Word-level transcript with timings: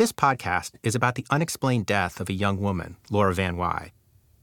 This 0.00 0.12
podcast 0.12 0.76
is 0.82 0.94
about 0.94 1.16
the 1.16 1.26
unexplained 1.28 1.84
death 1.84 2.20
of 2.20 2.30
a 2.30 2.32
young 2.32 2.58
woman, 2.58 2.96
Laura 3.10 3.34
Van 3.34 3.58
Wye. 3.58 3.92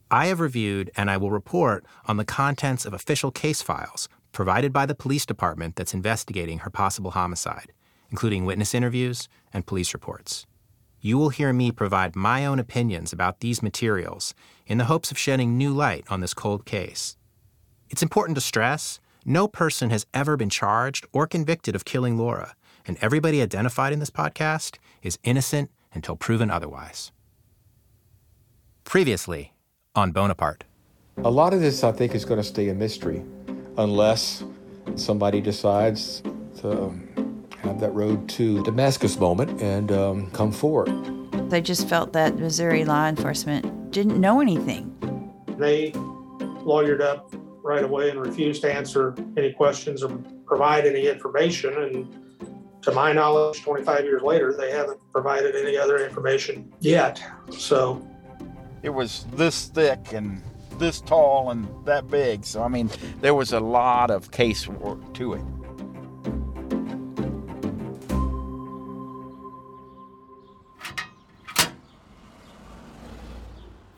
I 0.08 0.26
have 0.26 0.38
reviewed 0.38 0.88
and 0.96 1.10
I 1.10 1.16
will 1.16 1.32
report 1.32 1.84
on 2.06 2.16
the 2.16 2.24
contents 2.24 2.86
of 2.86 2.94
official 2.94 3.32
case 3.32 3.60
files 3.60 4.08
provided 4.30 4.72
by 4.72 4.86
the 4.86 4.94
police 4.94 5.26
department 5.26 5.74
that's 5.74 5.94
investigating 5.94 6.58
her 6.58 6.70
possible 6.70 7.10
homicide, 7.10 7.72
including 8.08 8.44
witness 8.44 8.72
interviews 8.72 9.28
and 9.52 9.66
police 9.66 9.92
reports. 9.92 10.46
You 11.00 11.18
will 11.18 11.30
hear 11.30 11.52
me 11.52 11.72
provide 11.72 12.14
my 12.14 12.46
own 12.46 12.60
opinions 12.60 13.12
about 13.12 13.40
these 13.40 13.60
materials 13.60 14.36
in 14.68 14.78
the 14.78 14.84
hopes 14.84 15.10
of 15.10 15.18
shedding 15.18 15.58
new 15.58 15.74
light 15.74 16.04
on 16.08 16.20
this 16.20 16.34
cold 16.34 16.66
case. 16.66 17.16
It's 17.90 18.04
important 18.04 18.36
to 18.36 18.40
stress 18.40 19.00
no 19.24 19.48
person 19.48 19.90
has 19.90 20.06
ever 20.14 20.36
been 20.36 20.50
charged 20.50 21.04
or 21.12 21.26
convicted 21.26 21.74
of 21.74 21.84
killing 21.84 22.16
Laura, 22.16 22.54
and 22.88 22.96
everybody 23.00 23.40
identified 23.42 23.92
in 23.92 24.00
this 24.00 24.10
podcast 24.10 24.78
is 25.02 25.18
innocent 25.22 25.70
until 25.92 26.16
proven 26.16 26.50
otherwise. 26.50 27.12
Previously 28.84 29.52
on 29.94 30.10
Bonaparte. 30.10 30.64
A 31.18 31.30
lot 31.30 31.52
of 31.52 31.60
this, 31.60 31.84
I 31.84 31.92
think, 31.92 32.14
is 32.14 32.24
going 32.24 32.40
to 32.40 32.44
stay 32.44 32.68
a 32.70 32.74
mystery 32.74 33.22
unless 33.76 34.42
somebody 34.96 35.40
decides 35.40 36.22
to 36.60 36.84
um, 36.84 37.46
have 37.60 37.78
that 37.80 37.90
road 37.90 38.28
to 38.30 38.62
Damascus 38.64 39.18
moment 39.18 39.60
and 39.60 39.92
um, 39.92 40.30
come 40.30 40.50
forward. 40.50 40.88
They 41.50 41.60
just 41.60 41.88
felt 41.88 42.12
that 42.14 42.38
Missouri 42.38 42.84
law 42.84 43.06
enforcement 43.06 43.90
didn't 43.90 44.20
know 44.20 44.40
anything. 44.40 44.94
They 45.58 45.90
lawyered 45.92 47.00
up 47.00 47.34
right 47.62 47.84
away 47.84 48.10
and 48.10 48.20
refused 48.20 48.62
to 48.62 48.72
answer 48.72 49.14
any 49.36 49.52
questions 49.52 50.02
or 50.02 50.08
provide 50.46 50.86
any 50.86 51.08
information. 51.08 51.74
And 51.74 52.27
to 52.82 52.92
my 52.92 53.12
knowledge, 53.12 53.62
25 53.62 54.04
years 54.04 54.22
later, 54.22 54.52
they 54.52 54.70
haven't 54.70 55.00
provided 55.12 55.54
any 55.54 55.76
other 55.76 56.04
information 56.04 56.72
yet. 56.80 57.22
So 57.50 58.06
it 58.82 58.90
was 58.90 59.26
this 59.32 59.66
thick 59.66 60.12
and 60.12 60.42
this 60.78 61.00
tall 61.00 61.50
and 61.50 61.68
that 61.84 62.08
big. 62.08 62.44
So, 62.44 62.62
I 62.62 62.68
mean, 62.68 62.90
there 63.20 63.34
was 63.34 63.52
a 63.52 63.60
lot 63.60 64.10
of 64.10 64.30
casework 64.30 65.12
to 65.14 65.34
it. 65.34 65.42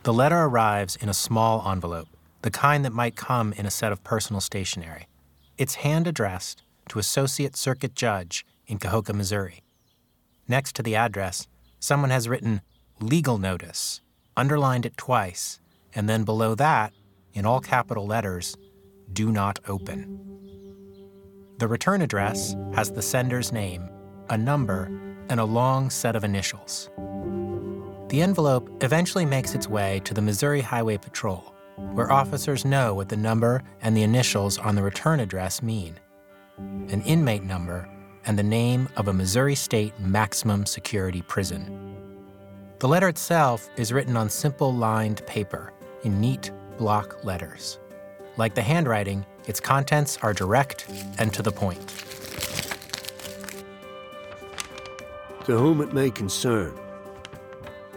The 0.03 0.13
letter 0.13 0.39
arrives 0.39 0.95
in 0.95 1.09
a 1.09 1.13
small 1.13 1.69
envelope, 1.69 2.07
the 2.41 2.49
kind 2.49 2.83
that 2.83 2.91
might 2.91 3.15
come 3.15 3.53
in 3.53 3.67
a 3.67 3.71
set 3.71 3.91
of 3.91 4.03
personal 4.03 4.41
stationery. 4.41 5.07
It's 5.59 5.75
hand 5.75 6.07
addressed 6.07 6.63
to 6.89 6.97
Associate 6.97 7.55
Circuit 7.55 7.93
Judge 7.93 8.43
in 8.71 8.79
Kahoka, 8.79 9.13
Missouri. 9.13 9.61
Next 10.47 10.75
to 10.77 10.81
the 10.81 10.95
address, 10.95 11.47
someone 11.79 12.09
has 12.09 12.29
written 12.29 12.61
legal 13.01 13.37
notice, 13.37 13.99
underlined 14.37 14.85
it 14.85 14.95
twice, 14.95 15.59
and 15.93 16.07
then 16.07 16.23
below 16.23 16.55
that, 16.55 16.93
in 17.33 17.45
all 17.45 17.59
capital 17.59 18.07
letters, 18.07 18.55
do 19.11 19.29
not 19.29 19.59
open. 19.67 20.19
The 21.59 21.67
return 21.67 22.01
address 22.01 22.55
has 22.73 22.91
the 22.91 23.01
sender's 23.01 23.51
name, 23.51 23.89
a 24.29 24.37
number, 24.37 24.85
and 25.27 25.39
a 25.39 25.45
long 25.45 25.89
set 25.89 26.15
of 26.15 26.23
initials. 26.23 26.89
The 28.07 28.21
envelope 28.21 28.83
eventually 28.83 29.25
makes 29.25 29.53
its 29.53 29.67
way 29.67 30.01
to 30.05 30.13
the 30.13 30.21
Missouri 30.21 30.61
Highway 30.61 30.97
Patrol, 30.97 31.53
where 31.93 32.11
officers 32.11 32.63
know 32.63 32.93
what 32.93 33.09
the 33.09 33.17
number 33.17 33.63
and 33.81 33.95
the 33.95 34.03
initials 34.03 34.57
on 34.57 34.75
the 34.75 34.83
return 34.83 35.19
address 35.19 35.61
mean 35.61 35.99
an 36.89 37.01
inmate 37.03 37.43
number 37.43 37.89
and 38.25 38.37
the 38.37 38.43
name 38.43 38.87
of 38.97 39.07
a 39.07 39.13
Missouri 39.13 39.55
State 39.55 39.93
maximum 39.99 40.65
security 40.65 41.21
prison. 41.21 41.95
The 42.79 42.87
letter 42.87 43.07
itself 43.07 43.69
is 43.77 43.93
written 43.93 44.17
on 44.17 44.29
simple 44.29 44.73
lined 44.73 45.25
paper 45.27 45.73
in 46.03 46.19
neat 46.19 46.51
block 46.77 47.23
letters. 47.23 47.79
Like 48.37 48.55
the 48.55 48.61
handwriting, 48.61 49.25
its 49.47 49.59
contents 49.59 50.17
are 50.21 50.33
direct 50.33 50.87
and 51.17 51.33
to 51.33 51.41
the 51.41 51.51
point. 51.51 51.87
To 55.45 55.57
whom 55.57 55.81
it 55.81 55.93
may 55.93 56.11
concern, 56.11 56.73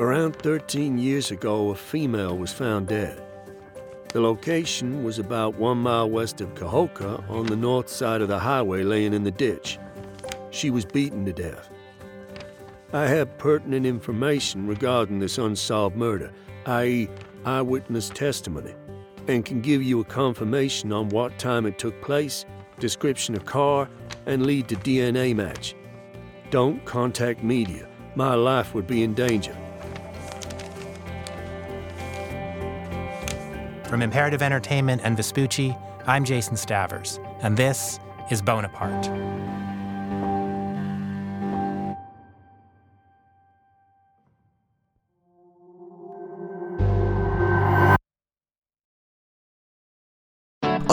around 0.00 0.36
13 0.36 0.98
years 0.98 1.30
ago, 1.30 1.70
a 1.70 1.74
female 1.74 2.36
was 2.36 2.52
found 2.52 2.88
dead. 2.88 3.22
The 4.08 4.20
location 4.20 5.02
was 5.02 5.18
about 5.18 5.56
one 5.56 5.78
mile 5.78 6.08
west 6.08 6.40
of 6.40 6.54
Kahoka 6.54 7.28
on 7.28 7.46
the 7.46 7.56
north 7.56 7.88
side 7.88 8.22
of 8.22 8.28
the 8.28 8.38
highway, 8.38 8.82
laying 8.82 9.12
in 9.12 9.24
the 9.24 9.30
ditch. 9.30 9.78
She 10.54 10.70
was 10.70 10.84
beaten 10.84 11.24
to 11.24 11.32
death. 11.32 11.68
I 12.92 13.08
have 13.08 13.38
pertinent 13.38 13.84
information 13.84 14.68
regarding 14.68 15.18
this 15.18 15.36
unsolved 15.36 15.96
murder, 15.96 16.32
i.e., 16.66 17.08
eyewitness 17.44 18.08
testimony, 18.10 18.72
and 19.26 19.44
can 19.44 19.60
give 19.60 19.82
you 19.82 19.98
a 19.98 20.04
confirmation 20.04 20.92
on 20.92 21.08
what 21.08 21.36
time 21.40 21.66
it 21.66 21.76
took 21.76 22.00
place, 22.00 22.44
description 22.78 23.34
of 23.34 23.44
car, 23.44 23.88
and 24.26 24.46
lead 24.46 24.68
to 24.68 24.76
DNA 24.76 25.34
match. 25.34 25.74
Don't 26.50 26.84
contact 26.84 27.42
media. 27.42 27.88
My 28.14 28.34
life 28.34 28.74
would 28.74 28.86
be 28.86 29.02
in 29.02 29.12
danger. 29.12 29.56
From 33.88 34.02
Imperative 34.02 34.40
Entertainment 34.40 35.02
and 35.02 35.16
Vespucci, 35.16 35.76
I'm 36.06 36.24
Jason 36.24 36.56
Stavers, 36.56 37.18
and 37.42 37.56
this 37.56 37.98
is 38.30 38.40
Bonaparte. 38.40 39.10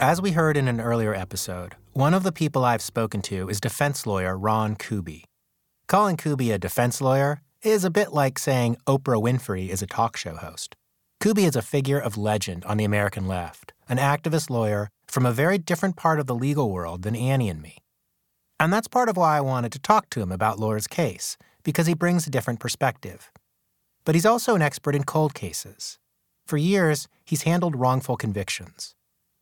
As 0.00 0.20
we 0.20 0.32
heard 0.32 0.58
in 0.58 0.68
an 0.68 0.78
earlier 0.78 1.14
episode, 1.14 1.74
one 1.94 2.12
of 2.12 2.22
the 2.22 2.30
people 2.30 2.66
I've 2.66 2.82
spoken 2.82 3.22
to 3.22 3.48
is 3.48 3.62
defense 3.62 4.06
lawyer 4.06 4.36
Ron 4.36 4.76
Kuby. 4.76 5.24
Calling 5.88 6.18
Kuby 6.18 6.50
a 6.50 6.58
defense 6.58 7.00
lawyer 7.00 7.40
is 7.62 7.82
a 7.82 7.90
bit 7.90 8.12
like 8.12 8.38
saying 8.38 8.76
Oprah 8.86 9.22
Winfrey 9.22 9.70
is 9.70 9.80
a 9.80 9.86
talk 9.86 10.18
show 10.18 10.36
host. 10.36 10.76
Kuby 11.18 11.46
is 11.46 11.56
a 11.56 11.62
figure 11.62 11.98
of 11.98 12.18
legend 12.18 12.62
on 12.66 12.76
the 12.76 12.84
American 12.84 13.26
left, 13.26 13.72
an 13.88 13.96
activist 13.96 14.50
lawyer 14.50 14.90
from 15.06 15.24
a 15.24 15.32
very 15.32 15.56
different 15.56 15.96
part 15.96 16.20
of 16.20 16.26
the 16.26 16.34
legal 16.34 16.70
world 16.70 17.00
than 17.00 17.16
Annie 17.16 17.48
and 17.48 17.62
me. 17.62 17.78
And 18.60 18.70
that's 18.70 18.88
part 18.88 19.08
of 19.08 19.16
why 19.16 19.38
I 19.38 19.40
wanted 19.40 19.72
to 19.72 19.78
talk 19.78 20.10
to 20.10 20.20
him 20.20 20.30
about 20.30 20.58
Laura's 20.58 20.86
case, 20.86 21.38
because 21.62 21.86
he 21.86 21.94
brings 21.94 22.26
a 22.26 22.30
different 22.30 22.60
perspective. 22.60 23.30
But 24.04 24.14
he's 24.14 24.26
also 24.26 24.54
an 24.54 24.62
expert 24.62 24.94
in 24.94 25.04
cold 25.04 25.32
cases. 25.32 25.98
For 26.46 26.58
years, 26.58 27.08
he's 27.24 27.44
handled 27.44 27.76
wrongful 27.76 28.18
convictions. 28.18 28.94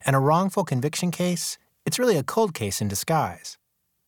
And 0.07 0.15
a 0.15 0.19
wrongful 0.19 0.65
conviction 0.65 1.11
case, 1.11 1.57
it's 1.87 1.99
really 1.99 2.19
a 2.19 2.23
cold 2.23 2.53
case 2.53 2.81
in 2.81 2.89
disguise. 2.89 3.57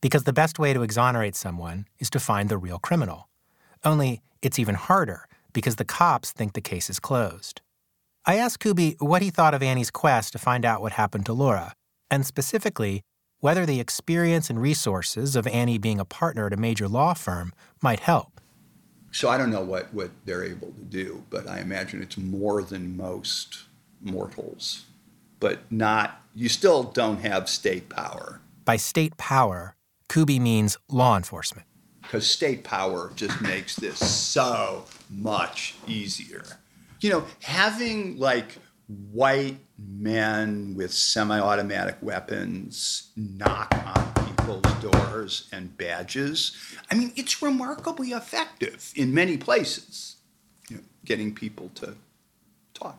Because 0.02 0.24
the 0.24 0.32
best 0.32 0.58
way 0.58 0.74
to 0.74 0.82
exonerate 0.82 1.34
someone 1.34 1.86
is 1.98 2.10
to 2.10 2.20
find 2.20 2.48
the 2.48 2.58
real 2.58 2.78
criminal. 2.78 3.28
Only 3.82 4.22
it's 4.42 4.58
even 4.58 4.74
harder 4.74 5.26
because 5.54 5.76
the 5.76 5.84
cops 5.86 6.32
think 6.32 6.52
the 6.52 6.60
case 6.60 6.90
is 6.90 7.00
closed. 7.00 7.62
I 8.26 8.36
asked 8.36 8.60
Kuby 8.60 8.96
what 8.98 9.22
he 9.22 9.30
thought 9.30 9.54
of 9.54 9.62
Annie's 9.62 9.90
quest 9.90 10.32
to 10.32 10.38
find 10.38 10.64
out 10.64 10.82
what 10.82 10.92
happened 10.92 11.24
to 11.26 11.32
Laura, 11.32 11.72
and 12.10 12.26
specifically, 12.26 13.02
whether 13.40 13.64
the 13.64 13.80
experience 13.80 14.50
and 14.50 14.60
resources 14.60 15.36
of 15.36 15.46
Annie 15.46 15.78
being 15.78 16.00
a 16.00 16.04
partner 16.04 16.46
at 16.46 16.52
a 16.52 16.58
major 16.58 16.88
law 16.88 17.14
firm 17.14 17.52
might 17.80 18.00
help. 18.00 18.40
So 19.12 19.30
I 19.30 19.38
don't 19.38 19.50
know 19.50 19.62
what, 19.62 19.94
what 19.94 20.10
they're 20.26 20.44
able 20.44 20.72
to 20.72 20.82
do, 20.82 21.24
but 21.30 21.48
I 21.48 21.60
imagine 21.60 22.02
it's 22.02 22.18
more 22.18 22.62
than 22.62 22.96
most 22.96 23.64
mortals 24.02 24.84
but 25.40 25.60
not, 25.70 26.20
you 26.34 26.48
still 26.48 26.84
don't 26.84 27.20
have 27.20 27.48
state 27.48 27.88
power. 27.88 28.40
By 28.64 28.76
state 28.76 29.16
power, 29.16 29.76
Kuby 30.08 30.38
means 30.38 30.76
law 30.88 31.16
enforcement. 31.16 31.66
Because 32.02 32.28
state 32.28 32.62
power 32.62 33.10
just 33.16 33.40
makes 33.40 33.76
this 33.76 33.98
so 33.98 34.84
much 35.10 35.74
easier. 35.86 36.44
You 37.00 37.10
know, 37.10 37.24
having 37.42 38.16
like 38.18 38.58
white 38.86 39.58
men 39.78 40.74
with 40.76 40.92
semi 40.92 41.38
automatic 41.38 41.96
weapons 42.00 43.10
knock 43.16 43.74
on 43.84 44.26
people's 44.26 44.74
doors 44.82 45.48
and 45.52 45.76
badges. 45.76 46.56
I 46.90 46.94
mean, 46.94 47.12
it's 47.16 47.42
remarkably 47.42 48.10
effective 48.10 48.92
in 48.94 49.12
many 49.12 49.36
places, 49.36 50.16
you 50.68 50.76
know, 50.76 50.82
getting 51.04 51.34
people 51.34 51.70
to 51.76 51.96
talk. 52.74 52.98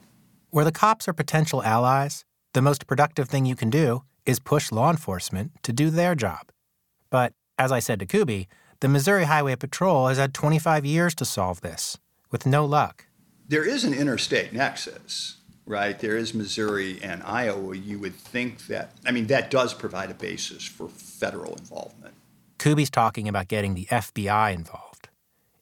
Where 0.49 0.65
the 0.65 0.71
cops 0.71 1.07
are 1.07 1.13
potential 1.13 1.63
allies, 1.63 2.25
the 2.57 2.61
most 2.63 2.87
productive 2.87 3.29
thing 3.29 3.45
you 3.45 3.55
can 3.55 3.69
do 3.69 4.01
is 4.25 4.39
push 4.39 4.71
law 4.71 4.89
enforcement 4.89 5.51
to 5.61 5.71
do 5.71 5.91
their 5.91 6.15
job. 6.15 6.49
But 7.11 7.33
as 7.59 7.71
I 7.71 7.77
said 7.77 7.99
to 7.99 8.07
Kuby, 8.07 8.47
the 8.79 8.87
Missouri 8.87 9.25
Highway 9.25 9.55
Patrol 9.55 10.07
has 10.07 10.17
had 10.17 10.33
25 10.33 10.83
years 10.83 11.13
to 11.15 11.23
solve 11.23 11.61
this, 11.61 11.99
with 12.31 12.47
no 12.47 12.65
luck. 12.65 13.05
There 13.47 13.63
is 13.63 13.83
an 13.83 13.93
interstate 13.93 14.53
nexus, 14.53 15.37
right? 15.67 15.99
There 15.99 16.17
is 16.17 16.33
Missouri 16.33 16.99
and 17.03 17.21
Iowa. 17.21 17.77
You 17.77 17.99
would 17.99 18.15
think 18.15 18.65
that, 18.65 18.93
I 19.05 19.11
mean, 19.11 19.27
that 19.27 19.51
does 19.51 19.75
provide 19.75 20.09
a 20.09 20.15
basis 20.15 20.65
for 20.65 20.89
federal 20.89 21.53
involvement. 21.57 22.15
Kuby's 22.57 22.89
talking 22.89 23.27
about 23.27 23.49
getting 23.49 23.75
the 23.75 23.85
FBI 23.85 24.55
involved. 24.55 25.09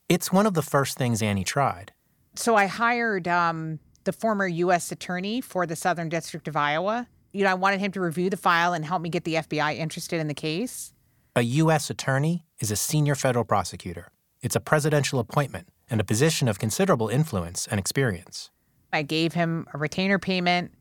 It's 0.07 0.31
one 0.31 0.45
of 0.45 0.53
the 0.53 0.61
first 0.61 0.97
things 0.97 1.21
Annie 1.21 1.43
tried. 1.43 1.91
So 2.35 2.55
I 2.55 2.67
hired 2.67 3.27
um, 3.27 3.79
the 4.05 4.13
former 4.13 4.47
U.S. 4.47 4.91
attorney 4.91 5.41
for 5.41 5.65
the 5.65 5.75
Southern 5.75 6.09
District 6.09 6.47
of 6.47 6.55
Iowa. 6.55 7.07
You 7.33 7.43
know, 7.43 7.51
I 7.51 7.55
wanted 7.55 7.81
him 7.81 7.91
to 7.91 7.99
review 7.99 8.29
the 8.29 8.37
file 8.37 8.73
and 8.73 8.85
help 8.85 9.01
me 9.01 9.09
get 9.09 9.25
the 9.25 9.35
FBI 9.35 9.77
interested 9.77 10.21
in 10.21 10.27
the 10.27 10.33
case. 10.33 10.93
A 11.35 11.41
U.S. 11.41 11.89
attorney 11.89 12.45
is 12.59 12.71
a 12.71 12.75
senior 12.77 13.15
federal 13.15 13.43
prosecutor. 13.43 14.11
It's 14.41 14.55
a 14.55 14.61
presidential 14.61 15.19
appointment 15.19 15.67
and 15.89 15.99
a 15.99 16.03
position 16.03 16.47
of 16.47 16.59
considerable 16.59 17.09
influence 17.09 17.67
and 17.67 17.79
experience. 17.79 18.51
I 18.93 19.01
gave 19.01 19.33
him 19.33 19.67
a 19.73 19.77
retainer 19.77 20.17
payment. 20.17 20.71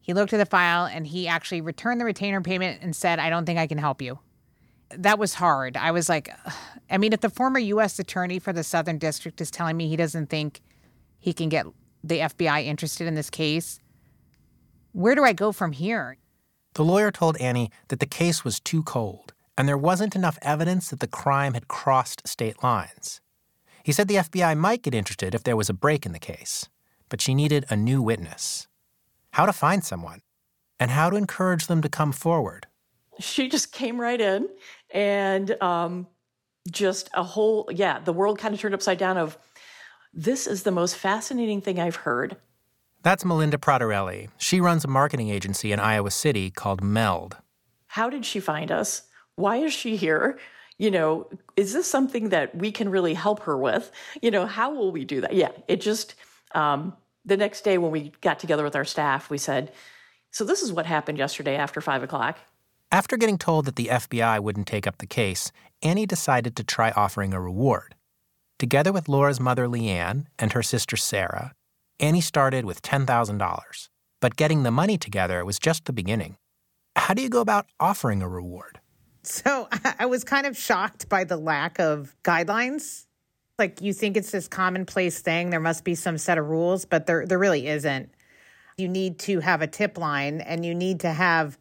He 0.00 0.14
looked 0.14 0.32
at 0.32 0.36
the 0.36 0.46
file 0.46 0.86
and 0.86 1.06
he 1.06 1.26
actually 1.26 1.62
returned 1.62 2.00
the 2.00 2.04
retainer 2.04 2.40
payment 2.40 2.82
and 2.82 2.94
said, 2.94 3.18
I 3.18 3.30
don't 3.30 3.46
think 3.46 3.58
I 3.58 3.66
can 3.66 3.78
help 3.78 4.00
you. 4.00 4.20
That 4.90 5.18
was 5.18 5.34
hard. 5.34 5.76
I 5.76 5.90
was 5.90 6.08
like, 6.08 6.30
I 6.90 6.98
mean, 6.98 7.12
if 7.12 7.20
the 7.20 7.30
former 7.30 7.58
U.S. 7.58 7.98
attorney 7.98 8.38
for 8.38 8.52
the 8.52 8.62
Southern 8.62 8.98
District 8.98 9.40
is 9.40 9.50
telling 9.50 9.76
me 9.76 9.88
he 9.88 9.96
doesn't 9.96 10.28
think 10.28 10.60
he 11.18 11.32
can 11.32 11.48
get 11.48 11.66
the 12.04 12.18
FBI 12.18 12.64
interested 12.64 13.06
in 13.06 13.14
this 13.14 13.30
case, 13.30 13.80
where 14.92 15.14
do 15.14 15.24
I 15.24 15.32
go 15.32 15.50
from 15.50 15.72
here? 15.72 16.18
The 16.74 16.84
lawyer 16.84 17.10
told 17.10 17.36
Annie 17.38 17.70
that 17.88 18.00
the 18.00 18.06
case 18.06 18.44
was 18.44 18.60
too 18.60 18.82
cold 18.82 19.32
and 19.56 19.66
there 19.66 19.78
wasn't 19.78 20.16
enough 20.16 20.38
evidence 20.42 20.90
that 20.90 21.00
the 21.00 21.06
crime 21.06 21.54
had 21.54 21.68
crossed 21.68 22.26
state 22.26 22.62
lines. 22.62 23.20
He 23.82 23.92
said 23.92 24.08
the 24.08 24.16
FBI 24.16 24.56
might 24.56 24.82
get 24.82 24.94
interested 24.94 25.34
if 25.34 25.44
there 25.44 25.56
was 25.56 25.70
a 25.70 25.74
break 25.74 26.04
in 26.04 26.12
the 26.12 26.18
case, 26.18 26.68
but 27.08 27.20
she 27.20 27.34
needed 27.34 27.64
a 27.70 27.76
new 27.76 28.02
witness. 28.02 28.66
How 29.32 29.46
to 29.46 29.52
find 29.52 29.84
someone, 29.84 30.22
and 30.80 30.90
how 30.90 31.10
to 31.10 31.16
encourage 31.16 31.66
them 31.66 31.82
to 31.82 31.88
come 31.88 32.12
forward. 32.12 32.66
She 33.20 33.48
just 33.48 33.72
came 33.72 34.00
right 34.00 34.20
in 34.20 34.48
and 34.92 35.50
um, 35.62 36.08
just 36.70 37.08
a 37.14 37.22
whole, 37.22 37.68
yeah, 37.72 38.00
the 38.00 38.12
world 38.12 38.38
kind 38.38 38.54
of 38.54 38.60
turned 38.60 38.74
upside 38.74 38.98
down 38.98 39.16
of 39.16 39.38
this 40.14 40.46
is 40.46 40.62
the 40.62 40.70
most 40.70 40.96
fascinating 40.96 41.60
thing 41.60 41.80
I've 41.80 41.96
heard. 41.96 42.36
That's 43.02 43.24
Melinda 43.24 43.58
Pradarelli. 43.58 44.28
She 44.38 44.60
runs 44.60 44.84
a 44.84 44.88
marketing 44.88 45.28
agency 45.28 45.72
in 45.72 45.80
Iowa 45.80 46.10
City 46.10 46.50
called 46.50 46.82
Meld. 46.82 47.36
How 47.88 48.08
did 48.08 48.24
she 48.24 48.40
find 48.40 48.70
us? 48.70 49.02
Why 49.36 49.56
is 49.56 49.72
she 49.72 49.96
here? 49.96 50.38
You 50.78 50.90
know, 50.90 51.28
is 51.56 51.72
this 51.72 51.88
something 51.88 52.30
that 52.30 52.54
we 52.56 52.72
can 52.72 52.88
really 52.88 53.14
help 53.14 53.40
her 53.40 53.56
with? 53.58 53.90
You 54.22 54.30
know, 54.30 54.46
how 54.46 54.72
will 54.74 54.90
we 54.90 55.04
do 55.04 55.20
that? 55.20 55.34
Yeah, 55.34 55.50
it 55.68 55.80
just, 55.80 56.14
um, 56.54 56.96
the 57.24 57.36
next 57.36 57.62
day 57.62 57.78
when 57.78 57.90
we 57.90 58.12
got 58.20 58.38
together 58.38 58.64
with 58.64 58.76
our 58.76 58.84
staff, 58.84 59.30
we 59.30 59.38
said, 59.38 59.72
so 60.30 60.44
this 60.44 60.62
is 60.62 60.72
what 60.72 60.86
happened 60.86 61.18
yesterday 61.18 61.56
after 61.56 61.80
five 61.80 62.02
o'clock. 62.02 62.38
After 62.90 63.16
getting 63.16 63.38
told 63.38 63.66
that 63.66 63.76
the 63.76 63.86
FBI 63.86 64.40
wouldn't 64.40 64.66
take 64.66 64.86
up 64.86 64.98
the 64.98 65.06
case, 65.06 65.52
Annie 65.82 66.06
decided 66.06 66.56
to 66.56 66.64
try 66.64 66.90
offering 66.92 67.34
a 67.34 67.40
reward. 67.40 67.94
Together 68.58 68.92
with 68.92 69.08
Laura's 69.08 69.40
mother, 69.40 69.66
Leanne, 69.66 70.26
and 70.38 70.52
her 70.52 70.62
sister, 70.62 70.96
Sarah, 70.96 71.52
Annie 71.98 72.20
started 72.20 72.64
with 72.64 72.82
$10,000. 72.82 73.88
But 74.20 74.36
getting 74.36 74.62
the 74.62 74.70
money 74.70 74.96
together 74.96 75.44
was 75.44 75.58
just 75.58 75.84
the 75.84 75.92
beginning. 75.92 76.36
How 76.96 77.14
do 77.14 77.22
you 77.22 77.28
go 77.28 77.40
about 77.40 77.66
offering 77.80 78.22
a 78.22 78.28
reward? 78.28 78.80
So 79.22 79.68
I 79.98 80.06
was 80.06 80.24
kind 80.24 80.46
of 80.46 80.56
shocked 80.56 81.08
by 81.08 81.24
the 81.24 81.36
lack 81.36 81.78
of 81.80 82.14
guidelines. 82.22 83.06
Like 83.58 83.80
you 83.80 83.92
think 83.92 84.16
it's 84.16 84.30
this 84.30 84.48
commonplace 84.48 85.20
thing, 85.20 85.50
there 85.50 85.60
must 85.60 85.84
be 85.84 85.94
some 85.94 86.18
set 86.18 86.38
of 86.38 86.48
rules, 86.48 86.84
but 86.84 87.06
there 87.06 87.26
there 87.26 87.38
really 87.38 87.68
isn't. 87.68 88.10
You 88.78 88.88
need 88.88 89.18
to 89.20 89.40
have 89.40 89.62
a 89.62 89.66
tip 89.66 89.98
line 89.98 90.40
and 90.40 90.64
you 90.64 90.74
need 90.74 91.00
to 91.00 91.10
have 91.10 91.58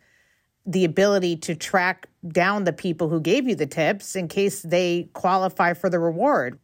the 0.65 0.85
ability 0.85 1.35
to 1.35 1.55
track 1.55 2.07
down 2.27 2.63
the 2.63 2.73
people 2.73 3.09
who 3.09 3.19
gave 3.19 3.47
you 3.47 3.55
the 3.55 3.67
tips 3.67 4.15
in 4.15 4.27
case 4.27 4.61
they 4.61 5.09
qualify 5.13 5.73
for 5.73 5.89
the 5.89 5.99
reward. 5.99 6.57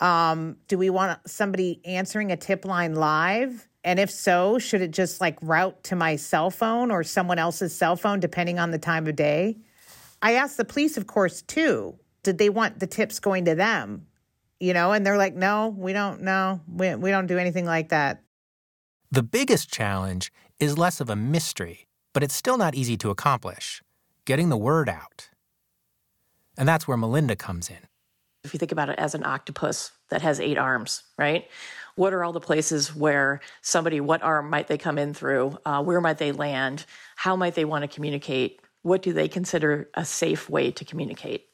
Um, 0.00 0.56
do 0.66 0.78
we 0.78 0.90
want 0.90 1.20
somebody 1.28 1.80
answering 1.84 2.32
a 2.32 2.36
tip 2.36 2.64
line 2.64 2.94
live? 2.94 3.68
And 3.84 3.98
if 3.98 4.10
so, 4.10 4.58
should 4.58 4.82
it 4.82 4.90
just 4.90 5.20
like 5.20 5.38
route 5.42 5.82
to 5.84 5.96
my 5.96 6.16
cell 6.16 6.50
phone 6.50 6.90
or 6.90 7.02
someone 7.04 7.38
else's 7.38 7.74
cell 7.74 7.96
phone, 7.96 8.20
depending 8.20 8.58
on 8.58 8.70
the 8.70 8.78
time 8.78 9.06
of 9.06 9.16
day? 9.16 9.58
I 10.22 10.34
asked 10.34 10.56
the 10.56 10.64
police, 10.64 10.96
of 10.96 11.06
course, 11.06 11.42
too. 11.42 11.98
Did 12.22 12.38
they 12.38 12.50
want 12.50 12.80
the 12.80 12.86
tips 12.86 13.20
going 13.20 13.46
to 13.46 13.54
them? 13.54 14.06
You 14.58 14.74
know, 14.74 14.92
and 14.92 15.06
they're 15.06 15.16
like, 15.16 15.34
no, 15.34 15.68
we 15.68 15.94
don't 15.94 16.20
know. 16.22 16.60
We, 16.68 16.94
we 16.94 17.10
don't 17.10 17.26
do 17.26 17.38
anything 17.38 17.64
like 17.64 17.88
that. 17.88 18.22
The 19.10 19.22
biggest 19.22 19.72
challenge 19.72 20.30
is 20.58 20.76
less 20.76 21.00
of 21.00 21.08
a 21.08 21.16
mystery, 21.16 21.88
but 22.12 22.22
it's 22.22 22.34
still 22.34 22.58
not 22.58 22.74
easy 22.74 22.96
to 22.98 23.10
accomplish 23.10 23.82
getting 24.26 24.50
the 24.50 24.56
word 24.56 24.88
out. 24.88 25.30
And 26.56 26.68
that's 26.68 26.86
where 26.86 26.96
Melinda 26.96 27.34
comes 27.36 27.70
in. 27.70 27.89
If 28.44 28.54
you 28.54 28.58
think 28.58 28.72
about 28.72 28.88
it 28.88 28.98
as 28.98 29.14
an 29.14 29.24
octopus 29.24 29.92
that 30.08 30.22
has 30.22 30.40
eight 30.40 30.58
arms, 30.58 31.02
right? 31.18 31.46
What 31.96 32.14
are 32.14 32.24
all 32.24 32.32
the 32.32 32.40
places 32.40 32.94
where 32.94 33.40
somebody, 33.60 34.00
what 34.00 34.22
arm 34.22 34.48
might 34.48 34.68
they 34.68 34.78
come 34.78 34.96
in 34.96 35.12
through? 35.12 35.58
Uh, 35.66 35.82
where 35.82 36.00
might 36.00 36.18
they 36.18 36.32
land? 36.32 36.86
How 37.16 37.36
might 37.36 37.54
they 37.54 37.64
want 37.66 37.82
to 37.82 37.88
communicate? 37.88 38.60
What 38.82 39.02
do 39.02 39.12
they 39.12 39.28
consider 39.28 39.90
a 39.94 40.04
safe 40.04 40.48
way 40.48 40.70
to 40.70 40.84
communicate? 40.84 41.44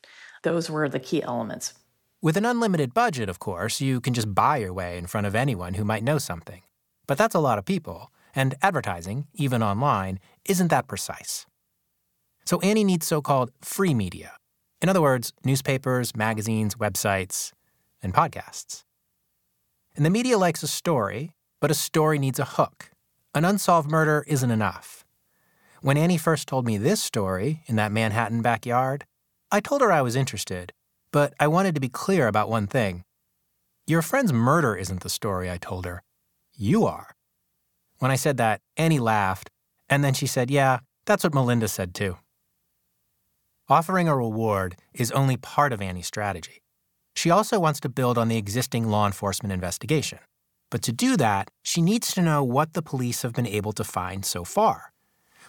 Those 0.42 0.70
were 0.70 0.88
the 0.88 1.00
key 1.00 1.22
elements. 1.22 1.74
With 2.22 2.36
an 2.36 2.46
unlimited 2.46 2.94
budget, 2.94 3.28
of 3.28 3.40
course, 3.40 3.80
you 3.80 4.00
can 4.00 4.14
just 4.14 4.34
buy 4.34 4.58
your 4.58 4.72
way 4.72 4.96
in 4.96 5.06
front 5.06 5.26
of 5.26 5.34
anyone 5.34 5.74
who 5.74 5.84
might 5.84 6.04
know 6.04 6.18
something. 6.18 6.62
But 7.06 7.18
that's 7.18 7.34
a 7.34 7.40
lot 7.40 7.58
of 7.58 7.64
people, 7.64 8.12
and 8.34 8.54
advertising, 8.62 9.26
even 9.34 9.62
online, 9.62 10.20
isn't 10.44 10.68
that 10.68 10.88
precise. 10.88 11.46
So 12.44 12.60
Annie 12.60 12.84
needs 12.84 13.06
so 13.06 13.20
called 13.20 13.50
free 13.60 13.94
media. 13.94 14.32
In 14.80 14.88
other 14.88 15.02
words, 15.02 15.32
newspapers, 15.44 16.14
magazines, 16.14 16.74
websites, 16.74 17.52
and 18.02 18.12
podcasts. 18.12 18.84
And 19.94 20.04
the 20.04 20.10
media 20.10 20.36
likes 20.36 20.62
a 20.62 20.68
story, 20.68 21.32
but 21.60 21.70
a 21.70 21.74
story 21.74 22.18
needs 22.18 22.38
a 22.38 22.44
hook. 22.44 22.90
An 23.34 23.44
unsolved 23.44 23.90
murder 23.90 24.24
isn't 24.28 24.50
enough. 24.50 25.04
When 25.80 25.96
Annie 25.96 26.18
first 26.18 26.48
told 26.48 26.66
me 26.66 26.78
this 26.78 27.02
story 27.02 27.62
in 27.66 27.76
that 27.76 27.92
Manhattan 27.92 28.42
backyard, 28.42 29.04
I 29.50 29.60
told 29.60 29.80
her 29.80 29.92
I 29.92 30.02
was 30.02 30.16
interested, 30.16 30.72
but 31.12 31.32
I 31.38 31.46
wanted 31.46 31.74
to 31.74 31.80
be 31.80 31.88
clear 31.88 32.26
about 32.28 32.50
one 32.50 32.66
thing. 32.66 33.04
Your 33.86 34.02
friend's 34.02 34.32
murder 34.32 34.74
isn't 34.74 35.02
the 35.02 35.08
story, 35.08 35.50
I 35.50 35.58
told 35.58 35.86
her. 35.86 36.02
You 36.54 36.86
are. 36.86 37.14
When 37.98 38.10
I 38.10 38.16
said 38.16 38.36
that, 38.38 38.60
Annie 38.76 38.98
laughed, 38.98 39.48
and 39.88 40.02
then 40.02 40.12
she 40.12 40.26
said, 40.26 40.50
Yeah, 40.50 40.80
that's 41.04 41.24
what 41.24 41.34
Melinda 41.34 41.68
said 41.68 41.94
too. 41.94 42.18
Offering 43.68 44.06
a 44.06 44.16
reward 44.16 44.76
is 44.94 45.10
only 45.10 45.36
part 45.36 45.72
of 45.72 45.82
Annie's 45.82 46.06
strategy. 46.06 46.62
She 47.16 47.30
also 47.30 47.58
wants 47.58 47.80
to 47.80 47.88
build 47.88 48.16
on 48.16 48.28
the 48.28 48.36
existing 48.36 48.86
law 48.88 49.06
enforcement 49.06 49.52
investigation. 49.52 50.20
But 50.70 50.82
to 50.82 50.92
do 50.92 51.16
that, 51.16 51.50
she 51.64 51.82
needs 51.82 52.14
to 52.14 52.22
know 52.22 52.44
what 52.44 52.74
the 52.74 52.82
police 52.82 53.22
have 53.22 53.32
been 53.32 53.46
able 53.46 53.72
to 53.72 53.82
find 53.82 54.24
so 54.24 54.44
far. 54.44 54.92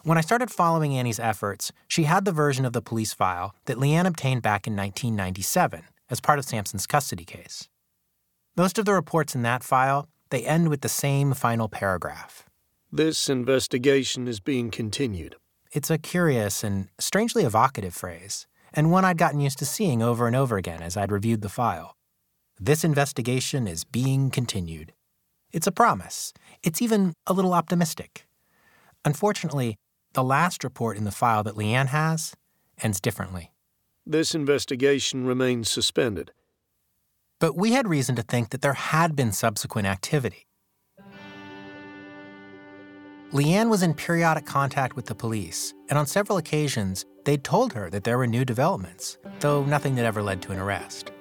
When 0.03 0.17
I 0.17 0.21
started 0.21 0.49
following 0.49 0.97
Annie's 0.97 1.19
efforts, 1.19 1.71
she 1.87 2.03
had 2.03 2.25
the 2.25 2.31
version 2.31 2.65
of 2.65 2.73
the 2.73 2.81
police 2.81 3.13
file 3.13 3.53
that 3.65 3.77
Leanne 3.77 4.07
obtained 4.07 4.41
back 4.41 4.65
in 4.65 4.75
1997 4.75 5.83
as 6.09 6.19
part 6.19 6.39
of 6.39 6.45
Sampson's 6.45 6.87
custody 6.87 7.25
case. 7.25 7.69
Most 8.55 8.79
of 8.79 8.85
the 8.85 8.93
reports 8.93 9.35
in 9.35 9.43
that 9.43 9.63
file, 9.63 10.07
they 10.31 10.43
end 10.43 10.69
with 10.69 10.81
the 10.81 10.89
same 10.89 11.35
final 11.35 11.69
paragraph. 11.69 12.45
This 12.91 13.29
investigation 13.29 14.27
is 14.27 14.39
being 14.39 14.71
continued. 14.71 15.35
It's 15.71 15.89
a 15.89 15.97
curious 15.97 16.63
and 16.63 16.89
strangely 16.99 17.43
evocative 17.43 17.93
phrase, 17.93 18.47
and 18.73 18.91
one 18.91 19.05
I'd 19.05 19.17
gotten 19.17 19.39
used 19.39 19.59
to 19.59 19.65
seeing 19.65 20.01
over 20.01 20.27
and 20.27 20.35
over 20.35 20.57
again 20.57 20.81
as 20.81 20.95
I'd 20.95 21.11
reviewed 21.11 21.41
the 21.41 21.49
file. 21.49 21.95
This 22.59 22.83
investigation 22.83 23.67
is 23.67 23.83
being 23.83 24.29
continued. 24.31 24.93
It's 25.51 25.67
a 25.67 25.71
promise. 25.71 26.33
It's 26.63 26.81
even 26.81 27.13
a 27.25 27.33
little 27.33 27.53
optimistic. 27.53 28.25
Unfortunately, 29.05 29.75
the 30.13 30.23
last 30.23 30.63
report 30.63 30.97
in 30.97 31.03
the 31.03 31.11
file 31.11 31.43
that 31.43 31.55
Leanne 31.55 31.87
has 31.87 32.33
ends 32.81 32.99
differently. 32.99 33.51
This 34.05 34.33
investigation 34.33 35.25
remains 35.25 35.69
suspended. 35.69 36.31
But 37.39 37.55
we 37.55 37.73
had 37.73 37.87
reason 37.87 38.15
to 38.15 38.23
think 38.23 38.49
that 38.49 38.61
there 38.61 38.73
had 38.73 39.15
been 39.15 39.31
subsequent 39.31 39.87
activity. 39.87 40.46
Leanne 43.33 43.69
was 43.69 43.83
in 43.83 43.93
periodic 43.93 44.45
contact 44.45 44.95
with 44.95 45.05
the 45.05 45.13
police, 45.13 45.73
and 45.89 45.99
on 45.99 46.07
several 46.07 46.37
occasions, 46.37 47.05
they'd 47.25 47.43
told 47.43 47.73
her 47.73 47.89
that 47.89 48.05
there 48.05 48.17
were 48.17 48.25
new 48.25 48.45
developments, 48.45 49.17
though 49.41 49.65
nothing 49.65 49.95
that 49.95 50.05
ever 50.05 50.23
led 50.23 50.41
to 50.41 50.53
an 50.53 50.59
arrest. 50.59 51.11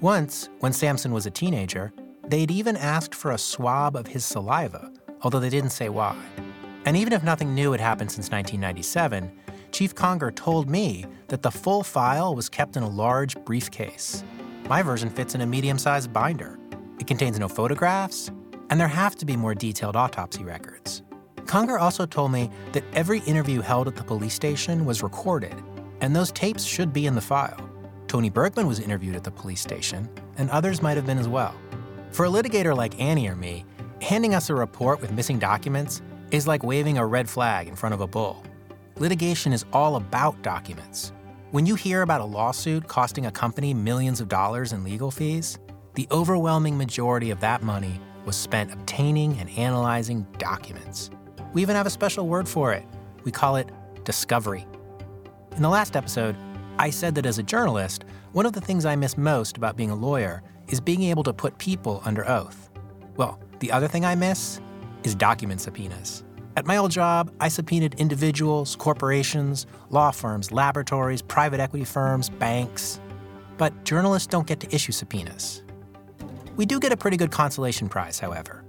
Once, 0.00 0.48
when 0.60 0.72
Sampson 0.72 1.12
was 1.12 1.26
a 1.26 1.30
teenager, 1.30 1.92
they'd 2.26 2.50
even 2.50 2.78
asked 2.78 3.14
for 3.14 3.32
a 3.32 3.38
swab 3.38 3.94
of 3.94 4.06
his 4.06 4.24
saliva, 4.24 4.90
although 5.20 5.38
they 5.38 5.50
didn't 5.50 5.68
say 5.68 5.90
why. 5.90 6.16
And 6.86 6.96
even 6.96 7.12
if 7.12 7.22
nothing 7.22 7.54
new 7.54 7.72
had 7.72 7.80
happened 7.80 8.10
since 8.10 8.30
1997, 8.30 9.30
Chief 9.70 9.94
Conger 9.94 10.30
told 10.30 10.70
me 10.70 11.04
that 11.28 11.42
the 11.42 11.50
full 11.50 11.82
file 11.82 12.34
was 12.34 12.48
kept 12.48 12.78
in 12.78 12.82
a 12.82 12.88
large 12.88 13.36
briefcase. 13.44 14.24
My 14.66 14.80
version 14.80 15.10
fits 15.10 15.34
in 15.34 15.42
a 15.42 15.46
medium 15.46 15.76
sized 15.76 16.10
binder. 16.10 16.58
It 16.98 17.06
contains 17.06 17.38
no 17.38 17.48
photographs, 17.48 18.30
and 18.70 18.80
there 18.80 18.88
have 18.88 19.14
to 19.16 19.26
be 19.26 19.36
more 19.36 19.54
detailed 19.54 19.94
autopsy 19.94 20.42
records. 20.42 21.02
Conger 21.46 21.78
also 21.78 22.06
told 22.06 22.32
me 22.32 22.50
that 22.72 22.84
every 22.94 23.20
interview 23.20 23.60
held 23.60 23.88
at 23.88 23.96
the 23.96 24.04
police 24.04 24.34
station 24.34 24.84
was 24.84 25.02
recorded, 25.02 25.54
and 26.00 26.14
those 26.14 26.32
tapes 26.32 26.64
should 26.64 26.92
be 26.92 27.06
in 27.06 27.14
the 27.14 27.20
file. 27.20 27.68
Tony 28.06 28.30
Bergman 28.30 28.66
was 28.66 28.80
interviewed 28.80 29.16
at 29.16 29.24
the 29.24 29.30
police 29.30 29.60
station, 29.60 30.08
and 30.36 30.50
others 30.50 30.82
might 30.82 30.96
have 30.96 31.06
been 31.06 31.18
as 31.18 31.28
well. 31.28 31.54
For 32.10 32.26
a 32.26 32.28
litigator 32.28 32.76
like 32.76 33.00
Annie 33.00 33.28
or 33.28 33.36
me, 33.36 33.64
handing 34.00 34.34
us 34.34 34.50
a 34.50 34.54
report 34.54 35.00
with 35.00 35.12
missing 35.12 35.38
documents 35.38 36.02
is 36.30 36.46
like 36.46 36.62
waving 36.62 36.98
a 36.98 37.06
red 37.06 37.28
flag 37.28 37.68
in 37.68 37.76
front 37.76 37.94
of 37.94 38.00
a 38.00 38.06
bull. 38.06 38.42
Litigation 38.96 39.52
is 39.52 39.64
all 39.72 39.96
about 39.96 40.42
documents. 40.42 41.12
When 41.52 41.66
you 41.66 41.74
hear 41.74 42.02
about 42.02 42.20
a 42.20 42.24
lawsuit 42.24 42.86
costing 42.86 43.26
a 43.26 43.30
company 43.30 43.74
millions 43.74 44.20
of 44.20 44.28
dollars 44.28 44.72
in 44.72 44.84
legal 44.84 45.10
fees, 45.10 45.58
the 45.94 46.06
overwhelming 46.10 46.78
majority 46.78 47.30
of 47.30 47.40
that 47.40 47.62
money 47.62 48.00
was 48.24 48.36
spent 48.36 48.72
obtaining 48.72 49.38
and 49.38 49.50
analyzing 49.50 50.26
documents. 50.38 51.10
We 51.52 51.62
even 51.62 51.76
have 51.76 51.86
a 51.86 51.90
special 51.90 52.28
word 52.28 52.48
for 52.48 52.72
it. 52.72 52.84
We 53.24 53.32
call 53.32 53.56
it 53.56 53.68
discovery. 54.04 54.66
In 55.56 55.62
the 55.62 55.68
last 55.68 55.96
episode, 55.96 56.36
I 56.78 56.90
said 56.90 57.14
that 57.16 57.26
as 57.26 57.38
a 57.38 57.42
journalist, 57.42 58.04
one 58.32 58.46
of 58.46 58.52
the 58.52 58.60
things 58.60 58.84
I 58.84 58.96
miss 58.96 59.18
most 59.18 59.56
about 59.56 59.76
being 59.76 59.90
a 59.90 59.94
lawyer 59.94 60.42
is 60.68 60.80
being 60.80 61.02
able 61.02 61.24
to 61.24 61.32
put 61.32 61.58
people 61.58 62.00
under 62.04 62.28
oath. 62.28 62.70
Well, 63.16 63.40
the 63.58 63.72
other 63.72 63.88
thing 63.88 64.04
I 64.04 64.14
miss 64.14 64.60
is 65.02 65.14
document 65.14 65.60
subpoenas. 65.60 66.22
At 66.56 66.66
my 66.66 66.76
old 66.76 66.90
job, 66.90 67.32
I 67.40 67.48
subpoenaed 67.48 67.94
individuals, 67.94 68.76
corporations, 68.76 69.66
law 69.88 70.10
firms, 70.10 70.52
laboratories, 70.52 71.22
private 71.22 71.58
equity 71.58 71.84
firms, 71.84 72.28
banks. 72.28 73.00
But 73.58 73.84
journalists 73.84 74.26
don't 74.26 74.46
get 74.46 74.60
to 74.60 74.74
issue 74.74 74.92
subpoenas. 74.92 75.62
We 76.56 76.66
do 76.66 76.78
get 76.78 76.92
a 76.92 76.96
pretty 76.96 77.16
good 77.16 77.30
consolation 77.30 77.88
prize, 77.88 78.18
however 78.18 78.64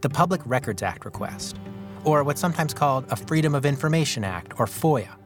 the 0.00 0.08
Public 0.08 0.40
Records 0.46 0.82
Act 0.82 1.04
request, 1.04 1.58
or 2.04 2.24
what's 2.24 2.40
sometimes 2.40 2.74
called 2.74 3.04
a 3.10 3.16
Freedom 3.16 3.54
of 3.54 3.66
Information 3.66 4.24
Act, 4.24 4.58
or 4.58 4.66
FOIA. 4.66 5.16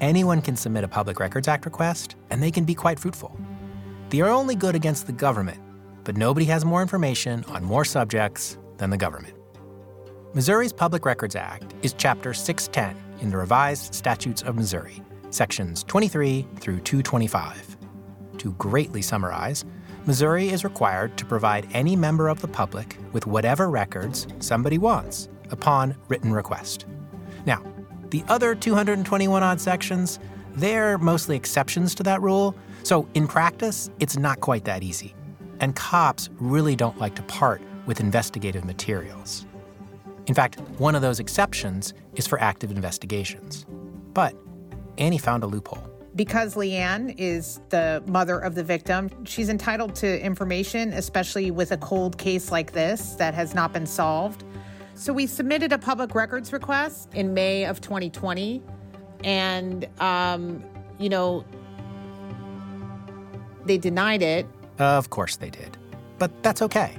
Anyone 0.00 0.42
can 0.42 0.56
submit 0.56 0.84
a 0.84 0.88
Public 0.88 1.20
Records 1.20 1.48
Act 1.48 1.64
request, 1.64 2.16
and 2.30 2.42
they 2.42 2.50
can 2.50 2.64
be 2.64 2.74
quite 2.74 2.98
fruitful. 2.98 3.38
They 4.08 4.20
are 4.20 4.30
only 4.30 4.54
good 4.54 4.74
against 4.74 5.06
the 5.06 5.12
government, 5.12 5.60
but 6.04 6.16
nobody 6.16 6.46
has 6.46 6.64
more 6.64 6.82
information 6.82 7.44
on 7.48 7.62
more 7.62 7.84
subjects 7.84 8.58
than 8.78 8.90
the 8.90 8.96
government. 8.96 9.34
Missouri's 10.34 10.72
Public 10.72 11.04
Records 11.04 11.36
Act 11.36 11.74
is 11.82 11.92
Chapter 11.92 12.34
610 12.34 13.22
in 13.22 13.30
the 13.30 13.36
Revised 13.36 13.94
Statutes 13.94 14.42
of 14.42 14.56
Missouri, 14.56 15.02
Sections 15.30 15.84
23 15.84 16.46
through 16.56 16.80
225. 16.80 17.76
To 18.38 18.52
greatly 18.52 19.02
summarize, 19.02 19.64
Missouri 20.04 20.48
is 20.48 20.64
required 20.64 21.16
to 21.16 21.24
provide 21.24 21.68
any 21.74 21.94
member 21.94 22.28
of 22.28 22.40
the 22.40 22.48
public 22.48 22.96
with 23.12 23.26
whatever 23.26 23.70
records 23.70 24.26
somebody 24.40 24.78
wants 24.78 25.28
upon 25.52 25.94
written 26.08 26.32
request. 26.32 26.86
Now, 27.46 27.62
the 28.10 28.24
other 28.28 28.54
221 28.54 29.42
odd 29.42 29.60
sections, 29.60 30.18
they're 30.54 30.98
mostly 30.98 31.36
exceptions 31.36 31.94
to 31.96 32.02
that 32.02 32.20
rule, 32.20 32.54
so 32.82 33.08
in 33.14 33.28
practice, 33.28 33.90
it's 34.00 34.16
not 34.16 34.40
quite 34.40 34.64
that 34.64 34.82
easy. 34.82 35.14
And 35.60 35.76
cops 35.76 36.28
really 36.38 36.74
don't 36.74 36.98
like 36.98 37.14
to 37.14 37.22
part 37.22 37.62
with 37.86 38.00
investigative 38.00 38.64
materials. 38.64 39.46
In 40.26 40.34
fact, 40.34 40.60
one 40.78 40.94
of 40.94 41.02
those 41.02 41.20
exceptions 41.20 41.94
is 42.16 42.26
for 42.26 42.40
active 42.40 42.70
investigations. 42.70 43.66
But 44.12 44.34
Annie 44.98 45.18
found 45.18 45.42
a 45.42 45.46
loophole 45.46 45.92
because 46.14 46.54
Leanne 46.54 47.14
is 47.18 47.60
the 47.70 48.02
mother 48.06 48.38
of 48.38 48.54
the 48.54 48.64
victim, 48.64 49.10
she's 49.24 49.48
entitled 49.48 49.94
to 49.96 50.20
information, 50.22 50.92
especially 50.92 51.50
with 51.50 51.72
a 51.72 51.76
cold 51.78 52.18
case 52.18 52.50
like 52.50 52.72
this 52.72 53.14
that 53.14 53.34
has 53.34 53.54
not 53.54 53.72
been 53.72 53.86
solved. 53.86 54.44
So 54.94 55.12
we 55.12 55.26
submitted 55.26 55.72
a 55.72 55.78
public 55.78 56.14
records 56.14 56.52
request 56.52 57.08
in 57.14 57.34
May 57.34 57.64
of 57.64 57.80
2020. 57.80 58.62
And, 59.24 59.88
um, 60.00 60.64
you 60.98 61.08
know, 61.08 61.44
they 63.64 63.78
denied 63.78 64.22
it. 64.22 64.46
Of 64.78 65.10
course 65.10 65.36
they 65.36 65.50
did. 65.50 65.76
But 66.18 66.42
that's 66.42 66.62
okay. 66.62 66.96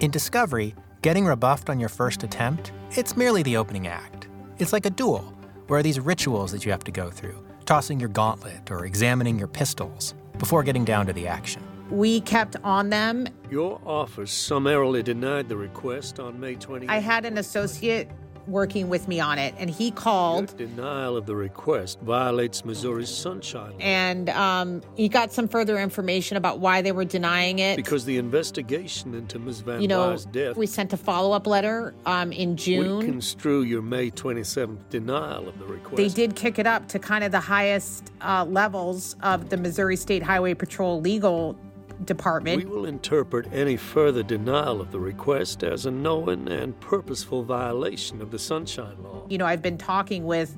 In 0.00 0.10
discovery, 0.10 0.74
getting 1.02 1.26
rebuffed 1.26 1.70
on 1.70 1.80
your 1.80 1.88
first 1.88 2.22
attempt, 2.22 2.72
it's 2.92 3.16
merely 3.16 3.42
the 3.42 3.56
opening 3.56 3.86
act. 3.86 4.28
It's 4.58 4.72
like 4.72 4.86
a 4.86 4.90
duel, 4.90 5.34
where 5.66 5.80
are 5.80 5.82
these 5.82 6.00
rituals 6.00 6.52
that 6.52 6.64
you 6.64 6.70
have 6.70 6.84
to 6.84 6.92
go 6.92 7.10
through 7.10 7.44
tossing 7.64 7.98
your 7.98 8.08
gauntlet 8.10 8.70
or 8.70 8.84
examining 8.84 9.38
your 9.38 9.48
pistols 9.48 10.14
before 10.38 10.62
getting 10.62 10.84
down 10.84 11.06
to 11.06 11.12
the 11.12 11.26
action. 11.26 11.62
We 11.94 12.22
kept 12.22 12.56
on 12.64 12.90
them. 12.90 13.28
Your 13.50 13.80
office 13.86 14.32
summarily 14.32 15.04
denied 15.04 15.48
the 15.48 15.56
request 15.56 16.18
on 16.18 16.40
May 16.40 16.56
20th. 16.56 16.86
I 16.88 16.98
had 16.98 17.24
an 17.24 17.38
associate 17.38 18.10
working 18.48 18.88
with 18.88 19.06
me 19.06 19.20
on 19.20 19.38
it, 19.38 19.54
and 19.58 19.70
he 19.70 19.92
called. 19.92 20.58
Your 20.58 20.66
denial 20.66 21.16
of 21.16 21.26
the 21.26 21.36
request 21.36 22.00
violates 22.00 22.64
Missouri's 22.64 23.08
sunshine 23.08 23.70
law. 23.70 23.78
And 23.78 24.28
um, 24.30 24.82
he 24.96 25.08
got 25.08 25.32
some 25.32 25.46
further 25.46 25.78
information 25.78 26.36
about 26.36 26.58
why 26.58 26.82
they 26.82 26.90
were 26.90 27.04
denying 27.04 27.60
it. 27.60 27.76
Because 27.76 28.04
the 28.04 28.18
investigation 28.18 29.14
into 29.14 29.38
Ms. 29.38 29.60
Van 29.60 29.80
you 29.80 29.86
know, 29.86 30.16
death. 30.32 30.56
We 30.56 30.66
sent 30.66 30.92
a 30.92 30.96
follow 30.96 31.30
up 31.30 31.46
letter 31.46 31.94
um, 32.06 32.32
in 32.32 32.56
June. 32.56 32.98
We 32.98 33.04
construe 33.04 33.62
your 33.62 33.82
May 33.82 34.10
27th 34.10 34.88
denial 34.90 35.48
of 35.48 35.60
the 35.60 35.64
request. 35.66 35.96
They 35.96 36.08
did 36.08 36.34
kick 36.34 36.58
it 36.58 36.66
up 36.66 36.88
to 36.88 36.98
kind 36.98 37.22
of 37.22 37.30
the 37.30 37.38
highest 37.38 38.10
uh, 38.20 38.44
levels 38.46 39.14
of 39.22 39.50
the 39.50 39.56
Missouri 39.56 39.94
State 39.94 40.24
Highway 40.24 40.54
Patrol 40.54 41.00
legal 41.00 41.56
Department. 42.04 42.64
We 42.64 42.70
will 42.70 42.86
interpret 42.86 43.52
any 43.52 43.76
further 43.76 44.22
denial 44.22 44.80
of 44.80 44.90
the 44.90 44.98
request 44.98 45.62
as 45.62 45.86
a 45.86 45.90
knowing 45.90 46.48
and 46.48 46.78
purposeful 46.80 47.42
violation 47.44 48.20
of 48.20 48.30
the 48.30 48.38
Sunshine 48.38 48.96
Law. 49.02 49.26
You 49.28 49.38
know, 49.38 49.46
I've 49.46 49.62
been 49.62 49.78
talking 49.78 50.24
with 50.24 50.56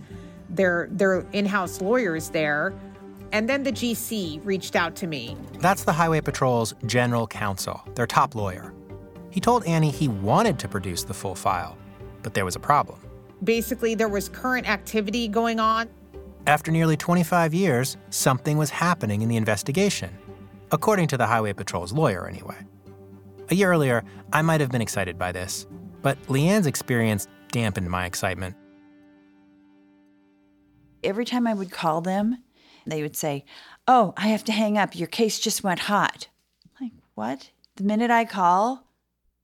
their 0.49 0.88
their 0.90 1.26
in-house 1.33 1.81
lawyers 1.81 2.31
there, 2.31 2.73
and 3.33 3.49
then 3.49 3.62
the 3.62 3.73
GC 3.73 4.40
reached 4.45 4.76
out 4.76 4.97
to 4.97 5.07
me. 5.07 5.37
That's 5.59 5.85
the 5.85 5.93
Highway 5.93 6.21
Patrol's 6.21 6.75
general 6.87 7.26
counsel, 7.26 7.83
their 7.95 8.07
top 8.07 8.35
lawyer. 8.35 8.73
He 9.31 9.40
told 9.40 9.64
Annie 9.66 9.90
he 9.90 10.09
wanted 10.09 10.59
to 10.61 10.69
produce 10.69 11.05
the 11.05 11.14
full 11.14 11.35
file, 11.35 11.76
but 12.23 12.35
there 12.35 12.45
was 12.45 12.57
a 12.57 12.61
problem. 12.61 12.99
Basically, 13.45 13.95
there 13.95 14.09
was 14.09 14.28
current 14.28 14.69
activity 14.69 15.28
going 15.28 15.61
on. 15.61 15.88
After 16.47 16.71
nearly 16.71 16.97
25 16.97 17.52
years, 17.52 17.97
something 18.09 18.57
was 18.57 18.71
happening 18.71 19.21
in 19.21 19.28
the 19.28 19.37
investigation 19.37 20.16
according 20.73 21.08
to 21.08 21.16
the 21.16 21.26
Highway 21.26 21.52
Patrol's 21.52 21.92
lawyer, 21.92 22.28
anyway. 22.28 22.56
A 23.50 23.54
year 23.54 23.70
earlier, 23.70 24.04
I 24.32 24.42
might 24.42 24.61
have 24.61 24.70
been 24.70 24.82
excited 24.82 25.18
by 25.18 25.32
this, 25.32 25.66
but 26.02 26.20
Leanne's 26.26 26.66
experience 26.66 27.28
dampened 27.52 27.88
my 27.88 28.06
excitement. 28.06 28.56
Every 31.04 31.25
time 31.25 31.46
I 31.46 31.54
would 31.54 31.70
call 31.70 32.00
them, 32.00 32.42
they 32.87 33.02
would 33.02 33.16
say, 33.16 33.44
Oh, 33.87 34.14
I 34.16 34.28
have 34.28 34.44
to 34.44 34.52
hang 34.52 34.76
up. 34.76 34.96
Your 34.96 35.06
case 35.06 35.38
just 35.38 35.62
went 35.62 35.80
hot. 35.80 36.28
I'm 36.64 36.87
like, 36.87 36.92
what? 37.14 37.50
The 37.76 37.85
minute 37.85 38.11
I 38.11 38.25
call? 38.25 38.85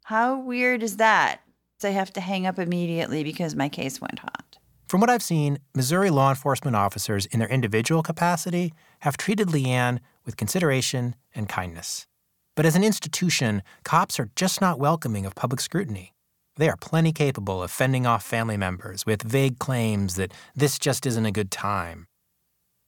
How 0.05 0.41
weird 0.41 0.83
is 0.83 0.97
that? 0.97 1.43
I 1.85 1.89
have 1.89 2.13
to 2.13 2.21
hang 2.21 2.47
up 2.47 2.59
immediately 2.59 3.25
because 3.25 3.57
my 3.57 3.69
case 3.69 4.01
went 4.01 4.21
hot. 4.21 4.59
From 4.87 5.01
what 5.01 5.11
I've 5.11 5.23
seen, 5.23 5.59
Missouri 5.75 6.11
law 6.11 6.31
enforcement 6.31 6.77
officers 6.77 7.27
in 7.27 7.39
their 7.39 7.49
individual 7.49 8.03
capacity 8.03 8.73
have 9.01 9.17
treated 9.17 9.49
Leanne 9.49 9.99
with 10.25 10.37
consideration 10.37 11.15
and 11.35 11.49
kindness. 11.49 12.07
But 12.55 12.67
as 12.67 12.77
an 12.77 12.85
institution, 12.85 13.63
cops 13.85 14.21
are 14.21 14.31
just 14.37 14.61
not 14.61 14.79
welcoming 14.79 15.25
of 15.25 15.35
public 15.35 15.61
scrutiny. 15.61 16.15
They 16.57 16.69
are 16.69 16.77
plenty 16.77 17.13
capable 17.13 17.63
of 17.63 17.71
fending 17.71 18.07
off 18.07 18.25
family 18.25 18.59
members 18.59 19.07
with 19.07 19.23
vague 19.23 19.59
claims 19.59 20.17
that 20.17 20.33
this 20.55 20.79
just 20.79 21.07
isn't 21.07 21.27
a 21.27 21.33
good 21.33 21.51
time. 21.51 22.09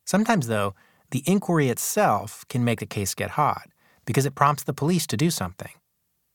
Sometimes, 0.04 0.48
though, 0.48 0.74
the 1.10 1.22
inquiry 1.26 1.70
itself 1.70 2.44
can 2.48 2.64
make 2.64 2.80
the 2.80 2.86
case 2.86 3.14
get 3.14 3.30
hot 3.30 3.68
because 4.04 4.26
it 4.26 4.34
prompts 4.34 4.64
the 4.64 4.74
police 4.74 5.06
to 5.06 5.16
do 5.16 5.30
something. 5.30 5.72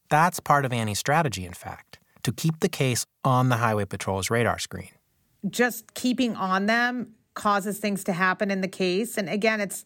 That's 0.10 0.40
part 0.40 0.66
of 0.66 0.74
Annie's 0.74 0.98
strategy, 0.98 1.46
in 1.46 1.54
fact, 1.54 2.00
to 2.24 2.32
keep 2.32 2.62
the 2.62 2.70
case 2.70 3.06
on 3.24 3.50
the 3.50 3.58
Highway 3.58 3.86
Patrol's 3.86 4.32
radar 4.32 4.58
screen. 4.58 4.90
Just 5.48 5.94
keeping 5.94 6.36
on 6.36 6.66
them 6.66 7.14
causes 7.36 7.78
things 7.78 8.04
to 8.06 8.14
happen 8.14 8.50
in 8.50 8.62
the 8.62 8.68
case. 8.68 9.18
And 9.18 9.30
again, 9.30 9.62
it's 9.62 9.86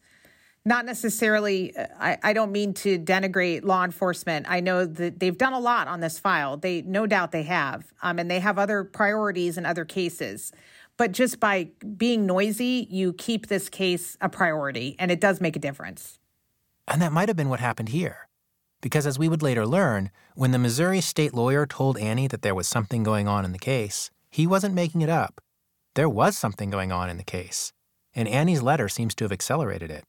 not 0.65 0.85
necessarily 0.85 1.73
I, 1.99 2.17
I 2.23 2.33
don't 2.33 2.51
mean 2.51 2.73
to 2.75 2.97
denigrate 2.97 3.63
law 3.63 3.83
enforcement. 3.83 4.45
I 4.49 4.59
know 4.61 4.85
that 4.85 5.19
they've 5.19 5.37
done 5.37 5.53
a 5.53 5.59
lot 5.59 5.87
on 5.87 5.99
this 5.99 6.19
file. 6.19 6.57
They 6.57 6.81
no 6.83 7.05
doubt 7.05 7.31
they 7.31 7.43
have. 7.43 7.93
Um, 8.01 8.19
and 8.19 8.31
they 8.31 8.39
have 8.39 8.57
other 8.57 8.83
priorities 8.83 9.57
and 9.57 9.67
other 9.67 9.85
cases. 9.85 10.51
But 10.95 11.11
just 11.11 11.39
by 11.39 11.69
being 11.97 12.25
noisy 12.25 12.87
you 12.89 13.13
keep 13.13 13.47
this 13.47 13.69
case 13.69 14.17
a 14.21 14.29
priority 14.29 14.95
and 14.99 15.11
it 15.11 15.19
does 15.19 15.41
make 15.41 15.55
a 15.55 15.59
difference. 15.59 16.19
And 16.87 17.01
that 17.01 17.11
might 17.11 17.29
have 17.29 17.37
been 17.37 17.49
what 17.49 17.59
happened 17.59 17.89
here. 17.89 18.27
Because 18.81 19.07
as 19.07 19.17
we 19.17 19.29
would 19.29 19.41
later 19.41 19.65
learn 19.65 20.11
when 20.35 20.51
the 20.51 20.59
missouri 20.59 21.01
state 21.01 21.33
lawyer 21.33 21.65
told 21.65 21.97
annie 21.97 22.27
that 22.27 22.41
there 22.41 22.55
was 22.55 22.67
something 22.67 23.03
going 23.03 23.27
on 23.27 23.45
in 23.45 23.51
the 23.51 23.59
case 23.59 24.11
he 24.29 24.47
wasn't 24.47 24.73
making 24.73 25.01
it 25.01 25.09
up. 25.09 25.41
There 25.93 26.09
was 26.09 26.35
something 26.37 26.71
going 26.71 26.91
on 26.91 27.07
in 27.07 27.17
the 27.17 27.23
case. 27.23 27.71
And 28.15 28.27
annie's 28.27 28.63
letter 28.63 28.89
seems 28.89 29.13
to 29.15 29.25
have 29.25 29.31
accelerated 29.31 29.91
it 29.91 30.05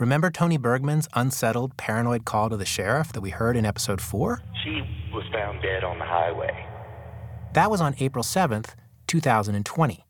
Remember 0.00 0.28
Tony 0.28 0.56
Bergman's 0.56 1.06
unsettled, 1.14 1.76
paranoid 1.76 2.24
call 2.24 2.50
to 2.50 2.56
the 2.56 2.64
sheriff 2.64 3.12
that 3.12 3.20
we 3.20 3.30
heard 3.30 3.56
in 3.56 3.64
episode 3.64 4.00
4? 4.00 4.42
She 4.64 4.82
was 5.12 5.22
found 5.32 5.62
dead 5.62 5.84
on 5.84 6.00
the 6.00 6.04
highway. 6.04 6.66
That 7.52 7.70
was 7.70 7.80
on 7.80 7.94
April 8.00 8.24
7th, 8.24 8.74
2020. 9.06 10.04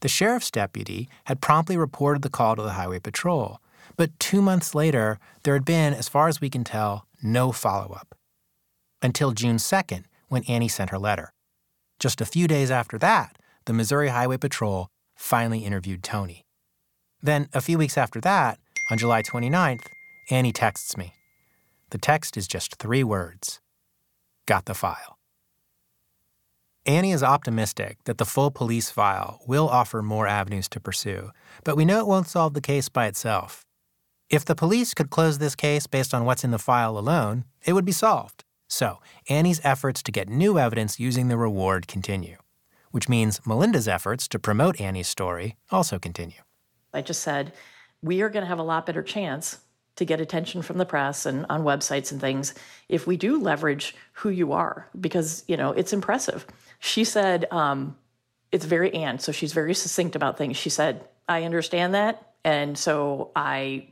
The 0.00 0.08
sheriff's 0.08 0.50
deputy 0.50 1.08
had 1.26 1.40
promptly 1.40 1.76
reported 1.76 2.22
the 2.22 2.28
call 2.28 2.56
to 2.56 2.62
the 2.62 2.72
highway 2.72 2.98
patrol, 2.98 3.60
but 3.96 4.18
two 4.18 4.42
months 4.42 4.74
later, 4.74 5.20
there 5.44 5.54
had 5.54 5.64
been, 5.64 5.94
as 5.94 6.08
far 6.08 6.26
as 6.26 6.40
we 6.40 6.50
can 6.50 6.64
tell, 6.64 7.06
no 7.22 7.52
follow 7.52 7.94
up. 7.94 8.16
Until 9.02 9.30
June 9.30 9.58
2nd, 9.58 10.06
when 10.26 10.42
Annie 10.48 10.66
sent 10.66 10.90
her 10.90 10.98
letter. 10.98 11.32
Just 12.00 12.20
a 12.20 12.26
few 12.26 12.48
days 12.48 12.72
after 12.72 12.98
that, 12.98 13.38
the 13.66 13.72
Missouri 13.72 14.08
Highway 14.08 14.38
Patrol 14.38 14.88
finally 15.14 15.60
interviewed 15.60 16.02
Tony. 16.02 16.44
Then, 17.22 17.48
a 17.54 17.60
few 17.60 17.78
weeks 17.78 17.96
after 17.96 18.20
that, 18.22 18.58
on 18.90 18.98
July 18.98 19.22
29th, 19.22 19.86
Annie 20.30 20.52
texts 20.52 20.96
me. 20.96 21.14
The 21.90 21.98
text 21.98 22.36
is 22.36 22.46
just 22.46 22.76
three 22.76 23.04
words 23.04 23.60
Got 24.46 24.66
the 24.66 24.74
file. 24.74 25.18
Annie 26.84 27.10
is 27.10 27.22
optimistic 27.22 27.98
that 28.04 28.18
the 28.18 28.24
full 28.24 28.52
police 28.52 28.90
file 28.90 29.40
will 29.46 29.68
offer 29.68 30.02
more 30.02 30.28
avenues 30.28 30.68
to 30.68 30.78
pursue, 30.78 31.30
but 31.64 31.76
we 31.76 31.84
know 31.84 31.98
it 31.98 32.06
won't 32.06 32.28
solve 32.28 32.54
the 32.54 32.60
case 32.60 32.88
by 32.88 33.06
itself. 33.06 33.64
If 34.30 34.44
the 34.44 34.54
police 34.54 34.94
could 34.94 35.10
close 35.10 35.38
this 35.38 35.56
case 35.56 35.88
based 35.88 36.14
on 36.14 36.24
what's 36.24 36.44
in 36.44 36.52
the 36.52 36.58
file 36.58 36.96
alone, 36.96 37.44
it 37.64 37.72
would 37.72 37.84
be 37.84 37.92
solved. 37.92 38.44
So, 38.68 38.98
Annie's 39.28 39.60
efforts 39.64 40.02
to 40.04 40.12
get 40.12 40.28
new 40.28 40.58
evidence 40.58 41.00
using 41.00 41.26
the 41.26 41.36
reward 41.36 41.88
continue, 41.88 42.36
which 42.92 43.08
means 43.08 43.40
Melinda's 43.44 43.88
efforts 43.88 44.28
to 44.28 44.38
promote 44.38 44.80
Annie's 44.80 45.08
story 45.08 45.56
also 45.70 45.98
continue. 45.98 46.42
I 46.94 47.02
just 47.02 47.22
said, 47.22 47.52
we 48.02 48.22
are 48.22 48.28
going 48.28 48.42
to 48.42 48.48
have 48.48 48.58
a 48.58 48.62
lot 48.62 48.86
better 48.86 49.02
chance 49.02 49.58
to 49.96 50.04
get 50.04 50.20
attention 50.20 50.62
from 50.62 50.78
the 50.78 50.84
press 50.84 51.26
and 51.26 51.46
on 51.48 51.62
websites 51.62 52.12
and 52.12 52.20
things 52.20 52.54
if 52.88 53.06
we 53.06 53.16
do 53.16 53.40
leverage 53.40 53.94
who 54.12 54.28
you 54.28 54.52
are 54.52 54.88
because 55.00 55.44
you 55.48 55.56
know 55.56 55.72
it's 55.72 55.92
impressive. 55.92 56.46
She 56.78 57.04
said 57.04 57.46
um, 57.50 57.96
it's 58.52 58.64
very 58.64 58.92
Anne, 58.94 59.18
so 59.18 59.32
she's 59.32 59.52
very 59.52 59.74
succinct 59.74 60.14
about 60.14 60.38
things. 60.38 60.56
She 60.56 60.70
said 60.70 61.08
i 61.28 61.42
understand 61.42 61.94
that 61.94 62.34
and 62.44 62.78
so 62.78 63.32
i 63.34 63.88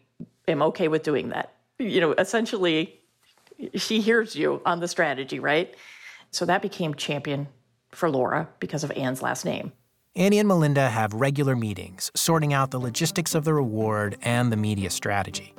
am 0.47 0.63
okay 0.63 0.89
with 0.89 1.03
doing 1.03 1.31
that. 1.31 1.55
You 1.79 2.01
know 2.01 2.13
essentially 2.13 3.01
she 3.75 4.01
hears 4.01 4.37
you 4.37 4.61
on 4.65 4.81
the 4.81 4.89
strategy 4.89 5.41
right? 5.41 5.75
So 6.31 6.45
that 6.47 6.63
became 6.63 6.95
champion 6.95 7.49
for 7.91 8.11
laura 8.11 8.49
because 8.59 8.85
of 8.85 8.91
anne's 8.93 9.23
last 9.23 9.45
name 9.45 9.73
Annie 10.17 10.39
and 10.39 10.47
Melinda 10.47 10.91
have 10.91 11.13
regular 11.13 11.57
meetings, 11.57 12.13
sorting 12.15 12.53
out 12.53 12.71
the 12.71 12.79
logistics 12.79 13.35
of 13.35 13.43
the 13.43 13.53
reward 13.53 14.17
and 14.23 14.53
the 14.53 14.57
media 14.57 14.89
strategy. 14.89 15.57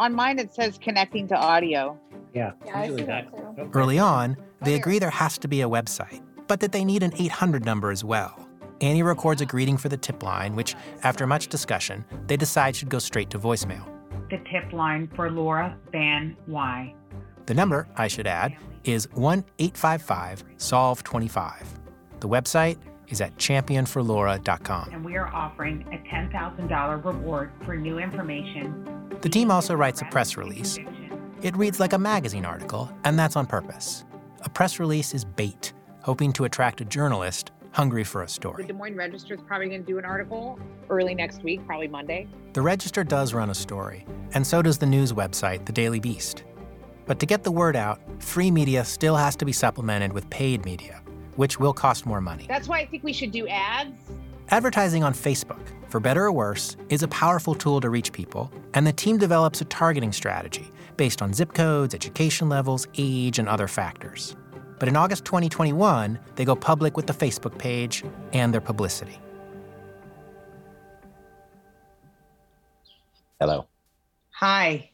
On 0.00 0.12
mine, 0.12 0.40
it 0.40 0.52
says 0.52 0.78
connecting 0.82 1.28
to 1.28 1.36
audio. 1.36 1.96
Yeah, 2.34 2.52
yeah 2.66 2.76
I 2.76 2.88
see 2.88 3.04
that 3.04 3.30
too. 3.30 3.70
Early 3.72 4.00
on, 4.00 4.36
they 4.62 4.74
agree 4.74 4.98
there 4.98 5.10
has 5.10 5.38
to 5.38 5.46
be 5.46 5.60
a 5.60 5.68
website, 5.68 6.20
but 6.48 6.58
that 6.58 6.72
they 6.72 6.84
need 6.84 7.04
an 7.04 7.12
800 7.16 7.64
number 7.64 7.92
as 7.92 8.02
well. 8.02 8.48
Annie 8.80 9.04
records 9.04 9.40
a 9.40 9.46
greeting 9.46 9.76
for 9.76 9.88
the 9.88 9.96
tip 9.96 10.24
line, 10.24 10.56
which, 10.56 10.74
after 11.04 11.24
much 11.24 11.46
discussion, 11.46 12.04
they 12.26 12.36
decide 12.36 12.74
should 12.74 12.88
go 12.88 12.98
straight 12.98 13.30
to 13.30 13.38
voicemail. 13.38 13.86
The 14.28 14.38
tip 14.50 14.72
line 14.72 15.08
for 15.14 15.30
Laura 15.30 15.78
Van 15.92 16.36
Wye. 16.48 16.92
The 17.46 17.54
number, 17.54 17.86
I 17.94 18.08
should 18.08 18.26
add, 18.26 18.56
is 18.82 19.08
1 19.12 19.44
855 19.60 20.42
SOLVE 20.56 21.04
25. 21.04 21.78
The 22.18 22.28
website, 22.28 22.78
is 23.08 23.20
at 23.20 23.36
championforlaura.com. 23.36 24.90
And 24.92 25.04
we 25.04 25.16
are 25.16 25.28
offering 25.28 25.84
a 25.92 26.14
$10,000 26.14 27.04
reward 27.04 27.50
for 27.64 27.76
new 27.76 27.98
information. 27.98 29.08
The 29.20 29.28
team 29.28 29.50
also 29.50 29.74
writes 29.74 30.02
a 30.02 30.06
press 30.06 30.36
release. 30.36 30.78
It 31.42 31.56
reads 31.56 31.80
like 31.80 31.92
a 31.92 31.98
magazine 31.98 32.44
article, 32.44 32.90
and 33.04 33.18
that's 33.18 33.36
on 33.36 33.46
purpose. 33.46 34.04
A 34.42 34.48
press 34.48 34.78
release 34.78 35.14
is 35.14 35.24
bait, 35.24 35.72
hoping 36.02 36.32
to 36.34 36.44
attract 36.44 36.80
a 36.80 36.84
journalist 36.84 37.50
hungry 37.72 38.04
for 38.04 38.22
a 38.22 38.28
story. 38.28 38.62
The 38.62 38.72
Des 38.72 38.78
Moines 38.78 38.94
Register 38.96 39.34
is 39.34 39.40
probably 39.42 39.68
going 39.68 39.84
to 39.84 39.86
do 39.86 39.98
an 39.98 40.04
article 40.04 40.58
early 40.88 41.14
next 41.14 41.42
week, 41.42 41.66
probably 41.66 41.88
Monday. 41.88 42.28
The 42.52 42.62
Register 42.62 43.02
does 43.02 43.34
run 43.34 43.50
a 43.50 43.54
story, 43.54 44.06
and 44.32 44.46
so 44.46 44.62
does 44.62 44.78
the 44.78 44.86
news 44.86 45.12
website, 45.12 45.66
The 45.66 45.72
Daily 45.72 45.98
Beast. 45.98 46.44
But 47.06 47.18
to 47.20 47.26
get 47.26 47.42
the 47.42 47.50
word 47.50 47.76
out, 47.76 48.00
free 48.22 48.50
media 48.50 48.84
still 48.84 49.16
has 49.16 49.36
to 49.36 49.44
be 49.44 49.52
supplemented 49.52 50.12
with 50.12 50.30
paid 50.30 50.64
media 50.64 51.03
which 51.36 51.58
will 51.58 51.72
cost 51.72 52.06
more 52.06 52.20
money. 52.20 52.46
That's 52.48 52.68
why 52.68 52.80
I 52.80 52.86
think 52.86 53.04
we 53.04 53.12
should 53.12 53.30
do 53.30 53.46
ads. 53.48 53.96
Advertising 54.50 55.02
on 55.02 55.14
Facebook, 55.14 55.60
for 55.88 56.00
better 56.00 56.24
or 56.24 56.32
worse, 56.32 56.76
is 56.90 57.02
a 57.02 57.08
powerful 57.08 57.54
tool 57.54 57.80
to 57.80 57.88
reach 57.88 58.12
people, 58.12 58.52
and 58.74 58.86
the 58.86 58.92
team 58.92 59.16
develops 59.16 59.60
a 59.60 59.64
targeting 59.64 60.12
strategy 60.12 60.70
based 60.96 61.22
on 61.22 61.32
zip 61.32 61.54
codes, 61.54 61.94
education 61.94 62.48
levels, 62.48 62.86
age, 62.98 63.38
and 63.38 63.48
other 63.48 63.66
factors. 63.66 64.36
But 64.78 64.88
in 64.88 64.96
August 64.96 65.24
2021, 65.24 66.18
they 66.34 66.44
go 66.44 66.54
public 66.54 66.96
with 66.96 67.06
the 67.06 67.12
Facebook 67.12 67.56
page 67.58 68.04
and 68.32 68.52
their 68.52 68.60
publicity. 68.60 69.18
Hello. 73.40 73.66
Hi. 74.32 74.90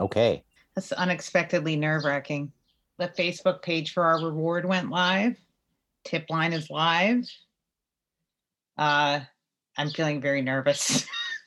Okay. 0.00 0.44
That's 0.74 0.92
unexpectedly 0.92 1.76
nerve 1.76 2.04
wracking. 2.04 2.52
The 2.98 3.08
Facebook 3.08 3.62
page 3.62 3.92
for 3.92 4.04
our 4.04 4.24
reward 4.24 4.64
went 4.64 4.90
live 4.90 5.36
tip 6.06 6.26
line 6.30 6.52
is 6.52 6.70
live. 6.70 7.24
Uh, 8.78 9.20
I'm 9.76 9.90
feeling 9.90 10.20
very 10.20 10.42
nervous. 10.42 11.06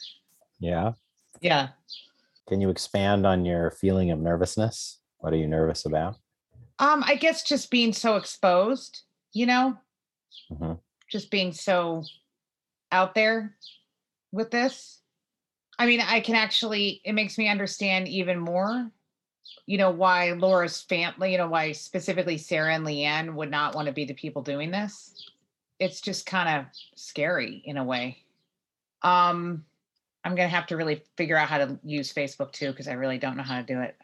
yeah. 0.60 0.92
Yeah. 1.42 1.70
Can 2.48 2.62
you 2.62 2.70
expand 2.70 3.26
on 3.26 3.46
your 3.46 3.72
feeling 3.72 4.12
of 4.12 4.20
nervousness? 4.20 5.00
What 5.20 5.34
are 5.34 5.38
you 5.38 5.48
nervous 5.48 5.86
about? 5.86 6.18
Um, 6.80 7.04
I 7.06 7.16
guess 7.16 7.44
just 7.44 7.72
being 7.72 7.94
so 7.94 8.16
exposed, 8.16 9.02
you 9.34 9.46
know, 9.46 9.78
mm-hmm. 10.52 10.74
just 11.12 11.30
being 11.30 11.52
so 11.52 12.04
out 12.92 13.16
there 13.16 13.56
with 14.32 14.50
this. 14.50 15.02
I 15.78 15.86
mean, 15.86 16.02
I 16.02 16.20
can 16.22 16.36
actually, 16.36 17.02
it 17.06 17.14
makes 17.14 17.38
me 17.38 17.48
understand 17.48 18.08
even 18.08 18.40
more 18.40 18.92
you 19.66 19.78
know, 19.78 19.92
why 19.92 20.32
Laura's 20.32 20.82
family, 20.82 21.32
you 21.32 21.38
know, 21.38 21.48
why 21.48 21.72
specifically 21.72 22.38
Sarah 22.38 22.74
and 22.74 22.86
Leanne 22.86 23.34
would 23.36 23.52
not 23.52 23.76
want 23.76 23.86
to 23.86 23.92
be 23.92 24.06
the 24.06 24.14
people 24.14 24.42
doing 24.42 24.72
this. 24.72 25.30
It's 25.80 26.02
just 26.02 26.26
kind 26.26 26.50
of 26.50 26.66
scary 26.96 27.62
in 27.66 27.78
a 27.78 27.84
way. 27.84 28.18
Um, 29.02 29.64
I'm 30.24 30.36
gonna 30.36 30.50
have 30.50 30.68
to 30.68 30.78
really 30.78 31.04
figure 31.16 31.38
out 31.38 31.48
how 31.48 31.60
to 31.60 31.80
use 31.84 32.14
Facebook 32.14 32.52
too, 32.52 32.72
because 32.72 32.88
I 32.88 32.94
really 32.94 33.18
don't 33.18 33.38
know 33.38 33.44
how 33.44 33.58
to 33.58 33.66
do 33.66 33.80
it. 33.80 33.96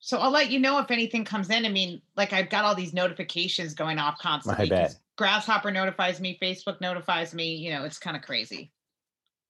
So 0.00 0.18
I'll 0.18 0.30
let 0.30 0.50
you 0.50 0.58
know 0.58 0.78
if 0.78 0.90
anything 0.90 1.24
comes 1.24 1.50
in. 1.50 1.66
I 1.66 1.68
mean, 1.68 2.00
like 2.16 2.32
I've 2.32 2.48
got 2.48 2.64
all 2.64 2.74
these 2.74 2.94
notifications 2.94 3.74
going 3.74 3.98
off 3.98 4.18
constantly. 4.18 4.66
I 4.66 4.68
bet. 4.68 4.96
Grasshopper 5.16 5.70
notifies 5.70 6.20
me, 6.20 6.38
Facebook 6.40 6.80
notifies 6.80 7.34
me. 7.34 7.56
You 7.56 7.72
know, 7.72 7.84
it's 7.84 7.98
kind 7.98 8.16
of 8.16 8.22
crazy. 8.22 8.72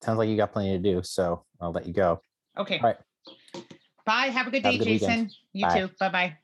Sounds 0.03 0.19
like 0.19 0.29
you 0.29 0.37
got 0.37 0.53
plenty 0.53 0.73
to 0.73 0.79
do, 0.79 1.03
so 1.03 1.45
I'll 1.61 1.73
let 1.73 1.87
you 1.87 1.93
go. 1.93 2.23
Okay. 2.57 2.79
All 2.79 2.87
right. 2.87 2.97
Bye. 4.09 4.29
Have 4.29 4.47
a 4.47 4.51
good 4.51 4.63
day, 4.63 4.77
a 4.77 4.79
good 4.79 4.85
Jason. 4.85 5.09
Weekend. 5.09 5.35
You 5.53 5.67
bye. 5.67 5.81
too. 5.81 5.91
Bye 6.01 6.09
bye. 6.09 6.37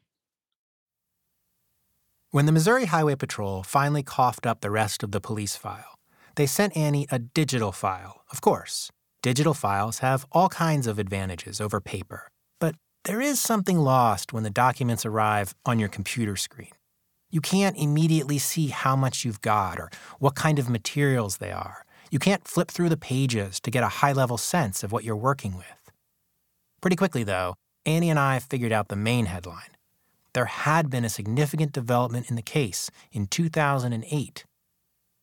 When 2.31 2.45
the 2.45 2.53
Missouri 2.53 2.85
Highway 2.85 3.15
Patrol 3.15 3.63
finally 3.63 4.03
coughed 4.03 4.45
up 4.45 4.61
the 4.61 4.71
rest 4.71 5.03
of 5.03 5.13
the 5.13 5.21
police 5.21 5.57
file, 5.57 5.99
they 6.35 6.45
sent 6.45 6.77
Annie 6.77 7.07
a 7.11 7.19
digital 7.19 7.73
file, 7.73 8.23
of 8.31 8.43
course. 8.43 8.91
Digital 9.23 9.55
files 9.55 10.01
have 10.01 10.27
all 10.31 10.51
kinds 10.51 10.87
of 10.87 10.99
advantages 10.99 11.59
over 11.59 11.81
paper, 11.81 12.29
but 12.61 12.75
there 13.05 13.23
is 13.23 13.41
something 13.41 13.79
lost 13.79 14.35
when 14.35 14.43
the 14.43 14.51
documents 14.51 15.07
arrive 15.07 15.55
on 15.65 15.79
your 15.79 15.89
computer 15.89 16.37
screen. 16.37 16.73
You 17.31 17.41
can't 17.41 17.79
immediately 17.79 18.39
see 18.39 18.67
how 18.69 18.95
much 18.95 19.25
you've 19.25 19.41
got 19.41 19.79
or 19.79 19.91
what 20.19 20.35
kind 20.35 20.59
of 20.59 20.69
materials 20.69 21.39
they 21.39 21.51
are. 21.51 21.87
You 22.11 22.19
can't 22.19 22.47
flip 22.47 22.71
through 22.71 22.91
the 22.91 22.99
pages 22.99 23.59
to 23.61 23.71
get 23.71 23.83
a 23.83 23.89
high 24.03 24.13
level 24.13 24.37
sense 24.37 24.83
of 24.83 24.93
what 24.93 25.05
you're 25.05 25.17
working 25.17 25.57
with. 25.57 25.84
Pretty 26.85 26.97
quickly, 26.97 27.25
though, 27.25 27.55
Annie 27.87 28.11
and 28.11 28.19
I 28.19 28.39
figured 28.39 28.71
out 28.71 28.89
the 28.89 28.95
main 28.95 29.25
headline. 29.25 29.75
There 30.35 30.45
had 30.45 30.91
been 30.91 31.03
a 31.03 31.09
significant 31.09 31.73
development 31.73 32.29
in 32.29 32.37
the 32.37 32.43
case 32.43 32.91
in 33.11 33.27
2008, 33.27 34.45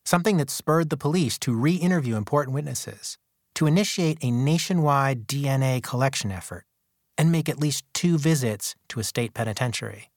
something 0.03 0.37
that 0.37 0.49
spurred 0.49 0.89
the 0.89 0.97
police 0.97 1.37
to 1.37 1.53
re 1.53 1.75
interview 1.75 2.15
important 2.15 2.55
witnesses, 2.55 3.19
to 3.53 3.67
initiate 3.67 4.17
a 4.23 4.31
nationwide 4.31 5.27
DNA 5.27 5.83
collection 5.83 6.31
effort 6.31 6.65
and 7.15 7.31
make 7.31 7.47
at 7.47 7.59
least 7.59 7.85
two 7.93 8.17
visits 8.17 8.73
to 8.87 8.99
a 8.99 9.03
state 9.03 9.35
penitentiary. 9.35 10.09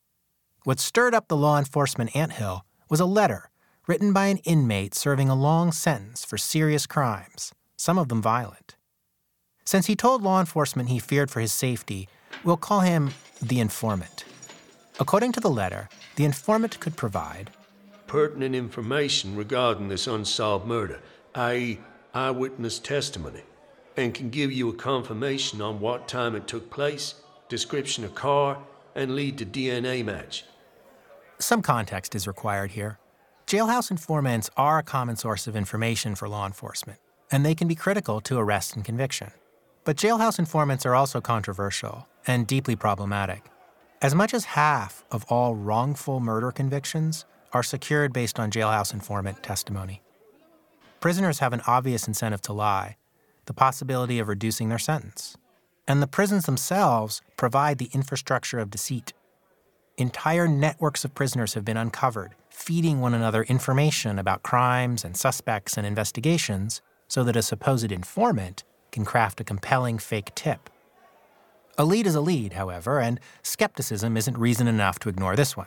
What 0.62 0.80
stirred 0.80 1.12
up 1.12 1.28
the 1.28 1.36
law 1.36 1.58
enforcement 1.58 2.16
anthill 2.16 2.64
was 2.88 3.00
a 3.00 3.04
letter 3.20 3.50
written 3.86 4.14
by 4.14 4.28
an 4.28 4.38
inmate 4.44 4.94
serving 4.94 5.28
a 5.28 5.34
long 5.34 5.72
sentence 5.72 6.24
for 6.24 6.38
serious 6.38 6.86
crimes, 6.86 7.52
some 7.76 7.98
of 7.98 8.08
them 8.08 8.22
violent. 8.22 8.76
Since 9.64 9.86
he 9.86 9.96
told 9.96 10.22
law 10.22 10.40
enforcement 10.40 10.90
he 10.90 10.98
feared 10.98 11.30
for 11.30 11.40
his 11.40 11.52
safety, 11.52 12.08
we'll 12.44 12.56
call 12.56 12.80
him 12.80 13.10
the 13.40 13.60
informant. 13.60 14.24
According 15.00 15.32
to 15.32 15.40
the 15.40 15.50
letter, 15.50 15.88
the 16.16 16.24
informant 16.24 16.78
could 16.80 16.96
provide 16.96 17.50
pertinent 18.06 18.54
information 18.54 19.34
regarding 19.34 19.88
this 19.88 20.06
unsolved 20.06 20.66
murder, 20.66 21.00
i.e., 21.34 21.80
eyewitness 22.12 22.78
testimony, 22.78 23.42
and 23.96 24.14
can 24.14 24.30
give 24.30 24.52
you 24.52 24.68
a 24.68 24.74
confirmation 24.74 25.60
on 25.60 25.80
what 25.80 26.06
time 26.06 26.36
it 26.36 26.46
took 26.46 26.70
place, 26.70 27.14
description 27.48 28.04
of 28.04 28.14
car, 28.14 28.58
and 28.94 29.16
lead 29.16 29.38
to 29.38 29.46
DNA 29.46 30.04
match. 30.04 30.44
Some 31.38 31.62
context 31.62 32.14
is 32.14 32.26
required 32.26 32.72
here. 32.72 32.98
Jailhouse 33.46 33.90
informants 33.90 34.48
are 34.56 34.78
a 34.78 34.84
common 34.84 35.16
source 35.16 35.46
of 35.46 35.56
information 35.56 36.14
for 36.14 36.28
law 36.28 36.46
enforcement, 36.46 37.00
and 37.32 37.44
they 37.44 37.54
can 37.54 37.66
be 37.66 37.74
critical 37.74 38.20
to 38.20 38.38
arrest 38.38 38.76
and 38.76 38.84
conviction. 38.84 39.32
But 39.84 39.96
jailhouse 39.98 40.38
informants 40.38 40.86
are 40.86 40.94
also 40.94 41.20
controversial 41.20 42.08
and 42.26 42.46
deeply 42.46 42.74
problematic. 42.74 43.44
As 44.00 44.14
much 44.14 44.32
as 44.32 44.46
half 44.46 45.04
of 45.10 45.24
all 45.28 45.54
wrongful 45.54 46.20
murder 46.20 46.50
convictions 46.50 47.26
are 47.52 47.62
secured 47.62 48.12
based 48.12 48.40
on 48.40 48.50
jailhouse 48.50 48.94
informant 48.94 49.42
testimony. 49.42 50.00
Prisoners 51.00 51.40
have 51.40 51.52
an 51.52 51.60
obvious 51.66 52.08
incentive 52.08 52.40
to 52.42 52.54
lie, 52.54 52.96
the 53.44 53.52
possibility 53.52 54.18
of 54.18 54.28
reducing 54.28 54.70
their 54.70 54.78
sentence. 54.78 55.36
And 55.86 56.00
the 56.00 56.06
prisons 56.06 56.46
themselves 56.46 57.20
provide 57.36 57.76
the 57.76 57.90
infrastructure 57.92 58.58
of 58.58 58.70
deceit. 58.70 59.12
Entire 59.98 60.48
networks 60.48 61.04
of 61.04 61.14
prisoners 61.14 61.52
have 61.52 61.64
been 61.64 61.76
uncovered, 61.76 62.34
feeding 62.48 63.02
one 63.02 63.12
another 63.12 63.42
information 63.44 64.18
about 64.18 64.42
crimes 64.42 65.04
and 65.04 65.14
suspects 65.14 65.76
and 65.76 65.86
investigations 65.86 66.80
so 67.06 67.22
that 67.22 67.36
a 67.36 67.42
supposed 67.42 67.92
informant 67.92 68.64
can 68.94 69.04
craft 69.04 69.40
a 69.40 69.44
compelling 69.44 69.98
fake 69.98 70.32
tip. 70.36 70.70
A 71.76 71.84
lead 71.84 72.06
is 72.06 72.14
a 72.14 72.20
lead, 72.20 72.52
however, 72.52 73.00
and 73.00 73.18
skepticism 73.42 74.16
isn't 74.16 74.38
reason 74.38 74.68
enough 74.68 75.00
to 75.00 75.08
ignore 75.08 75.34
this 75.34 75.56
one. 75.56 75.66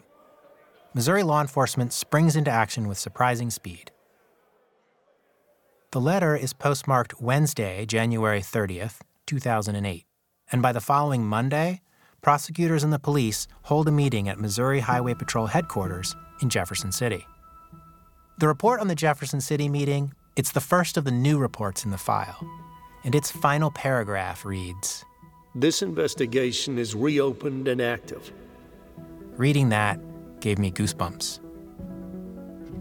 Missouri 0.94 1.24
law 1.24 1.42
enforcement 1.42 1.92
springs 1.92 2.38
into 2.38 2.50
action 2.50 2.88
with 2.88 2.98
surprising 2.98 3.50
speed. 3.50 3.92
The 5.92 6.00
letter 6.00 6.36
is 6.38 6.54
postmarked 6.54 7.22
Wednesday, 7.22 7.86
January 7.86 8.40
30th, 8.40 9.02
2008, 9.26 10.06
and 10.52 10.62
by 10.62 10.72
the 10.72 10.80
following 10.80 11.26
Monday, 11.26 11.82
prosecutors 12.22 12.84
and 12.84 12.94
the 12.94 13.00
police 13.00 13.48
hold 13.64 13.90
a 13.90 13.92
meeting 13.92 14.30
at 14.30 14.40
Missouri 14.40 14.80
Highway 14.80 15.14
Patrol 15.14 15.48
headquarters 15.48 16.16
in 16.42 16.50
Jefferson 16.50 16.94
City. 16.94 17.26
The 18.40 18.48
report 18.48 18.80
on 18.80 18.88
the 18.88 18.96
Jefferson 18.96 19.42
City 19.42 19.68
meeting, 19.68 20.14
it's 20.38 20.54
the 20.54 20.62
first 20.62 20.96
of 20.96 21.04
the 21.04 21.12
new 21.12 21.38
reports 21.38 21.84
in 21.84 21.92
the 21.92 21.98
file, 21.98 22.48
and 23.08 23.16
its 23.16 23.32
final 23.32 23.72
paragraph 23.72 24.44
reads, 24.44 25.06
This 25.56 25.82
investigation 25.82 26.78
is 26.78 26.94
reopened 26.94 27.70
and 27.70 27.82
active. 27.82 28.34
Reading 29.38 29.70
that 29.70 29.98
gave 30.42 30.60
me 30.60 30.70
goosebumps. 30.70 31.40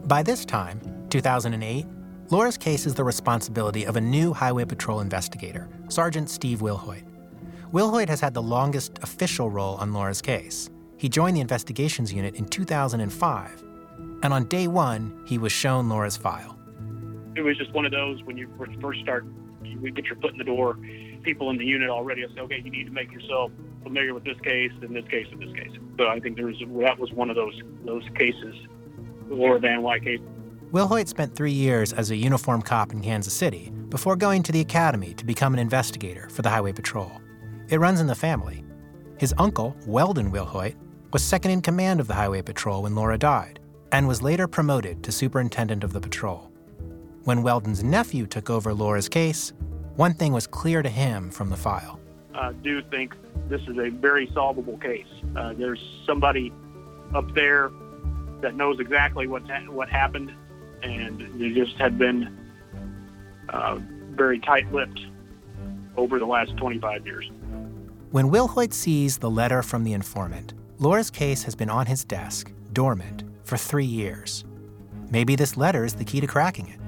By 0.09 0.25
this 0.25 0.45
time, 0.45 0.81
2008, 1.11 1.87
Laura's 2.31 2.59
case 2.59 2.87
is 2.87 2.95
the 2.95 3.05
responsibility 3.05 3.87
of 3.87 3.95
a 3.95 4.01
new 4.01 4.33
Highway 4.33 4.65
Patrol 4.65 4.99
investigator, 4.99 5.69
Sergeant 5.89 6.29
Steve 6.29 6.59
Wilhoit. 6.59 7.05
Wilhoit 7.71 8.09
has 8.09 8.21
had 8.21 8.35
the 8.35 8.43
longest 8.43 8.99
official 9.03 9.49
role 9.49 9.77
on 9.77 9.93
Laura's 9.93 10.21
case. 10.21 10.69
He 10.97 11.09
joined 11.09 11.37
the 11.37 11.41
investigations 11.41 12.13
unit 12.13 12.35
in 12.35 12.47
2005, 12.47 13.63
and 14.25 14.33
on 14.33 14.45
day 14.47 14.67
one, 14.67 15.23
he 15.25 15.39
was 15.39 15.53
shown 15.53 15.89
Laura's 15.89 16.17
file. 16.17 16.59
It 17.37 17.43
was 17.43 17.57
just 17.57 17.73
one 17.73 17.87
of 17.87 17.93
those 17.93 18.25
when 18.25 18.37
you 18.37 18.49
first 18.81 19.01
start, 19.03 19.25
you 19.67 19.91
get 19.93 20.07
your 20.07 20.17
foot 20.17 20.33
in 20.33 20.39
the 20.39 20.45
door, 20.45 20.79
people 21.23 21.51
in 21.51 21.59
the 21.59 21.65
unit 21.65 21.91
already 21.91 22.25
say, 22.35 22.41
okay, 22.41 22.61
you 22.65 22.71
need 22.71 22.85
to 22.85 22.93
make 22.93 23.13
yourself 23.13 23.51
familiar 23.83 24.15
with 24.15 24.25
this 24.25 24.39
case, 24.41 24.73
and 24.83 24.95
this 24.95 25.07
case, 25.09 25.27
and 25.31 25.41
this 25.41 25.53
case. 25.55 25.71
So 25.99 26.09
I 26.09 26.19
think 26.21 26.37
there 26.37 26.47
was, 26.47 26.57
that 26.59 26.99
was 26.99 27.13
one 27.13 27.31
of 27.31 27.37
those 27.37 27.61
those 27.85 28.05
cases, 28.17 28.55
the 29.29 29.35
Laura 29.35 29.59
Van 29.61 29.83
Wye 29.83 30.01
case. 30.01 30.21
Wilhoit 30.73 31.07
spent 31.07 31.35
three 31.35 31.53
years 31.53 31.93
as 31.93 32.11
a 32.11 32.17
uniform 32.17 32.61
cop 32.61 32.93
in 32.93 33.01
Kansas 33.01 33.33
City 33.33 33.71
before 33.89 34.17
going 34.17 34.43
to 34.43 34.53
the 34.53 34.61
academy 34.61 35.15
to 35.15 35.25
become 35.25 35.55
an 35.55 35.61
investigator 35.61 36.29
for 36.29 36.43
the 36.43 36.51
Highway 36.51 36.73
Patrol. 36.73 37.13
It 37.69 37.79
runs 37.79 38.01
in 38.01 38.09
the 38.09 38.15
family. 38.15 38.65
His 39.19 39.33
uncle, 39.39 39.77
Weldon 39.87 40.31
Will 40.33 40.47
Wilhoit, 40.47 40.75
was 41.13 41.23
second 41.23 41.53
in 41.53 41.63
command 41.63 42.01
of 42.01 42.09
the 42.09 42.15
Highway 42.15 42.43
Patrol 42.43 42.83
when 42.83 42.95
Laura 42.95 43.17
died 43.17 43.61
and 43.93 44.09
was 44.09 44.23
later 44.23 44.49
promoted 44.49 45.03
to 45.05 45.13
superintendent 45.13 45.85
of 45.85 45.93
the 45.93 46.01
patrol. 46.01 46.51
When 47.27 47.43
Weldon's 47.43 47.83
nephew 47.83 48.25
took 48.25 48.51
over 48.51 48.73
Laura's 48.73 49.09
case, 49.09 49.53
one 49.97 50.15
thing 50.15 50.33
was 50.33 50.47
clear 50.47 50.81
to 50.81 50.89
him 50.89 51.29
from 51.33 51.51
the 51.51 51.57
file. 51.57 51.99
I 52.33 52.53
do 52.53 52.81
think 52.83 53.17
this 53.49 53.61
is 53.63 53.77
a 53.79 53.89
very 53.91 54.31
solvable 54.33 54.79
case. 54.79 55.09
Uh, 55.35 55.53
there's 55.55 55.81
somebody 56.07 56.53
up 57.17 57.35
there 57.35 57.73
that 58.43 58.55
knows 58.55 58.79
exactly 58.79 59.27
what 59.27 59.43
what 59.73 59.89
happened 59.89 60.33
and 60.85 61.41
they 61.41 61.51
just 61.51 61.77
had 61.79 61.99
been 61.99 62.33
uh, 63.49 63.81
very 64.11 64.39
tight-lipped 64.39 65.01
over 65.97 66.21
the 66.21 66.27
last 66.27 66.57
25 66.59 67.07
years. 67.07 67.29
When 68.13 68.31
Wilhoit 68.31 68.73
sees 68.73 69.19
the 69.19 69.31
letter 69.31 69.65
from 69.65 69.83
the 69.83 69.95
informant, 69.95 70.55
Laura's 70.79 71.11
case 71.11 71.43
has 71.43 71.57
been 71.57 71.71
on 71.71 71.87
his 71.87 72.05
desk, 72.05 72.53
dormant, 72.73 73.25
for 73.43 73.57
three 73.57 73.85
years. 73.85 74.45
Maybe 75.11 75.35
this 75.35 75.57
letter 75.57 75.85
is 75.85 75.95
the 75.95 76.05
key 76.05 76.21
to 76.21 76.29
cracking 76.29 76.69
it. 76.69 76.79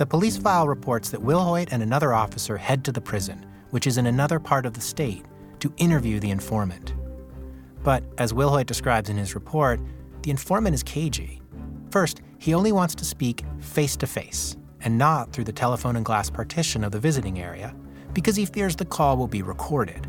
The 0.00 0.06
police 0.06 0.38
file 0.38 0.66
reports 0.66 1.10
that 1.10 1.20
Wilhoit 1.20 1.68
and 1.72 1.82
another 1.82 2.14
officer 2.14 2.56
head 2.56 2.86
to 2.86 2.90
the 2.90 3.02
prison, 3.02 3.44
which 3.68 3.86
is 3.86 3.98
in 3.98 4.06
another 4.06 4.40
part 4.40 4.64
of 4.64 4.72
the 4.72 4.80
state, 4.80 5.26
to 5.58 5.74
interview 5.76 6.18
the 6.18 6.30
informant. 6.30 6.94
But 7.82 8.04
as 8.16 8.32
Wilhoit 8.32 8.64
describes 8.64 9.10
in 9.10 9.18
his 9.18 9.34
report, 9.34 9.78
the 10.22 10.30
informant 10.30 10.74
is 10.74 10.82
cagey. 10.82 11.42
First, 11.90 12.22
he 12.38 12.54
only 12.54 12.72
wants 12.72 12.94
to 12.94 13.04
speak 13.04 13.44
face 13.58 13.94
to 13.98 14.06
face 14.06 14.56
and 14.80 14.96
not 14.96 15.34
through 15.34 15.44
the 15.44 15.52
telephone 15.52 15.96
and 15.96 16.04
glass 16.06 16.30
partition 16.30 16.82
of 16.82 16.92
the 16.92 16.98
visiting 16.98 17.38
area 17.38 17.76
because 18.14 18.36
he 18.36 18.46
fears 18.46 18.76
the 18.76 18.86
call 18.86 19.18
will 19.18 19.28
be 19.28 19.42
recorded. 19.42 20.06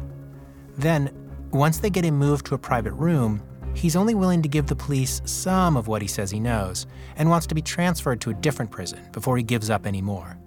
Then, 0.77 1.11
once 1.51 1.79
they 1.79 1.89
get 1.89 2.05
him 2.05 2.17
moved 2.17 2.45
to 2.45 2.55
a 2.55 2.57
private 2.57 2.93
room, 2.93 3.43
he's 3.73 3.95
only 3.95 4.15
willing 4.15 4.41
to 4.41 4.49
give 4.49 4.67
the 4.67 4.75
police 4.75 5.21
some 5.25 5.77
of 5.77 5.87
what 5.87 6.01
he 6.01 6.07
says 6.07 6.31
he 6.31 6.39
knows 6.39 6.87
and 7.15 7.29
wants 7.29 7.47
to 7.47 7.55
be 7.55 7.61
transferred 7.61 8.21
to 8.21 8.29
a 8.29 8.35
different 8.35 8.71
prison 8.71 8.99
before 9.11 9.37
he 9.37 9.43
gives 9.43 9.69
up 9.69 9.85
any 9.85 10.01
more. 10.01 10.37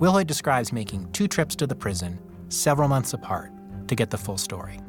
Wilhoit 0.00 0.26
describes 0.26 0.72
making 0.72 1.10
two 1.12 1.28
trips 1.28 1.54
to 1.56 1.66
the 1.66 1.74
prison, 1.74 2.18
several 2.48 2.88
months 2.88 3.12
apart, 3.12 3.52
to 3.88 3.94
get 3.94 4.10
the 4.10 4.18
full 4.18 4.38
story. 4.38 4.80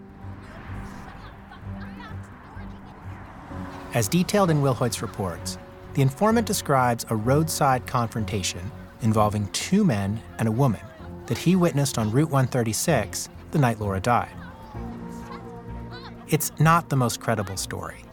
As 3.94 4.08
detailed 4.10 4.50
in 4.50 4.62
Wilhoit's 4.62 5.02
reports, 5.02 5.58
the 5.94 6.02
informant 6.02 6.48
describes 6.48 7.06
a 7.10 7.16
roadside 7.16 7.88
confrontation 7.88 8.72
involving 9.02 9.48
two 9.50 9.86
men 9.86 10.22
and 10.40 10.48
a 10.48 10.52
woman 10.52 10.82
that 11.28 11.38
he 11.38 11.56
witnessed 11.56 11.98
on 11.98 12.12
Route 12.12 12.30
136 12.30 13.30
the 13.52 13.60
night 13.60 13.80
Laura 13.80 14.02
died. 14.02 14.45
It's 16.28 16.52
not 16.60 16.90
the 16.90 16.96
most 16.96 17.20
credible 17.20 17.56
story. 17.56 18.04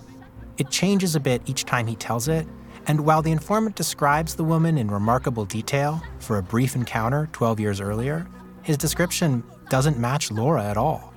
It 0.58 0.68
changes 0.68 1.16
a 1.16 1.20
bit 1.20 1.40
each 1.46 1.64
time 1.64 1.86
he 1.86 1.96
tells 1.96 2.28
it, 2.28 2.46
and 2.86 3.06
while 3.06 3.22
the 3.22 3.30
informant 3.30 3.74
describes 3.74 4.34
the 4.34 4.44
woman 4.44 4.76
in 4.76 4.90
remarkable 4.90 5.46
detail 5.46 6.02
for 6.18 6.36
a 6.36 6.42
brief 6.42 6.74
encounter 6.74 7.30
12 7.32 7.58
years 7.58 7.80
earlier, 7.80 8.26
his 8.62 8.76
description 8.76 9.42
doesn't 9.70 9.98
match 9.98 10.30
Laura 10.30 10.62
at 10.62 10.76
all. 10.76 11.14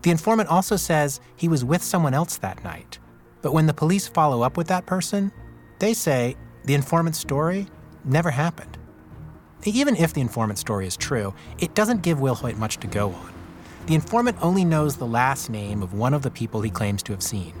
The 0.00 0.10
informant 0.10 0.48
also 0.48 0.76
says 0.76 1.20
he 1.36 1.48
was 1.48 1.62
with 1.62 1.82
someone 1.82 2.14
else 2.14 2.38
that 2.38 2.64
night, 2.64 2.98
but 3.42 3.52
when 3.52 3.66
the 3.66 3.74
police 3.74 4.08
follow 4.08 4.40
up 4.40 4.56
with 4.56 4.68
that 4.68 4.86
person, 4.86 5.30
they 5.78 5.92
say 5.92 6.36
the 6.64 6.74
informant's 6.74 7.18
story 7.18 7.66
never 8.02 8.30
happened. 8.30 8.78
Even 9.64 9.94
if 9.96 10.14
the 10.14 10.22
informant's 10.22 10.62
story 10.62 10.86
is 10.86 10.96
true, 10.96 11.34
it 11.58 11.74
doesn't 11.74 12.02
give 12.02 12.18
Wilhoit 12.18 12.56
much 12.56 12.78
to 12.78 12.86
go 12.86 13.10
on. 13.10 13.33
The 13.86 13.94
informant 13.94 14.38
only 14.40 14.64
knows 14.64 14.96
the 14.96 15.06
last 15.06 15.50
name 15.50 15.82
of 15.82 15.92
one 15.92 16.14
of 16.14 16.22
the 16.22 16.30
people 16.30 16.62
he 16.62 16.70
claims 16.70 17.02
to 17.02 17.12
have 17.12 17.22
seen, 17.22 17.52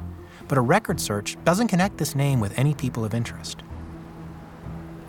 but 0.48 0.56
a 0.56 0.62
record 0.62 0.98
search 0.98 1.36
doesn't 1.44 1.68
connect 1.68 1.98
this 1.98 2.14
name 2.14 2.40
with 2.40 2.58
any 2.58 2.72
people 2.74 3.04
of 3.04 3.12
interest. 3.12 3.62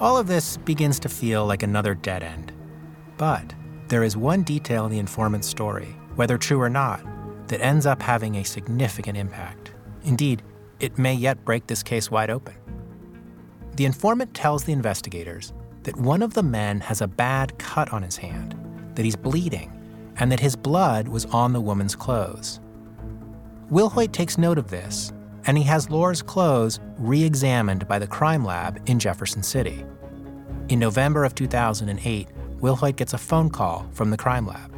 All 0.01 0.17
of 0.17 0.27
this 0.27 0.57
begins 0.57 0.99
to 0.99 1.09
feel 1.09 1.45
like 1.45 1.63
another 1.63 1.95
dead 1.95 2.21
end. 2.21 2.51
But 3.17 3.55
there 3.87 4.03
is 4.03 4.17
one 4.17 4.43
detail 4.43 4.85
in 4.85 4.91
the 4.91 4.99
informant's 4.99 5.47
story, 5.47 5.95
whether 6.15 6.37
true 6.37 6.59
or 6.59 6.69
not, 6.69 7.01
that 7.47 7.61
ends 7.61 7.85
up 7.85 8.01
having 8.01 8.35
a 8.35 8.43
significant 8.43 9.17
impact. 9.17 9.71
Indeed, 10.03 10.43
it 10.81 10.97
may 10.97 11.13
yet 11.13 11.45
break 11.45 11.67
this 11.67 11.81
case 11.81 12.11
wide 12.11 12.29
open. 12.29 12.55
The 13.77 13.85
informant 13.85 14.33
tells 14.33 14.65
the 14.65 14.73
investigators 14.73 15.53
that 15.83 15.95
one 15.95 16.21
of 16.21 16.33
the 16.33 16.43
men 16.43 16.81
has 16.81 17.01
a 17.01 17.07
bad 17.07 17.57
cut 17.57 17.93
on 17.93 18.03
his 18.03 18.17
hand, 18.17 18.55
that 18.95 19.05
he's 19.05 19.15
bleeding, 19.15 19.71
and 20.19 20.31
that 20.31 20.39
his 20.39 20.55
blood 20.55 21.07
was 21.07 21.25
on 21.25 21.53
the 21.53 21.61
woman's 21.61 21.95
clothes. 21.95 22.59
Wilhoit 23.71 24.11
takes 24.11 24.37
note 24.37 24.57
of 24.57 24.69
this, 24.69 25.11
and 25.47 25.57
he 25.57 25.63
has 25.63 25.89
Laura's 25.89 26.21
clothes 26.21 26.79
re 26.97 27.23
examined 27.23 27.87
by 27.87 27.99
the 27.99 28.07
crime 28.07 28.45
lab 28.45 28.81
in 28.87 28.99
Jefferson 28.99 29.43
City. 29.43 29.83
In 30.69 30.79
November 30.79 31.25
of 31.25 31.35
2008, 31.35 32.27
Wilhoit 32.59 32.95
gets 32.95 33.13
a 33.13 33.17
phone 33.17 33.49
call 33.49 33.87
from 33.91 34.09
the 34.09 34.17
crime 34.17 34.47
lab. 34.47 34.71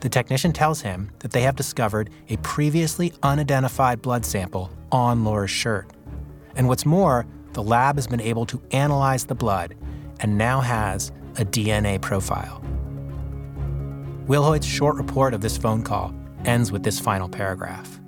The 0.00 0.08
technician 0.08 0.52
tells 0.52 0.80
him 0.80 1.10
that 1.18 1.32
they 1.32 1.42
have 1.42 1.56
discovered 1.56 2.10
a 2.28 2.36
previously 2.38 3.12
unidentified 3.22 4.00
blood 4.00 4.24
sample 4.24 4.70
on 4.92 5.24
Laura's 5.24 5.50
shirt. 5.50 5.88
And 6.54 6.68
what's 6.68 6.86
more, 6.86 7.26
the 7.52 7.62
lab 7.62 7.96
has 7.96 8.06
been 8.06 8.20
able 8.20 8.46
to 8.46 8.62
analyze 8.70 9.24
the 9.24 9.34
blood 9.34 9.74
and 10.20 10.38
now 10.38 10.60
has 10.60 11.10
a 11.36 11.44
DNA 11.44 12.00
profile. 12.00 12.62
Wilhoit's 14.28 14.66
short 14.66 14.96
report 14.96 15.32
of 15.32 15.40
this 15.40 15.56
phone 15.56 15.82
call 15.82 16.14
ends 16.44 16.70
with 16.70 16.82
this 16.82 17.00
final 17.00 17.30
paragraph. 17.30 17.98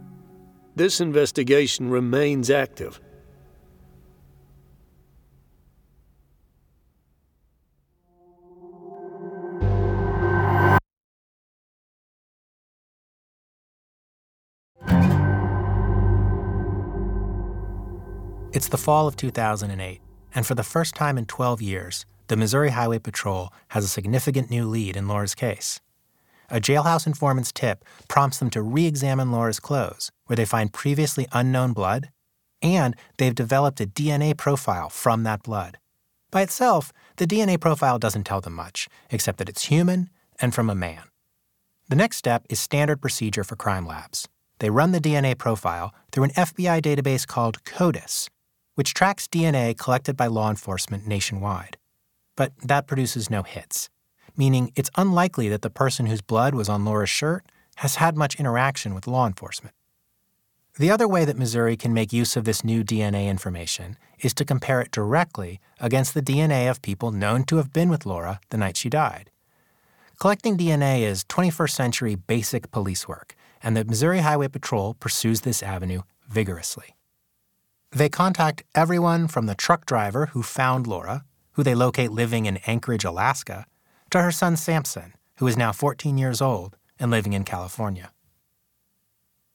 This 0.76 1.00
investigation 1.00 1.88
remains 1.88 2.50
active. 2.50 3.00
It's 18.52 18.68
the 18.68 18.76
fall 18.76 19.09
of 19.09 19.16
2008, 19.16 20.02
and 20.35 20.46
for 20.46 20.54
the 20.54 20.62
first 20.62 20.94
time 20.94 21.16
in 21.16 21.24
12 21.24 21.62
years, 21.62 22.04
the 22.26 22.37
Missouri 22.37 22.70
Highway 22.70 22.98
Patrol 22.98 23.54
has 23.68 23.87
a 23.87 23.88
significant 23.88 24.50
new 24.50 24.66
lead 24.66 24.98
in 24.98 25.09
Laura's 25.09 25.35
case. 25.35 25.80
A 26.52 26.60
jailhouse 26.60 27.06
informant's 27.06 27.52
tip 27.52 27.84
prompts 28.08 28.38
them 28.38 28.50
to 28.50 28.60
re 28.60 28.84
examine 28.84 29.30
Laura's 29.30 29.60
clothes, 29.60 30.10
where 30.26 30.36
they 30.36 30.44
find 30.44 30.72
previously 30.72 31.28
unknown 31.30 31.72
blood, 31.72 32.10
and 32.60 32.96
they've 33.18 33.34
developed 33.34 33.80
a 33.80 33.86
DNA 33.86 34.36
profile 34.36 34.88
from 34.88 35.22
that 35.22 35.44
blood. 35.44 35.78
By 36.32 36.42
itself, 36.42 36.92
the 37.16 37.26
DNA 37.26 37.60
profile 37.60 38.00
doesn't 38.00 38.24
tell 38.24 38.40
them 38.40 38.54
much, 38.54 38.88
except 39.10 39.38
that 39.38 39.48
it's 39.48 39.66
human 39.66 40.10
and 40.40 40.52
from 40.52 40.68
a 40.68 40.74
man. 40.74 41.04
The 41.88 41.96
next 41.96 42.16
step 42.16 42.46
is 42.48 42.58
standard 42.58 43.00
procedure 43.00 43.44
for 43.44 43.54
crime 43.56 43.86
labs. 43.86 44.28
They 44.58 44.70
run 44.70 44.92
the 44.92 45.00
DNA 45.00 45.38
profile 45.38 45.94
through 46.10 46.24
an 46.24 46.30
FBI 46.30 46.82
database 46.82 47.26
called 47.26 47.64
CODIS, 47.64 48.28
which 48.74 48.94
tracks 48.94 49.28
DNA 49.28 49.76
collected 49.76 50.16
by 50.16 50.26
law 50.26 50.50
enforcement 50.50 51.06
nationwide. 51.06 51.76
But 52.36 52.52
that 52.58 52.86
produces 52.86 53.30
no 53.30 53.42
hits, 53.42 53.88
meaning 54.40 54.72
it's 54.74 54.88
unlikely 54.96 55.50
that 55.50 55.61
the 55.61 55.68
person 55.68 56.07
whose 56.07 56.22
blood 56.22 56.55
was 56.55 56.66
on 56.66 56.83
Laura's 56.83 57.11
shirt 57.11 57.44
has 57.76 57.96
had 57.96 58.16
much 58.16 58.40
interaction 58.40 58.94
with 58.94 59.07
law 59.07 59.26
enforcement. 59.26 59.74
The 60.79 60.90
other 60.90 61.07
way 61.07 61.26
that 61.26 61.37
Missouri 61.37 61.76
can 61.76 61.92
make 61.92 62.11
use 62.11 62.38
of 62.38 62.46
this 62.46 62.64
new 62.64 62.83
DNA 62.83 63.29
information 63.29 63.98
is 64.18 64.33
to 64.33 64.46
compare 64.46 64.81
it 64.81 64.92
directly 64.92 65.61
against 65.79 66.14
the 66.14 66.22
DNA 66.22 66.70
of 66.70 66.81
people 66.81 67.11
known 67.12 67.44
to 67.44 67.57
have 67.57 67.70
been 67.70 67.90
with 67.90 68.07
Laura 68.07 68.40
the 68.48 68.57
night 68.57 68.79
she 68.79 68.88
died. 68.88 69.31
Collecting 70.18 70.57
DNA 70.57 71.03
is 71.03 71.22
21st 71.24 71.72
century 71.72 72.14
basic 72.14 72.70
police 72.70 73.07
work, 73.07 73.37
and 73.62 73.76
the 73.76 73.85
Missouri 73.85 74.20
Highway 74.20 74.48
Patrol 74.48 74.94
pursues 74.94 75.42
this 75.42 75.62
avenue 75.62 76.00
vigorously. 76.31 76.96
They 77.92 78.09
contact 78.09 78.62
everyone 78.74 79.29
from 79.29 79.44
the 79.44 79.55
truck 79.55 79.85
driver 79.85 80.26
who 80.33 80.42
found 80.42 80.87
Laura, 80.87 81.24
who 81.53 81.62
they 81.62 81.74
locate 81.74 82.11
living 82.11 82.46
in 82.46 82.57
Anchorage, 82.66 83.05
Alaska, 83.05 83.66
to 84.10 84.20
her 84.20 84.32
son 84.32 84.56
Samson, 84.56 85.14
who 85.38 85.46
is 85.46 85.56
now 85.56 85.72
14 85.72 86.18
years 86.18 86.40
old 86.42 86.76
and 86.98 87.10
living 87.10 87.32
in 87.32 87.44
California. 87.44 88.12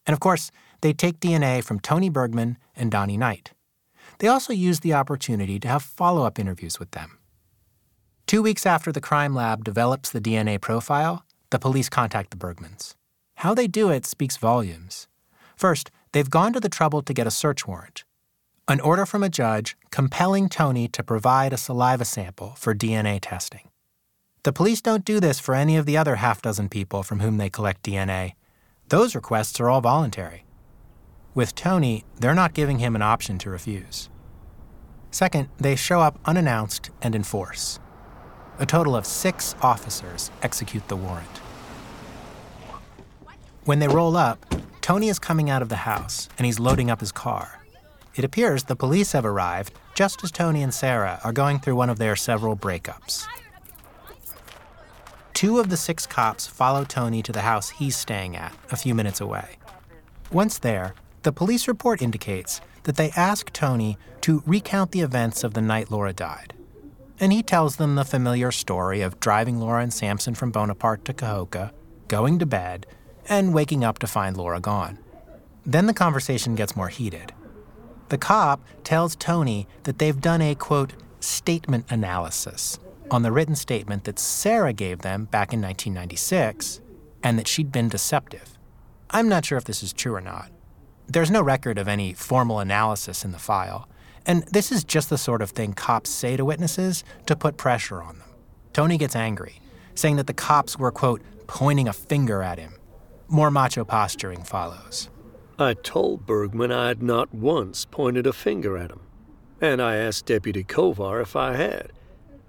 And 0.07 0.13
of 0.13 0.19
course, 0.19 0.51
they 0.81 0.93
take 0.93 1.19
DNA 1.19 1.63
from 1.63 1.79
Tony 1.79 2.09
Bergman 2.09 2.57
and 2.75 2.91
Donnie 2.91 3.17
Knight. 3.17 3.51
They 4.19 4.27
also 4.27 4.53
use 4.53 4.79
the 4.79 4.93
opportunity 4.93 5.59
to 5.59 5.67
have 5.67 5.83
follow 5.83 6.25
up 6.25 6.39
interviews 6.39 6.79
with 6.79 6.91
them. 6.91 7.19
Two 8.27 8.41
weeks 8.41 8.65
after 8.65 8.91
the 8.91 9.01
crime 9.01 9.35
lab 9.35 9.63
develops 9.63 10.09
the 10.09 10.21
DNA 10.21 10.59
profile, 10.59 11.25
the 11.51 11.59
police 11.59 11.89
contact 11.89 12.31
the 12.31 12.37
Bergmans. 12.37 12.95
How 13.35 13.53
they 13.53 13.67
do 13.67 13.89
it 13.89 14.05
speaks 14.05 14.37
volumes. 14.37 15.07
First, 15.55 15.91
they've 16.11 16.29
gone 16.29 16.53
to 16.53 16.59
the 16.59 16.69
trouble 16.69 17.01
to 17.01 17.13
get 17.13 17.27
a 17.27 17.31
search 17.31 17.67
warrant, 17.67 18.03
an 18.67 18.79
order 18.79 19.05
from 19.05 19.23
a 19.23 19.29
judge 19.29 19.77
compelling 19.91 20.49
Tony 20.49 20.87
to 20.87 21.03
provide 21.03 21.53
a 21.53 21.57
saliva 21.57 22.05
sample 22.05 22.55
for 22.57 22.73
DNA 22.73 23.19
testing. 23.21 23.69
The 24.45 24.53
police 24.53 24.79
don't 24.79 25.03
do 25.03 25.19
this 25.19 25.39
for 25.39 25.55
any 25.55 25.75
of 25.75 25.88
the 25.88 25.97
other 25.97 26.17
half 26.17 26.39
dozen 26.39 26.69
people 26.69 27.01
from 27.01 27.19
whom 27.19 27.38
they 27.38 27.49
collect 27.49 27.81
DNA. 27.81 28.34
Those 28.89 29.15
requests 29.15 29.60
are 29.60 29.71
all 29.71 29.81
voluntary. 29.81 30.45
With 31.34 31.55
Tony, 31.55 32.03
they're 32.19 32.36
not 32.36 32.53
giving 32.53 32.77
him 32.77 32.95
an 32.95 33.01
option 33.01 33.39
to 33.39 33.49
refuse. 33.49 34.08
Second, 35.10 35.49
they 35.58 35.75
show 35.75 35.99
up 35.99 36.19
unannounced 36.25 36.91
and 37.01 37.15
enforce. 37.15 37.79
A 38.60 38.67
total 38.67 38.95
of 38.95 39.08
six 39.08 39.55
officers 39.63 40.29
execute 40.43 40.89
the 40.89 40.95
warrant. 40.95 41.38
When 43.63 43.79
they 43.79 43.88
roll 43.88 44.15
up, 44.15 44.45
Tony 44.79 45.10
is 45.10 45.17
coming 45.17 45.49
out 45.49 45.63
of 45.63 45.69
the 45.69 45.88
house 45.88 46.29
and 46.38 46.45
he's 46.45 46.60
loading 46.60 46.91
up 46.91 46.99
his 46.99 47.12
car. 47.12 47.65
It 48.13 48.23
appears 48.23 48.65
the 48.65 48.75
police 48.75 49.13
have 49.13 49.25
arrived 49.25 49.73
just 49.95 50.23
as 50.23 50.29
Tony 50.29 50.62
and 50.62 50.71
Sarah 50.71 51.19
are 51.23 51.34
going 51.34 51.58
through 51.58 51.77
one 51.77 51.89
of 51.89 51.97
their 51.97 52.15
several 52.15 52.55
breakups. 52.55 53.25
Two 55.45 55.60
of 55.60 55.69
the 55.69 55.77
six 55.77 56.08
cops 56.08 56.47
follow 56.47 56.84
Tony 56.84 57.21
to 57.21 57.31
the 57.31 57.41
house 57.41 57.69
he's 57.69 57.95
staying 57.95 58.36
at, 58.36 58.51
a 58.71 58.75
few 58.75 58.95
minutes 58.95 59.21
away. 59.21 59.58
Once 60.31 60.58
there, 60.58 60.95
the 61.21 61.31
police 61.31 61.67
report 61.67 62.01
indicates 62.01 62.62
that 62.81 62.95
they 62.95 63.12
ask 63.12 63.53
Tony 63.53 63.95
to 64.21 64.41
recount 64.47 64.89
the 64.89 65.01
events 65.01 65.43
of 65.43 65.53
the 65.53 65.62
night 65.62 65.91
Laura 65.91 66.13
died. 66.13 66.55
And 67.19 67.31
he 67.31 67.43
tells 67.43 67.75
them 67.75 67.93
the 67.93 68.03
familiar 68.03 68.51
story 68.51 69.01
of 69.01 69.19
driving 69.19 69.60
Laura 69.60 69.84
and 69.84 69.93
Samson 69.93 70.34
from 70.34 70.49
Bonaparte 70.49 71.05
to 71.05 71.13
Kahoka, 71.13 71.71
going 72.08 72.39
to 72.39 72.47
bed, 72.47 72.88
and 73.29 73.53
waking 73.53 73.84
up 73.84 73.99
to 73.99 74.08
find 74.08 74.36
Laura 74.36 74.60
gone. 74.60 74.97
Then 75.63 75.86
the 75.86 75.93
conversation 75.93 76.55
gets 76.55 76.75
more 76.75 76.89
heated. 76.89 77.34
The 78.10 78.17
cop 78.17 78.65
tells 78.84 79.15
Tony 79.15 79.67
that 79.84 79.99
they've 79.99 80.19
done 80.19 80.41
a 80.41 80.55
quote, 80.55 80.93
statement 81.19 81.86
analysis 81.91 82.79
on 83.11 83.21
the 83.21 83.31
written 83.31 83.55
statement 83.55 84.03
that 84.05 84.19
Sarah 84.19 84.73
gave 84.73 84.99
them 84.99 85.25
back 85.25 85.53
in 85.53 85.61
1996 85.61 86.81
and 87.23 87.39
that 87.39 87.47
she'd 87.47 87.71
been 87.71 87.89
deceptive. 87.89 88.57
I'm 89.09 89.29
not 89.29 89.45
sure 89.45 89.57
if 89.57 89.63
this 89.63 89.83
is 89.83 89.93
true 89.93 90.15
or 90.15 90.21
not. 90.21 90.51
There's 91.07 91.31
no 91.31 91.41
record 91.41 91.77
of 91.77 91.87
any 91.87 92.13
formal 92.13 92.59
analysis 92.59 93.23
in 93.23 93.31
the 93.31 93.39
file, 93.39 93.87
and 94.25 94.43
this 94.51 94.71
is 94.71 94.83
just 94.83 95.09
the 95.09 95.17
sort 95.17 95.41
of 95.41 95.51
thing 95.51 95.73
cops 95.73 96.09
say 96.09 96.35
to 96.35 96.45
witnesses 96.45 97.03
to 97.27 97.35
put 97.35 97.57
pressure 97.57 98.01
on 98.01 98.19
them. 98.19 98.27
Tony 98.73 98.97
gets 98.97 99.15
angry, 99.15 99.61
saying 99.93 100.15
that 100.15 100.27
the 100.27 100.33
cops 100.33 100.77
were, 100.77 100.91
quote, 100.91 101.21
pointing 101.47 101.87
a 101.87 101.93
finger 101.93 102.41
at 102.41 102.57
him. 102.57 102.75
More 103.27 103.51
macho 103.51 103.85
posturing 103.85 104.43
follows. 104.43 105.09
I 105.57 105.73
told 105.75 106.25
Bergman 106.25 106.71
I 106.71 106.89
had 106.89 107.01
not 107.01 107.33
once 107.33 107.85
pointed 107.85 108.27
a 108.27 108.33
finger 108.33 108.77
at 108.77 108.91
him, 108.91 109.01
and 109.61 109.81
I 109.81 109.95
asked 109.95 110.25
Deputy 110.25 110.63
Kovar 110.63 111.21
if 111.21 111.35
I 111.35 111.55
had. 111.55 111.91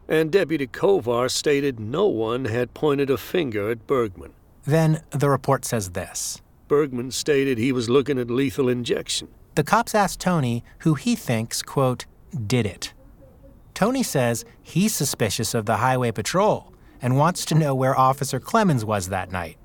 And 0.08 0.30
Deputy 0.30 0.66
Kovar 0.66 1.30
stated 1.30 1.80
no 1.80 2.06
one 2.06 2.44
had 2.44 2.74
pointed 2.74 3.10
a 3.10 3.16
finger 3.16 3.70
at 3.70 3.86
Bergman. 3.86 4.32
Then 4.64 5.02
the 5.10 5.30
report 5.30 5.64
says 5.64 5.90
this 5.90 6.40
Bergman 6.68 7.10
stated 7.10 7.58
he 7.58 7.72
was 7.72 7.88
looking 7.88 8.18
at 8.18 8.30
lethal 8.30 8.68
injection. 8.68 9.28
The 9.54 9.64
cops 9.64 9.94
asked 9.94 10.20
Tony 10.20 10.64
who 10.80 10.94
he 10.94 11.16
thinks, 11.16 11.62
quote, 11.62 12.06
did 12.46 12.66
it. 12.66 12.92
Tony 13.74 14.02
says 14.02 14.44
he's 14.62 14.94
suspicious 14.94 15.54
of 15.54 15.66
the 15.66 15.78
highway 15.78 16.10
patrol 16.10 16.72
and 17.02 17.16
wants 17.16 17.44
to 17.46 17.54
know 17.54 17.74
where 17.74 17.98
Officer 17.98 18.40
Clemens 18.40 18.84
was 18.84 19.08
that 19.08 19.30
night. 19.30 19.58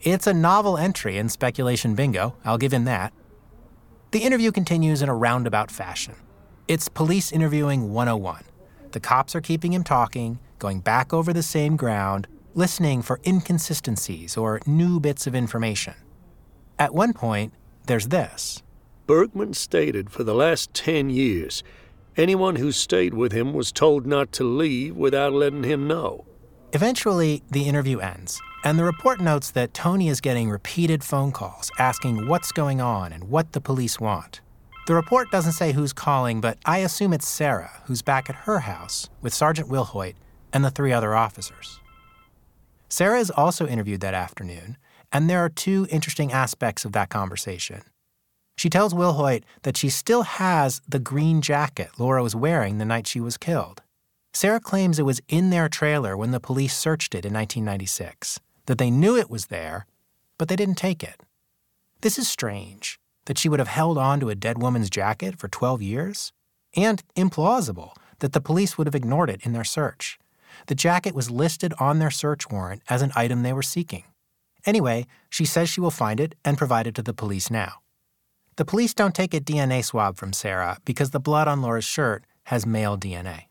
It's 0.00 0.26
a 0.26 0.34
novel 0.34 0.78
entry 0.78 1.16
in 1.18 1.28
speculation 1.28 1.94
bingo, 1.94 2.34
I'll 2.44 2.58
give 2.58 2.72
him 2.72 2.84
that. 2.84 3.12
The 4.10 4.20
interview 4.20 4.52
continues 4.52 5.00
in 5.00 5.08
a 5.08 5.14
roundabout 5.14 5.70
fashion. 5.70 6.14
It's 6.66 6.88
police 6.88 7.30
interviewing 7.32 7.92
101. 7.92 8.44
The 8.92 9.00
cops 9.00 9.34
are 9.34 9.40
keeping 9.40 9.72
him 9.72 9.84
talking, 9.84 10.38
going 10.58 10.80
back 10.80 11.14
over 11.14 11.32
the 11.32 11.42
same 11.42 11.76
ground, 11.76 12.28
listening 12.54 13.00
for 13.00 13.20
inconsistencies 13.26 14.36
or 14.36 14.60
new 14.66 15.00
bits 15.00 15.26
of 15.26 15.34
information. 15.34 15.94
At 16.78 16.94
one 16.94 17.14
point, 17.14 17.54
there's 17.86 18.08
this 18.08 18.62
Bergman 19.06 19.54
stated 19.54 20.10
for 20.10 20.24
the 20.24 20.34
last 20.34 20.74
10 20.74 21.08
years, 21.08 21.64
anyone 22.18 22.56
who 22.56 22.70
stayed 22.70 23.14
with 23.14 23.32
him 23.32 23.54
was 23.54 23.72
told 23.72 24.06
not 24.06 24.30
to 24.32 24.44
leave 24.44 24.94
without 24.94 25.32
letting 25.32 25.64
him 25.64 25.88
know. 25.88 26.26
Eventually, 26.74 27.42
the 27.50 27.62
interview 27.62 27.98
ends, 27.98 28.40
and 28.62 28.78
the 28.78 28.84
report 28.84 29.20
notes 29.20 29.50
that 29.52 29.72
Tony 29.72 30.08
is 30.08 30.20
getting 30.20 30.50
repeated 30.50 31.02
phone 31.02 31.32
calls 31.32 31.70
asking 31.78 32.28
what's 32.28 32.52
going 32.52 32.82
on 32.82 33.10
and 33.10 33.24
what 33.24 33.52
the 33.52 33.60
police 33.60 33.98
want. 33.98 34.42
The 34.84 34.94
report 34.94 35.30
doesn't 35.30 35.52
say 35.52 35.72
who's 35.72 35.92
calling, 35.92 36.40
but 36.40 36.58
I 36.64 36.78
assume 36.78 37.12
it's 37.12 37.28
Sarah, 37.28 37.82
who's 37.84 38.02
back 38.02 38.28
at 38.28 38.34
her 38.34 38.60
house 38.60 39.08
with 39.20 39.32
Sergeant 39.32 39.68
Wilhoit 39.68 40.14
and 40.52 40.64
the 40.64 40.72
three 40.72 40.92
other 40.92 41.14
officers. 41.14 41.78
Sarah 42.88 43.20
is 43.20 43.30
also 43.30 43.68
interviewed 43.68 44.00
that 44.00 44.12
afternoon, 44.12 44.76
and 45.12 45.30
there 45.30 45.38
are 45.38 45.48
two 45.48 45.86
interesting 45.88 46.32
aspects 46.32 46.84
of 46.84 46.92
that 46.92 47.10
conversation. 47.10 47.82
She 48.56 48.68
tells 48.68 48.92
Wilhoit 48.92 49.44
that 49.62 49.76
she 49.76 49.88
still 49.88 50.22
has 50.22 50.82
the 50.88 50.98
green 50.98 51.42
jacket 51.42 51.90
Laura 51.96 52.22
was 52.22 52.34
wearing 52.34 52.78
the 52.78 52.84
night 52.84 53.06
she 53.06 53.20
was 53.20 53.36
killed. 53.36 53.82
Sarah 54.34 54.60
claims 54.60 54.98
it 54.98 55.04
was 55.04 55.20
in 55.28 55.50
their 55.50 55.68
trailer 55.68 56.16
when 56.16 56.32
the 56.32 56.40
police 56.40 56.76
searched 56.76 57.14
it 57.14 57.24
in 57.24 57.32
1996, 57.32 58.40
that 58.66 58.78
they 58.78 58.90
knew 58.90 59.16
it 59.16 59.30
was 59.30 59.46
there, 59.46 59.86
but 60.38 60.48
they 60.48 60.56
didn't 60.56 60.74
take 60.74 61.04
it. 61.04 61.20
This 62.00 62.18
is 62.18 62.26
strange 62.26 62.98
that 63.26 63.38
she 63.38 63.48
would 63.48 63.58
have 63.58 63.68
held 63.68 63.98
on 63.98 64.20
to 64.20 64.30
a 64.30 64.34
dead 64.34 64.60
woman's 64.60 64.90
jacket 64.90 65.38
for 65.38 65.48
12 65.48 65.82
years, 65.82 66.32
and 66.74 67.02
implausible 67.16 67.94
that 68.18 68.32
the 68.32 68.40
police 68.40 68.76
would 68.76 68.86
have 68.86 68.94
ignored 68.94 69.30
it 69.30 69.44
in 69.44 69.52
their 69.52 69.64
search. 69.64 70.18
The 70.66 70.74
jacket 70.74 71.14
was 71.14 71.30
listed 71.30 71.74
on 71.78 71.98
their 71.98 72.10
search 72.10 72.50
warrant 72.50 72.82
as 72.88 73.02
an 73.02 73.12
item 73.16 73.42
they 73.42 73.52
were 73.52 73.62
seeking. 73.62 74.04
Anyway, 74.64 75.06
she 75.28 75.44
says 75.44 75.68
she 75.68 75.80
will 75.80 75.90
find 75.90 76.20
it 76.20 76.34
and 76.44 76.58
provide 76.58 76.86
it 76.86 76.94
to 76.94 77.02
the 77.02 77.14
police 77.14 77.50
now. 77.50 77.74
The 78.56 78.64
police 78.64 78.94
don't 78.94 79.14
take 79.14 79.34
a 79.34 79.40
DNA 79.40 79.84
swab 79.84 80.16
from 80.16 80.32
Sarah 80.32 80.78
because 80.84 81.10
the 81.10 81.20
blood 81.20 81.48
on 81.48 81.62
Laura's 81.62 81.84
shirt 81.84 82.24
has 82.44 82.66
male 82.66 82.98
DNA. 82.98 83.44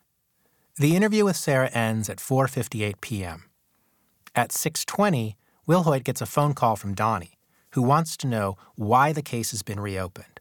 The 0.78 0.96
interview 0.96 1.26
with 1.26 1.36
Sarah 1.36 1.70
ends 1.70 2.10
at 2.10 2.20
4:58 2.20 3.02
p.m. 3.02 3.46
At 4.36 4.52
6:20, 4.52 5.36
Wilhoit 5.68 6.04
gets 6.04 6.22
a 6.22 6.26
phone 6.26 6.54
call 6.54 6.76
from 6.76 6.94
Donnie, 6.94 7.34
who 7.74 7.82
wants 7.82 8.18
to 8.18 8.28
know 8.28 8.58
why 8.76 9.14
the 9.14 9.22
case 9.22 9.52
has 9.52 9.64
been 9.64 9.80
reopened. 9.80 10.40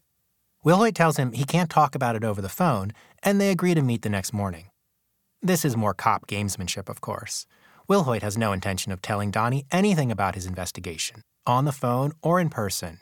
Wilhoit 0.65 0.95
tells 0.95 1.17
him 1.17 1.33
he 1.33 1.45
can't 1.45 1.71
talk 1.71 1.95
about 1.95 2.17
it 2.17 2.25
over 2.25 2.43
the 2.43 2.49
phone, 2.49 2.93
and 3.23 3.41
they 3.41 3.51
agree 3.51 3.75
to 3.75 3.83
meet 3.83 4.03
the 4.03 4.09
next 4.09 4.33
morning. 4.33 4.67
This 5.43 5.65
is 5.65 5.77
more 5.77 5.95
cop 5.95 6.27
gamesmanship, 6.27 6.89
of 6.89 7.01
course. 7.01 7.47
Wilhoit 7.89 8.23
has 8.23 8.37
no 8.37 8.53
intention 8.53 8.93
of 8.93 9.01
telling 9.01 9.31
Donnie 9.31 9.65
anything 9.73 10.13
about 10.13 10.35
his 10.35 10.47
investigation, 10.47 11.23
on 11.47 11.65
the 11.65 11.73
phone 11.73 12.13
or 12.23 12.39
in 12.39 12.51
person. 12.51 12.99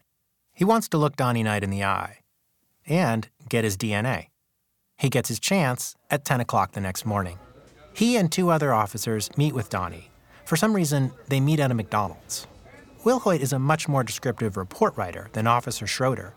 He 0.55 0.65
wants 0.65 0.89
to 0.89 0.99
look 0.99 1.17
Donnie 1.17 1.43
Knight 1.43 1.65
in 1.65 1.71
the 1.71 1.85
eye 1.85 2.19
and 2.87 3.29
get 3.49 3.65
his 3.65 3.77
DNA. 3.77 4.29
He 4.97 5.09
gets 5.09 5.29
his 5.29 5.39
chance 5.39 5.95
at 6.11 6.25
10 6.25 6.41
o'clock 6.41 6.73
the 6.73 6.81
next 6.81 7.05
morning. 7.05 7.39
He 7.93 8.17
and 8.17 8.31
two 8.31 8.51
other 8.51 8.73
officers 8.73 9.31
meet 9.37 9.53
with 9.53 9.69
Donnie. 9.69 10.11
For 10.45 10.57
some 10.57 10.75
reason, 10.75 11.13
they 11.29 11.41
meet 11.41 11.61
at 11.61 11.71
a 11.71 11.75
McDonald's. 11.75 12.47
Wilhoit 13.05 13.39
is 13.41 13.53
a 13.53 13.61
much 13.61 13.87
more 13.87 14.03
descriptive 14.03 14.57
report 14.57 14.97
writer 14.97 15.29
than 15.33 15.47
Officer 15.47 15.87
Schroeder, 15.87 16.35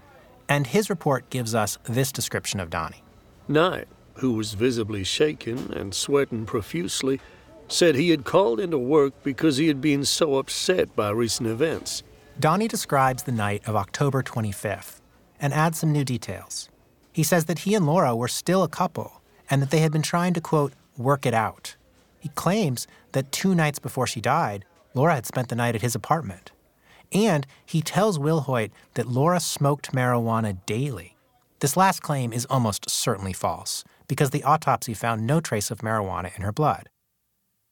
and 0.47 0.67
his 0.67 0.91
report 0.91 1.27
gives 1.31 1.55
us 1.55 1.79
this 1.85 2.11
description 2.11 2.59
of 2.59 2.69
Donnie. 2.69 3.03
Knight, 3.47 3.87
who 4.15 4.33
was 4.33 4.53
visibly 4.53 5.03
shaken 5.03 5.73
and 5.73 5.95
sweating 5.95 6.45
profusely, 6.45 7.19
said 7.67 7.95
he 7.95 8.11
had 8.11 8.25
called 8.25 8.59
into 8.59 8.77
work 8.77 9.13
because 9.23 9.57
he 9.57 9.67
had 9.67 9.81
been 9.81 10.05
so 10.05 10.35
upset 10.35 10.95
by 10.95 11.09
recent 11.09 11.49
events. 11.49 12.03
Donnie 12.39 12.67
describes 12.67 13.23
the 13.23 13.31
night 13.31 13.63
of 13.67 13.75
October 13.75 14.21
25th 14.21 14.99
and 15.39 15.53
adds 15.53 15.79
some 15.79 15.91
new 15.91 16.03
details. 16.03 16.69
He 17.11 17.23
says 17.23 17.45
that 17.45 17.59
he 17.59 17.73
and 17.73 17.87
Laura 17.87 18.15
were 18.15 18.27
still 18.27 18.61
a 18.61 18.69
couple 18.69 19.21
and 19.49 19.61
that 19.61 19.71
they 19.71 19.79
had 19.79 19.91
been 19.91 20.03
trying 20.03 20.33
to, 20.35 20.41
quote, 20.41 20.73
work 20.95 21.25
it 21.25 21.33
out. 21.33 21.75
He 22.19 22.29
claims 22.29 22.87
that 23.13 23.31
two 23.31 23.55
nights 23.55 23.79
before 23.79 24.05
she 24.05 24.21
died, 24.21 24.63
Laura 24.93 25.15
had 25.15 25.25
spent 25.25 25.49
the 25.49 25.55
night 25.55 25.75
at 25.75 25.81
his 25.81 25.95
apartment. 25.95 26.50
And 27.11 27.45
he 27.65 27.81
tells 27.81 28.17
Wilhoit 28.17 28.71
that 28.93 29.07
Laura 29.07 29.39
smoked 29.39 29.91
marijuana 29.91 30.57
daily. 30.65 31.17
This 31.59 31.77
last 31.77 32.01
claim 32.01 32.33
is 32.33 32.45
almost 32.45 32.89
certainly 32.89 33.33
false 33.33 33.83
because 34.07 34.31
the 34.31 34.43
autopsy 34.43 34.93
found 34.93 35.27
no 35.27 35.39
trace 35.39 35.71
of 35.71 35.79
marijuana 35.79 36.35
in 36.35 36.41
her 36.41 36.51
blood. 36.51 36.89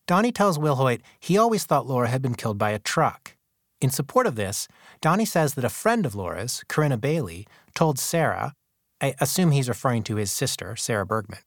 Donnie 0.07 0.31
tells 0.31 0.57
Wilhoit 0.57 1.01
he 1.19 1.37
always 1.37 1.65
thought 1.65 1.87
Laura 1.87 2.07
had 2.07 2.21
been 2.21 2.35
killed 2.35 2.57
by 2.57 2.71
a 2.71 2.79
truck. 2.79 3.35
In 3.81 3.89
support 3.89 4.27
of 4.27 4.35
this, 4.35 4.67
Donnie 5.01 5.25
says 5.25 5.53
that 5.53 5.63
a 5.63 5.69
friend 5.69 6.05
of 6.05 6.15
Laura's, 6.15 6.63
Corinna 6.67 6.97
Bailey, 6.97 7.47
told 7.75 7.97
Sarah, 7.97 8.53
I 9.01 9.15
assume 9.21 9.51
he's 9.51 9.69
referring 9.69 10.03
to 10.03 10.15
his 10.17 10.31
sister, 10.31 10.75
Sarah 10.75 11.05
Bergman, 11.05 11.39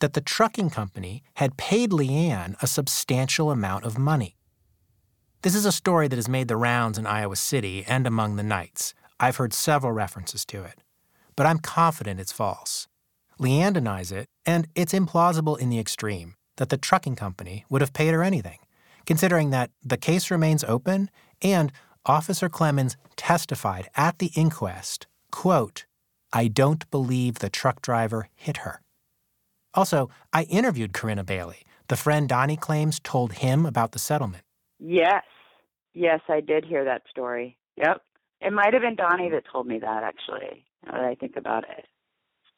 that 0.00 0.12
the 0.12 0.20
trucking 0.20 0.70
company 0.70 1.22
had 1.34 1.56
paid 1.56 1.90
Leanne 1.90 2.56
a 2.60 2.66
substantial 2.66 3.50
amount 3.50 3.84
of 3.84 3.98
money. 3.98 4.37
This 5.42 5.54
is 5.54 5.64
a 5.64 5.70
story 5.70 6.08
that 6.08 6.16
has 6.16 6.28
made 6.28 6.48
the 6.48 6.56
rounds 6.56 6.98
in 6.98 7.06
Iowa 7.06 7.36
City 7.36 7.84
and 7.86 8.08
among 8.08 8.34
the 8.34 8.42
Knights. 8.42 8.92
I've 9.20 9.36
heard 9.36 9.52
several 9.52 9.92
references 9.92 10.44
to 10.46 10.64
it, 10.64 10.82
but 11.36 11.46
I'm 11.46 11.60
confident 11.60 12.18
it's 12.18 12.32
false. 12.32 12.88
Leanne 13.38 13.74
denies 13.74 14.10
it, 14.10 14.26
and 14.44 14.66
it's 14.74 14.92
implausible 14.92 15.56
in 15.56 15.70
the 15.70 15.78
extreme 15.78 16.34
that 16.56 16.70
the 16.70 16.76
trucking 16.76 17.14
company 17.14 17.64
would 17.70 17.82
have 17.82 17.92
paid 17.92 18.14
her 18.14 18.24
anything, 18.24 18.58
considering 19.06 19.50
that 19.50 19.70
the 19.80 19.96
case 19.96 20.28
remains 20.28 20.64
open 20.64 21.08
and 21.40 21.70
Officer 22.04 22.48
Clemens 22.48 22.96
testified 23.14 23.88
at 23.94 24.18
the 24.18 24.32
inquest, 24.34 25.06
quote, 25.30 25.86
I 26.32 26.48
don't 26.48 26.90
believe 26.90 27.38
the 27.38 27.48
truck 27.48 27.80
driver 27.80 28.28
hit 28.34 28.58
her. 28.58 28.82
Also, 29.72 30.10
I 30.32 30.44
interviewed 30.44 30.92
Corinna 30.92 31.22
Bailey. 31.22 31.62
The 31.86 31.96
friend 31.96 32.28
Donnie 32.28 32.56
claims 32.56 32.98
told 32.98 33.34
him 33.34 33.64
about 33.64 33.92
the 33.92 34.00
settlement. 34.00 34.42
Yes. 34.78 35.24
Yes, 35.94 36.20
I 36.28 36.40
did 36.40 36.64
hear 36.64 36.84
that 36.84 37.02
story. 37.10 37.56
Yep. 37.76 38.02
It 38.40 38.52
might 38.52 38.72
have 38.72 38.82
been 38.82 38.96
Donnie 38.96 39.30
that 39.30 39.44
told 39.50 39.66
me 39.66 39.78
that, 39.80 40.02
actually, 40.04 40.64
now 40.86 40.92
that 40.92 41.04
I 41.04 41.14
think 41.14 41.36
about 41.36 41.64
it. 41.64 41.86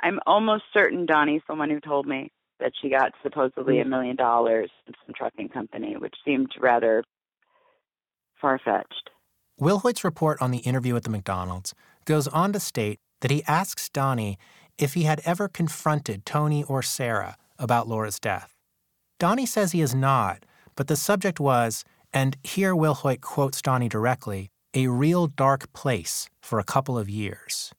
I'm 0.02 0.20
almost 0.26 0.64
certain 0.72 1.06
Donnie's 1.06 1.42
the 1.48 1.54
one 1.54 1.70
who 1.70 1.80
told 1.80 2.06
me 2.06 2.30
that 2.58 2.72
she 2.80 2.90
got 2.90 3.12
supposedly 3.22 3.80
a 3.80 3.84
mm. 3.84 3.88
million 3.88 4.16
dollars 4.16 4.70
from 4.84 4.94
some 5.04 5.14
trucking 5.14 5.48
company, 5.48 5.96
which 5.96 6.14
seemed 6.24 6.50
rather 6.60 7.02
far 8.40 8.58
fetched. 8.62 9.10
Wilhoit's 9.58 10.04
report 10.04 10.40
on 10.40 10.50
the 10.50 10.58
interview 10.58 10.96
at 10.96 11.04
the 11.04 11.10
McDonald's 11.10 11.74
goes 12.04 12.26
on 12.28 12.52
to 12.52 12.60
state 12.60 12.98
that 13.20 13.30
he 13.30 13.44
asks 13.46 13.88
Donnie 13.88 14.38
if 14.78 14.94
he 14.94 15.02
had 15.02 15.20
ever 15.24 15.48
confronted 15.48 16.24
Tony 16.24 16.64
or 16.64 16.82
Sarah 16.82 17.36
about 17.58 17.86
Laura's 17.86 18.18
death. 18.18 18.54
Donnie 19.18 19.44
says 19.44 19.72
he 19.72 19.80
has 19.80 19.94
not, 19.94 20.44
but 20.76 20.86
the 20.86 20.96
subject 20.96 21.38
was, 21.38 21.84
and 22.12 22.36
here 22.42 22.74
Wilhoit 22.74 23.20
quotes 23.20 23.62
Donnie 23.62 23.88
directly, 23.88 24.50
a 24.74 24.88
real 24.88 25.26
dark 25.26 25.72
place 25.72 26.28
for 26.40 26.58
a 26.58 26.64
couple 26.64 26.98
of 26.98 27.08
years. 27.08 27.72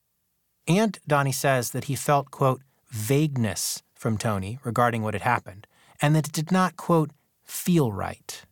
And 0.68 0.98
Donnie 1.06 1.32
says 1.32 1.70
that 1.70 1.84
he 1.84 1.94
felt, 1.94 2.30
quote, 2.30 2.62
vagueness 2.90 3.82
from 3.94 4.18
Tony 4.18 4.58
regarding 4.64 5.02
what 5.02 5.14
had 5.14 5.22
happened, 5.22 5.66
and 6.00 6.14
that 6.14 6.28
it 6.28 6.32
did 6.32 6.52
not, 6.52 6.76
quote, 6.76 7.10
feel 7.44 7.92
right. 7.92 8.44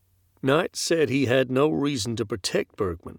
Knight 0.43 0.75
said 0.75 1.09
he 1.09 1.27
had 1.27 1.51
no 1.51 1.69
reason 1.69 2.16
to 2.16 2.27
protect 2.27 2.77
Bergman, 2.77 3.19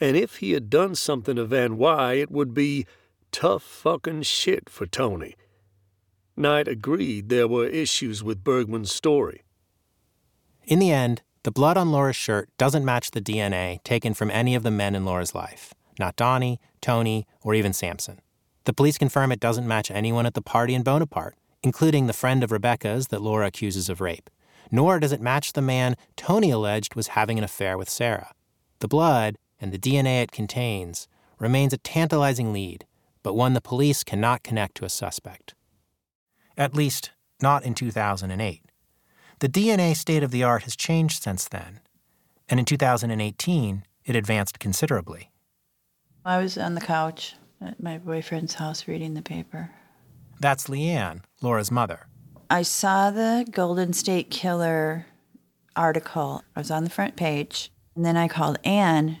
and 0.00 0.16
if 0.16 0.36
he 0.36 0.52
had 0.52 0.70
done 0.70 0.94
something 0.94 1.36
to 1.36 1.44
Van 1.44 1.76
Wye, 1.76 2.14
it 2.14 2.30
would 2.30 2.54
be 2.54 2.86
tough 3.32 3.62
fucking 3.62 4.22
shit 4.22 4.68
for 4.68 4.86
Tony. 4.86 5.34
Knight 6.36 6.68
agreed 6.68 7.28
there 7.28 7.48
were 7.48 7.66
issues 7.66 8.22
with 8.22 8.44
Bergman's 8.44 8.92
story. 8.92 9.42
In 10.64 10.78
the 10.78 10.92
end, 10.92 11.22
the 11.44 11.50
blood 11.50 11.76
on 11.76 11.90
Laura's 11.90 12.16
shirt 12.16 12.48
doesn't 12.56 12.84
match 12.84 13.10
the 13.10 13.20
DNA 13.20 13.82
taken 13.82 14.14
from 14.14 14.30
any 14.30 14.54
of 14.54 14.62
the 14.62 14.70
men 14.70 14.94
in 14.94 15.04
Laura's 15.04 15.34
life, 15.34 15.74
not 15.98 16.14
Donnie, 16.14 16.60
Tony, 16.80 17.26
or 17.42 17.54
even 17.54 17.72
Samson. 17.72 18.20
The 18.64 18.72
police 18.72 18.96
confirm 18.96 19.32
it 19.32 19.40
doesn't 19.40 19.66
match 19.66 19.90
anyone 19.90 20.24
at 20.24 20.34
the 20.34 20.42
party 20.42 20.74
in 20.74 20.84
Bonaparte, 20.84 21.34
including 21.62 22.06
the 22.06 22.12
friend 22.12 22.44
of 22.44 22.52
Rebecca's 22.52 23.08
that 23.08 23.22
Laura 23.22 23.48
accuses 23.48 23.88
of 23.88 24.00
rape. 24.00 24.30
Nor 24.70 25.00
does 25.00 25.12
it 25.12 25.20
match 25.20 25.52
the 25.52 25.62
man 25.62 25.96
Tony 26.16 26.50
alleged 26.50 26.94
was 26.94 27.08
having 27.08 27.38
an 27.38 27.44
affair 27.44 27.76
with 27.76 27.90
Sarah. 27.90 28.32
The 28.78 28.88
blood 28.88 29.36
and 29.60 29.72
the 29.72 29.78
DNA 29.78 30.22
it 30.22 30.32
contains 30.32 31.08
remains 31.40 31.72
a 31.72 31.78
tantalizing 31.78 32.52
lead, 32.52 32.86
but 33.24 33.34
one 33.34 33.54
the 33.54 33.60
police 33.60 34.04
cannot 34.04 34.44
connect 34.44 34.76
to 34.76 34.84
a 34.84 34.88
suspect. 34.88 35.54
At 36.56 36.74
least, 36.74 37.10
not 37.40 37.64
in 37.64 37.74
2008. 37.74 38.62
The 39.42 39.48
DNA 39.48 39.96
state 39.96 40.22
of 40.22 40.30
the 40.30 40.44
art 40.44 40.62
has 40.62 40.76
changed 40.76 41.20
since 41.20 41.48
then, 41.48 41.80
and 42.48 42.60
in 42.60 42.64
2018, 42.64 43.82
it 44.04 44.14
advanced 44.14 44.60
considerably. 44.60 45.32
I 46.24 46.38
was 46.38 46.56
on 46.56 46.76
the 46.76 46.80
couch 46.80 47.34
at 47.60 47.82
my 47.82 47.98
boyfriend's 47.98 48.54
house 48.54 48.86
reading 48.86 49.14
the 49.14 49.20
paper. 49.20 49.72
That's 50.38 50.68
Leanne, 50.68 51.22
Laura's 51.40 51.72
mother. 51.72 52.06
I 52.50 52.62
saw 52.62 53.10
the 53.10 53.44
Golden 53.50 53.92
State 53.92 54.30
Killer 54.30 55.06
article. 55.74 56.44
I 56.54 56.60
was 56.60 56.70
on 56.70 56.84
the 56.84 56.90
front 56.90 57.16
page. 57.16 57.72
And 57.96 58.04
then 58.04 58.16
I 58.16 58.28
called 58.28 58.60
Anne 58.62 59.18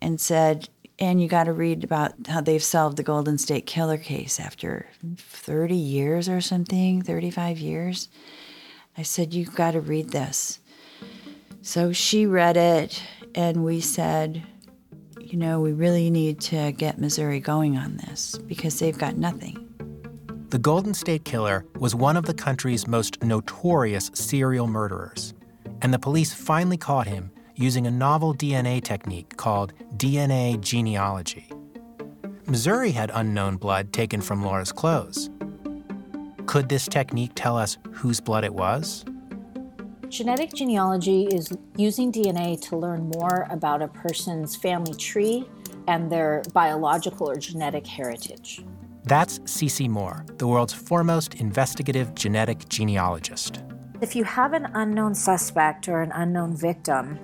and 0.00 0.20
said, 0.20 0.70
Anne, 0.98 1.20
you 1.20 1.28
got 1.28 1.44
to 1.44 1.52
read 1.52 1.84
about 1.84 2.14
how 2.26 2.40
they've 2.40 2.60
solved 2.60 2.96
the 2.96 3.04
Golden 3.04 3.38
State 3.38 3.66
Killer 3.66 3.96
case 3.96 4.40
after 4.40 4.86
30 5.16 5.76
years 5.76 6.28
or 6.28 6.40
something, 6.40 7.00
35 7.00 7.60
years. 7.60 8.08
I 8.96 9.02
said, 9.02 9.34
You've 9.34 9.54
got 9.54 9.72
to 9.72 9.80
read 9.80 10.10
this. 10.10 10.60
So 11.62 11.92
she 11.92 12.26
read 12.26 12.56
it, 12.56 13.02
and 13.34 13.64
we 13.64 13.80
said, 13.80 14.42
you 15.20 15.38
know, 15.38 15.60
we 15.60 15.72
really 15.72 16.10
need 16.10 16.40
to 16.42 16.72
get 16.72 16.98
Missouri 16.98 17.40
going 17.40 17.78
on 17.78 17.96
this 17.96 18.36
because 18.46 18.78
they've 18.78 18.98
got 18.98 19.16
nothing. 19.16 19.68
The 20.48 20.58
Golden 20.58 20.92
State 20.92 21.24
Killer 21.24 21.64
was 21.78 21.94
one 21.94 22.18
of 22.18 22.26
the 22.26 22.34
country's 22.34 22.86
most 22.86 23.22
notorious 23.22 24.10
serial 24.12 24.66
murderers, 24.66 25.32
and 25.80 25.94
the 25.94 25.98
police 25.98 26.34
finally 26.34 26.76
caught 26.76 27.06
him 27.06 27.30
using 27.54 27.86
a 27.86 27.90
novel 27.90 28.34
DNA 28.34 28.82
technique 28.82 29.36
called 29.36 29.72
DNA 29.96 30.60
genealogy. 30.60 31.48
Missouri 32.46 32.90
had 32.90 33.10
unknown 33.14 33.56
blood 33.56 33.92
taken 33.92 34.20
from 34.20 34.44
Laura's 34.44 34.72
clothes. 34.72 35.30
Could 36.46 36.68
this 36.68 36.86
technique 36.86 37.32
tell 37.34 37.56
us 37.56 37.78
whose 37.92 38.20
blood 38.20 38.44
it 38.44 38.52
was? 38.52 39.04
Genetic 40.08 40.52
genealogy 40.52 41.24
is 41.24 41.50
using 41.76 42.12
DNA 42.12 42.60
to 42.68 42.76
learn 42.76 43.10
more 43.16 43.46
about 43.50 43.80
a 43.80 43.88
person's 43.88 44.54
family 44.56 44.94
tree 44.94 45.48
and 45.88 46.10
their 46.10 46.42
biological 46.52 47.30
or 47.30 47.36
genetic 47.36 47.86
heritage. 47.86 48.62
That's 49.04 49.38
Cece 49.40 49.88
Moore, 49.88 50.26
the 50.38 50.46
world's 50.46 50.72
foremost 50.72 51.36
investigative 51.36 52.14
genetic 52.14 52.68
genealogist. 52.68 53.62
If 54.00 54.14
you 54.14 54.24
have 54.24 54.52
an 54.52 54.68
unknown 54.74 55.14
suspect 55.14 55.88
or 55.88 56.02
an 56.02 56.12
unknown 56.12 56.56
victim, 56.56 57.18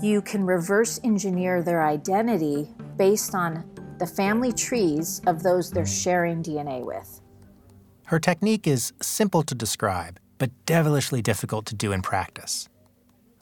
you 0.00 0.22
can 0.22 0.44
reverse 0.44 1.00
engineer 1.02 1.62
their 1.62 1.84
identity 1.84 2.68
based 2.96 3.34
on 3.34 3.64
the 3.98 4.06
family 4.06 4.52
trees 4.52 5.20
of 5.26 5.42
those 5.42 5.70
they're 5.70 5.86
sharing 5.86 6.42
DNA 6.42 6.84
with. 6.84 7.20
Her 8.06 8.18
technique 8.18 8.66
is 8.66 8.92
simple 9.00 9.42
to 9.44 9.54
describe, 9.54 10.20
but 10.36 10.50
devilishly 10.66 11.22
difficult 11.22 11.64
to 11.66 11.74
do 11.74 11.90
in 11.90 12.02
practice. 12.02 12.68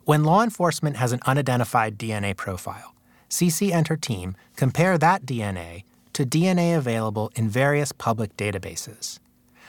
When 0.04 0.22
law 0.22 0.42
enforcement 0.42 0.96
has 0.96 1.12
an 1.12 1.20
unidentified 1.26 1.98
DNA 1.98 2.36
profile, 2.36 2.94
Cece 3.28 3.72
and 3.72 3.88
her 3.88 3.96
team 3.96 4.36
compare 4.56 4.98
that 4.98 5.26
DNA 5.26 5.82
to 6.12 6.24
DNA 6.24 6.76
available 6.76 7.32
in 7.34 7.48
various 7.48 7.90
public 7.90 8.36
databases. 8.36 9.18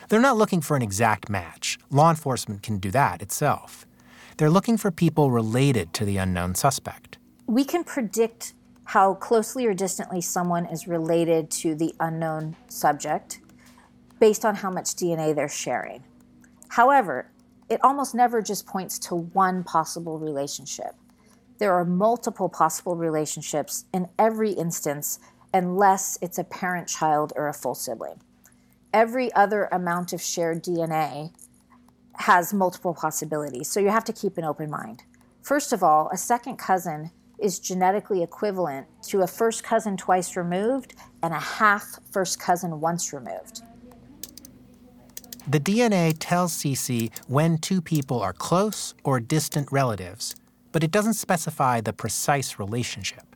They're 0.09 0.19
not 0.19 0.37
looking 0.37 0.61
for 0.61 0.75
an 0.75 0.83
exact 0.83 1.29
match. 1.29 1.79
Law 1.89 2.09
enforcement 2.09 2.61
can 2.61 2.77
do 2.77 2.91
that 2.91 3.21
itself. 3.21 3.87
They're 4.37 4.49
looking 4.49 4.77
for 4.77 4.91
people 4.91 5.31
related 5.31 5.93
to 5.93 6.05
the 6.05 6.17
unknown 6.17 6.53
suspect. 6.55 7.17
We 7.47 7.63
can 7.63 7.83
predict 7.83 8.53
how 8.85 9.15
closely 9.15 9.65
or 9.65 9.73
distantly 9.73 10.21
someone 10.21 10.65
is 10.65 10.87
related 10.87 11.49
to 11.51 11.73
the 11.73 11.95
unknown 11.99 12.57
subject 12.67 13.39
based 14.19 14.45
on 14.45 14.55
how 14.55 14.69
much 14.69 14.95
DNA 14.95 15.35
they're 15.35 15.49
sharing. 15.49 16.03
However, 16.69 17.29
it 17.69 17.83
almost 17.83 18.13
never 18.13 18.41
just 18.41 18.65
points 18.65 18.99
to 18.99 19.15
one 19.15 19.63
possible 19.63 20.19
relationship. 20.19 20.95
There 21.59 21.73
are 21.73 21.85
multiple 21.85 22.49
possible 22.49 22.95
relationships 22.95 23.85
in 23.93 24.09
every 24.17 24.51
instance, 24.51 25.19
unless 25.53 26.17
it's 26.21 26.37
a 26.37 26.43
parent 26.43 26.87
child 26.87 27.31
or 27.35 27.47
a 27.47 27.53
full 27.53 27.75
sibling. 27.75 28.19
Every 28.91 29.33
other 29.33 29.69
amount 29.71 30.13
of 30.13 30.21
shared 30.21 30.63
DNA 30.63 31.31
has 32.15 32.53
multiple 32.53 32.93
possibilities, 32.93 33.67
so 33.67 33.79
you 33.79 33.89
have 33.89 34.03
to 34.05 34.13
keep 34.13 34.37
an 34.37 34.43
open 34.43 34.69
mind. 34.69 35.03
First 35.41 35.73
of 35.73 35.83
all, 35.83 36.09
a 36.11 36.17
second 36.17 36.57
cousin 36.57 37.11
is 37.39 37.59
genetically 37.59 38.23
equivalent 38.23 38.87
to 39.03 39.21
a 39.21 39.27
first 39.27 39.63
cousin 39.63 39.97
twice 39.97 40.35
removed 40.35 40.93
and 41.21 41.33
a 41.33 41.39
half 41.39 41.99
first 42.11 42.39
cousin 42.39 42.79
once 42.79 43.11
removed. 43.11 43.61
The 45.45 45.59
DNA 45.59 46.15
tells 46.17 46.53
Cece 46.53 47.11
when 47.27 47.57
two 47.57 47.81
people 47.81 48.21
are 48.21 48.31
close 48.31 48.93
or 49.03 49.19
distant 49.19 49.69
relatives, 49.73 50.37
but 50.71 50.85
it 50.85 50.91
doesn't 50.91 51.15
specify 51.15 51.81
the 51.81 51.91
precise 51.91 52.57
relationship. 52.57 53.35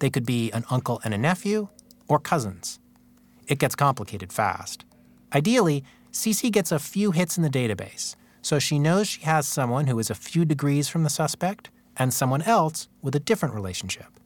They 0.00 0.10
could 0.10 0.26
be 0.26 0.50
an 0.50 0.64
uncle 0.68 1.00
and 1.04 1.14
a 1.14 1.18
nephew 1.18 1.68
or 2.08 2.18
cousins. 2.18 2.80
It 3.46 3.60
gets 3.60 3.76
complicated 3.76 4.32
fast. 4.32 4.84
Ideally, 5.32 5.84
Cece 6.10 6.50
gets 6.50 6.72
a 6.72 6.80
few 6.80 7.12
hits 7.12 7.36
in 7.36 7.44
the 7.44 7.50
database, 7.50 8.16
so 8.42 8.58
she 8.58 8.80
knows 8.80 9.06
she 9.06 9.22
has 9.22 9.46
someone 9.46 9.86
who 9.86 10.00
is 10.00 10.10
a 10.10 10.16
few 10.16 10.44
degrees 10.44 10.88
from 10.88 11.04
the 11.04 11.10
suspect 11.10 11.70
and 11.96 12.12
someone 12.12 12.42
else 12.42 12.88
with 13.00 13.14
a 13.14 13.20
different 13.20 13.54
relationship. 13.54 14.18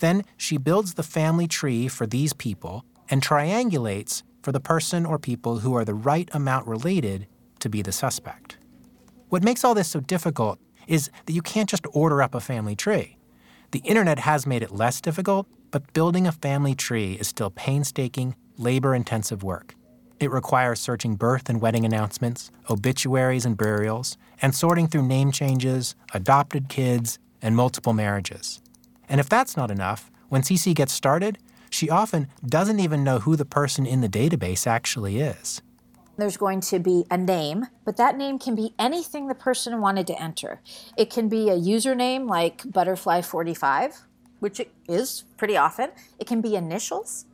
Then 0.00 0.24
she 0.36 0.56
builds 0.56 0.94
the 0.94 1.04
family 1.04 1.46
tree 1.46 1.86
for 1.86 2.04
these 2.04 2.32
people 2.32 2.84
and 3.08 3.22
triangulates 3.22 4.24
for 4.44 4.52
the 4.52 4.60
person 4.60 5.06
or 5.06 5.18
people 5.18 5.60
who 5.60 5.74
are 5.74 5.86
the 5.86 5.94
right 5.94 6.28
amount 6.34 6.66
related 6.66 7.26
to 7.60 7.70
be 7.70 7.80
the 7.80 7.92
suspect. 7.92 8.58
What 9.30 9.42
makes 9.42 9.64
all 9.64 9.74
this 9.74 9.88
so 9.88 10.00
difficult 10.00 10.60
is 10.86 11.10
that 11.24 11.32
you 11.32 11.40
can't 11.40 11.68
just 11.68 11.86
order 11.92 12.22
up 12.22 12.34
a 12.34 12.40
family 12.40 12.76
tree. 12.76 13.16
The 13.70 13.78
internet 13.80 14.18
has 14.20 14.46
made 14.46 14.62
it 14.62 14.70
less 14.70 15.00
difficult, 15.00 15.48
but 15.70 15.92
building 15.94 16.26
a 16.26 16.32
family 16.32 16.74
tree 16.74 17.14
is 17.14 17.26
still 17.26 17.50
painstaking, 17.50 18.36
labor 18.58 18.94
intensive 18.94 19.42
work. 19.42 19.74
It 20.20 20.30
requires 20.30 20.78
searching 20.78 21.16
birth 21.16 21.48
and 21.48 21.60
wedding 21.60 21.86
announcements, 21.86 22.50
obituaries 22.68 23.46
and 23.46 23.56
burials, 23.56 24.16
and 24.42 24.54
sorting 24.54 24.86
through 24.88 25.08
name 25.08 25.32
changes, 25.32 25.96
adopted 26.12 26.68
kids, 26.68 27.18
and 27.40 27.56
multiple 27.56 27.94
marriages. 27.94 28.60
And 29.08 29.20
if 29.20 29.28
that's 29.28 29.56
not 29.56 29.70
enough, 29.70 30.10
when 30.28 30.42
Cece 30.42 30.74
gets 30.74 30.92
started, 30.92 31.38
she 31.74 31.90
often 31.90 32.28
doesn't 32.46 32.78
even 32.78 33.02
know 33.02 33.18
who 33.18 33.34
the 33.34 33.44
person 33.44 33.84
in 33.84 34.00
the 34.00 34.08
database 34.08 34.66
actually 34.66 35.18
is. 35.20 35.60
There's 36.16 36.36
going 36.36 36.60
to 36.60 36.78
be 36.78 37.04
a 37.10 37.16
name, 37.16 37.66
but 37.84 37.96
that 37.96 38.16
name 38.16 38.38
can 38.38 38.54
be 38.54 38.72
anything 38.78 39.26
the 39.26 39.34
person 39.34 39.80
wanted 39.80 40.06
to 40.06 40.22
enter. 40.22 40.60
It 40.96 41.10
can 41.10 41.28
be 41.28 41.48
a 41.48 41.56
username 41.56 42.28
like 42.28 42.58
Butterfly45, 42.58 44.02
which 44.38 44.60
it 44.60 44.70
is 44.88 45.24
pretty 45.36 45.56
often. 45.56 45.90
It 46.20 46.28
can 46.28 46.40
be 46.40 46.54
initials. 46.54 47.26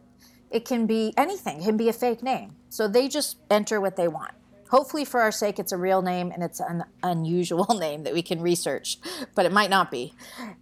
It 0.51 0.65
can 0.65 0.87
be 0.87 1.13
anything. 1.19 1.61
It 1.61 1.65
can 1.67 1.77
be 1.77 1.91
a 1.91 1.93
fake 1.93 2.23
name. 2.23 2.57
So 2.71 2.89
they 2.89 3.09
just 3.09 3.37
enter 3.51 3.79
what 3.79 3.97
they 3.97 4.09
want. 4.09 4.33
Hopefully, 4.71 5.05
for 5.05 5.21
our 5.21 5.33
sake, 5.33 5.59
it's 5.59 5.73
a 5.73 5.77
real 5.77 6.01
name 6.01 6.31
and 6.33 6.43
it's 6.43 6.61
an 6.61 6.85
unusual 7.03 7.67
name 7.79 8.05
that 8.05 8.15
we 8.15 8.23
can 8.23 8.41
research, 8.41 8.97
but 9.35 9.45
it 9.45 9.53
might 9.53 9.69
not 9.69 9.91
be. 9.91 10.15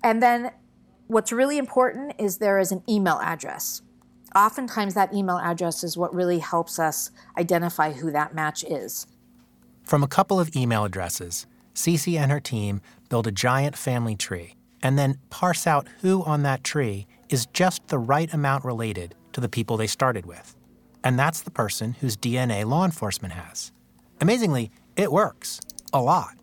And 0.03 0.21
then 0.21 0.51
what's 1.09 1.33
really 1.33 1.59
important 1.59 2.15
is 2.19 2.39
there 2.39 2.59
is 2.59 2.71
an 2.71 2.83
email 2.89 3.19
address. 3.23 3.83
Oftentimes, 4.37 4.95
that 4.95 5.13
email 5.13 5.39
address 5.39 5.83
is 5.83 5.97
what 5.97 6.15
really 6.15 6.39
helps 6.39 6.79
us 6.79 7.11
identify 7.37 7.93
who 7.93 8.13
that 8.13 8.35
match 8.35 8.63
is. 8.63 9.07
From 9.83 10.03
a 10.03 10.09
couple 10.09 10.39
of 10.39 10.55
email 10.55 10.85
addresses, 10.85 11.47
Cece 11.75 12.19
and 12.19 12.31
her 12.31 12.41
team 12.41 12.83
build 13.09 13.27
a 13.27 13.33
giant 13.33 13.75
family 13.77 14.17
tree 14.17 14.55
and 14.83 14.99
then 14.99 15.19
parse 15.31 15.67
out 15.67 15.89
who 16.03 16.23
on 16.25 16.43
that 16.43 16.63
tree 16.63 17.07
is 17.31 17.47
just 17.47 17.89
the 17.89 17.99
right 17.99 18.33
amount 18.33 18.65
related 18.65 19.15
to 19.33 19.41
the 19.41 19.49
people 19.49 19.77
they 19.77 19.87
started 19.87 20.27
with. 20.27 20.55
And 21.03 21.19
that's 21.19 21.41
the 21.41 21.51
person 21.51 21.95
whose 21.95 22.17
DNA 22.17 22.67
law 22.67 22.85
enforcement 22.85 23.33
has. 23.33 23.73
Amazingly, 24.21 24.71
it 24.95 25.11
works 25.11 25.61
a 25.93 26.03
lot. 26.03 26.35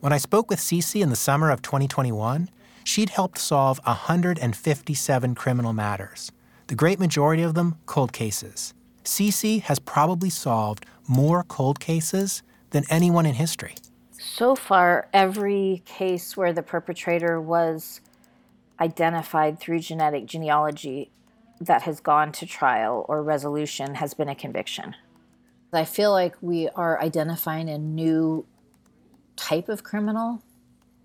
When 0.00 0.12
I 0.12 0.18
spoke 0.18 0.50
with 0.50 0.58
Cece 0.58 1.00
in 1.00 1.10
the 1.10 1.16
summer 1.16 1.50
of 1.50 1.62
2021, 1.62 2.48
she'd 2.90 3.10
helped 3.10 3.38
solve 3.38 3.80
157 3.84 5.34
criminal 5.36 5.72
matters, 5.72 6.32
the 6.66 6.74
great 6.74 6.98
majority 6.98 7.42
of 7.42 7.54
them 7.54 7.76
cold 7.86 8.12
cases. 8.12 8.74
Cece 9.04 9.62
has 9.62 9.78
probably 9.78 10.28
solved 10.28 10.84
more 11.06 11.44
cold 11.44 11.78
cases 11.78 12.42
than 12.70 12.82
anyone 12.90 13.26
in 13.26 13.34
history. 13.34 13.76
So 14.10 14.56
far, 14.56 15.08
every 15.12 15.82
case 15.84 16.36
where 16.36 16.52
the 16.52 16.64
perpetrator 16.64 17.40
was 17.40 18.00
identified 18.80 19.60
through 19.60 19.78
genetic 19.78 20.26
genealogy 20.26 21.10
that 21.60 21.82
has 21.82 22.00
gone 22.00 22.32
to 22.32 22.46
trial 22.46 23.06
or 23.08 23.22
resolution 23.22 23.94
has 23.94 24.14
been 24.14 24.28
a 24.28 24.34
conviction. 24.34 24.96
I 25.72 25.84
feel 25.84 26.10
like 26.10 26.34
we 26.40 26.68
are 26.70 27.00
identifying 27.00 27.68
a 27.68 27.78
new 27.78 28.46
type 29.36 29.68
of 29.68 29.84
criminal 29.84 30.42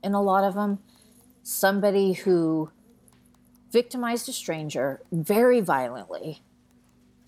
in 0.04 0.16
a 0.16 0.22
lot 0.22 0.44
of 0.44 0.56
them. 0.56 0.80
Somebody 1.48 2.14
who 2.14 2.72
victimized 3.72 4.28
a 4.28 4.32
stranger 4.32 5.00
very 5.12 5.62
violently 5.62 6.42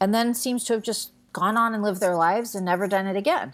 and 0.02 0.12
then 0.12 0.34
seems 0.34 0.64
to 0.64 0.74
have 0.74 0.82
just 0.82 1.12
gone 1.34 1.56
on 1.56 1.76
and 1.76 1.84
lived 1.84 2.02
their 2.02 2.16
lives 2.16 2.56
and 2.56 2.66
never 2.66 2.88
done 2.88 3.06
it 3.06 3.16
again. 3.16 3.54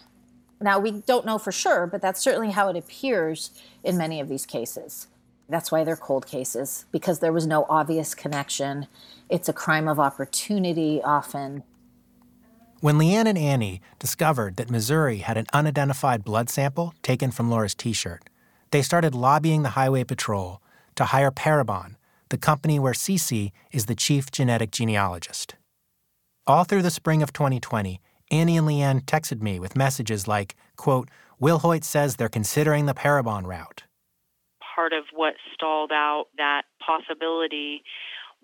Now, 0.61 0.80
we 0.80 0.91
don't 0.91 1.26
know 1.26 1.38
for 1.38 1.51
sure, 1.51 1.86
but 1.86 2.01
that's 2.01 2.22
certainly 2.22 2.51
how 2.51 2.70
it 2.70 2.78
appears 2.78 3.51
in 3.84 3.97
many 3.97 4.22
of 4.22 4.30
these 4.30 4.45
cases. 4.45 5.07
That's 5.49 5.70
why 5.70 5.84
they're 5.84 5.97
cold 5.97 6.26
cases, 6.26 6.86
because 6.93 7.20
there 7.20 7.34
was 7.34 7.45
no 7.45 7.66
obvious 7.68 8.16
connection. 8.16 8.88
It's 9.30 9.49
a 9.49 9.53
crime 9.53 9.89
of 9.89 9.99
opportunity 9.99 11.01
often. 11.03 11.64
When 12.80 12.97
Leanne 12.97 13.28
and 13.28 13.38
Annie 13.38 13.82
discovered 13.99 14.55
that 14.55 14.72
Missouri 14.72 15.18
had 15.18 15.36
an 15.36 15.47
unidentified 15.51 16.24
blood 16.24 16.49
sample 16.49 16.93
taken 17.03 17.32
from 17.32 17.49
Laura's 17.49 17.76
t 17.76 17.91
shirt, 17.91 18.30
they 18.74 18.82
started 18.82 19.13
lobbying 19.13 19.61
the 19.61 19.78
Highway 19.78 20.03
Patrol 20.03 20.59
to 20.95 21.05
hire 21.05 21.30
Parabon, 21.30 21.95
the 22.30 22.39
company 22.39 22.80
where 22.80 22.93
Cece 22.93 23.51
is 23.71 23.86
the 23.86 23.93
chief 23.93 24.32
genetic 24.32 24.71
genealogist. 24.71 25.53
All 26.47 26.63
through 26.63 26.82
the 26.82 26.89
spring 26.89 27.21
of 27.21 27.32
2020, 27.32 28.01
Annie 28.32 28.57
and 28.57 28.67
Leanne 28.67 29.05
texted 29.05 29.43
me 29.43 29.59
with 29.59 29.76
messages 29.76 30.28
like, 30.28 30.55
quote, 30.76 31.09
Wilhoit 31.39 31.84
says 31.84 32.15
they're 32.15 32.30
considering 32.30 32.88
the 32.88 32.95
Parabon 32.95 33.45
route. 33.45 33.84
Part 34.76 34.91
of 34.91 35.03
what 35.13 35.36
stalled 35.53 35.91
out 35.91 36.26
that 36.38 36.63
possibility 36.84 37.84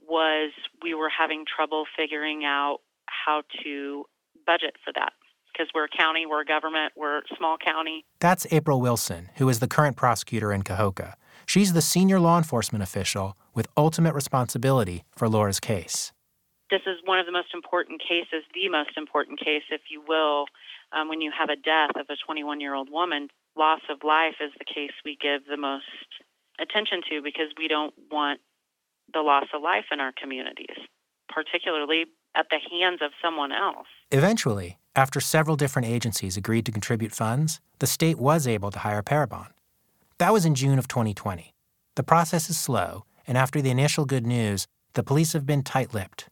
was 0.07 0.51
we 0.84 0.93
were 0.93 1.09
having 1.09 1.43
trouble 1.43 1.86
figuring 1.97 2.43
out 2.45 2.82
how 3.07 3.41
to 3.63 4.05
budget 4.45 4.75
for 4.86 4.93
that 4.93 5.13
because 5.60 5.72
we're 5.76 5.86
a 5.86 5.89
county, 5.89 6.26
we're 6.26 6.41
a 6.41 6.45
government, 6.45 6.93
we're 6.95 7.18
a 7.18 7.22
small 7.38 7.57
county. 7.57 8.05
That's 8.20 8.47
April 8.51 8.80
Wilson, 8.80 9.30
who 9.36 9.49
is 9.49 9.60
the 9.60 9.68
current 9.68 9.97
prosecutor 9.97 10.53
in 10.53 10.64
Kahoka. 10.64 11.14
She's 11.45 11.74
the 11.74 11.82
senior 11.82 12.20
law 12.20 12.38
enforcement 12.38 12.84
official 12.84 13.36
with 13.53 13.68
ultimate 13.76 14.14
responsibility 14.14 15.03
for 15.12 15.28
Laura's 15.28 15.60
case. 15.60 16.14
This 16.72 16.82
is 16.86 16.97
one 17.03 17.20
of 17.20 17.26
the 17.26 17.32
most 17.32 17.49
important 17.53 17.99
cases, 17.99 18.45
the 18.53 18.70
most 18.70 18.91
important 18.95 19.39
case, 19.39 19.64
if 19.72 19.82
you 19.89 20.01
will, 20.07 20.45
um, 20.93 21.10
when 21.10 21.20
you 21.20 21.32
have 21.38 21.49
a 21.49 21.55
death 21.55 21.91
of 21.95 22.05
a 22.10 22.16
21 22.26 22.62
year 22.62 22.76
old 22.76 22.89
woman. 22.91 23.28
Loss 23.57 23.82
of 23.89 23.97
life 24.03 24.36
is 24.39 24.51
the 24.60 24.66
case 24.66 24.91
we 25.03 25.18
give 25.20 25.41
the 25.49 25.57
most 25.57 25.84
attention 26.62 27.01
to 27.10 27.22
because 27.22 27.51
we 27.57 27.68
don't 27.68 27.93
want 28.12 28.39
the 29.12 29.22
loss 29.22 29.47
of 29.53 29.62
life 29.62 29.86
in 29.91 29.99
our 29.99 30.14
communities, 30.16 30.78
particularly 31.28 32.05
at 32.36 32.45
the 32.51 32.60
hands 32.72 33.01
of 33.01 33.12
someone 33.22 33.51
else. 33.51 33.88
Eventually, 34.12 34.78
after 34.95 35.19
several 35.19 35.55
different 35.55 35.87
agencies 35.87 36.37
agreed 36.37 36.65
to 36.65 36.71
contribute 36.71 37.11
funds, 37.11 37.59
the 37.79 37.87
state 37.87 38.19
was 38.19 38.47
able 38.47 38.71
to 38.71 38.79
hire 38.79 39.03
Parabon. 39.03 39.47
That 40.17 40.33
was 40.33 40.45
in 40.45 40.55
June 40.55 40.79
of 40.79 40.87
2020. 40.87 41.53
The 41.95 42.03
process 42.03 42.49
is 42.49 42.57
slow, 42.57 43.05
and 43.27 43.37
after 43.37 43.61
the 43.61 43.69
initial 43.69 44.05
good 44.05 44.25
news, 44.25 44.67
the 44.93 45.03
police 45.03 45.33
have 45.33 45.45
been 45.45 45.63
tight 45.63 45.93
lipped. 45.93 46.27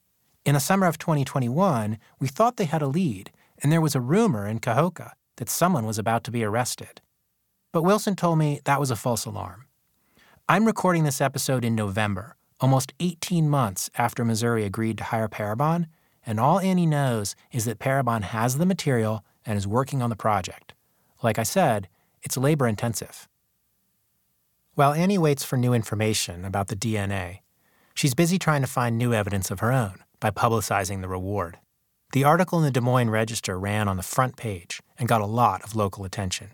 In 0.45 0.53
the 0.53 0.59
summer 0.59 0.87
of 0.87 0.97
2021, 0.97 1.97
we 2.19 2.27
thought 2.27 2.57
they 2.57 2.65
had 2.65 2.81
a 2.81 2.87
lead, 2.87 3.31
and 3.61 3.71
there 3.71 3.81
was 3.81 3.95
a 3.95 4.01
rumor 4.01 4.47
in 4.47 4.59
Kahoka 4.59 5.11
that 5.37 5.49
someone 5.49 5.85
was 5.85 5.99
about 5.99 6.23
to 6.23 6.31
be 6.31 6.43
arrested. 6.43 7.01
But 7.71 7.83
Wilson 7.83 8.15
told 8.15 8.39
me 8.39 8.61
that 8.65 8.79
was 8.79 8.91
a 8.91 8.95
false 8.95 9.25
alarm. 9.25 9.65
I'm 10.49 10.65
recording 10.65 11.03
this 11.03 11.21
episode 11.21 11.63
in 11.63 11.75
November, 11.75 12.37
almost 12.59 12.93
18 12.99 13.49
months 13.49 13.89
after 13.97 14.25
Missouri 14.25 14.63
agreed 14.63 14.97
to 14.97 15.03
hire 15.03 15.27
Parabon, 15.27 15.87
and 16.27 16.41
all 16.41 16.59
Annie 16.59 16.85
knows 16.85 17.35
is 17.53 17.63
that 17.65 17.79
Parabon 17.79 18.21
has 18.21 18.57
the 18.57 18.65
material 18.65 19.23
and 19.45 19.57
is 19.57 19.65
working 19.65 20.01
on 20.01 20.09
the 20.09 20.15
project. 20.15 20.73
Like 21.23 21.39
I 21.39 21.43
said, 21.43 21.87
it's 22.21 22.35
labor 22.35 22.67
intensive. 22.67 23.29
While 24.75 24.91
Annie 24.91 25.17
waits 25.17 25.45
for 25.45 25.55
new 25.55 25.73
information 25.73 26.43
about 26.43 26.67
the 26.67 26.75
DNA, 26.75 27.39
she's 27.95 28.13
busy 28.13 28.37
trying 28.37 28.61
to 28.61 28.67
find 28.67 28.97
new 28.97 29.13
evidence 29.13 29.49
of 29.49 29.61
her 29.61 29.71
own 29.71 30.03
by 30.19 30.29
publicizing 30.29 31.01
the 31.01 31.07
reward. 31.07 31.57
The 32.11 32.25
article 32.25 32.59
in 32.59 32.65
the 32.65 32.71
Des 32.71 32.81
Moines 32.81 33.09
Register 33.09 33.57
ran 33.57 33.87
on 33.87 33.95
the 33.95 34.03
front 34.03 34.35
page 34.35 34.81
and 34.99 35.07
got 35.07 35.21
a 35.21 35.25
lot 35.25 35.63
of 35.63 35.75
local 35.75 36.03
attention. 36.03 36.49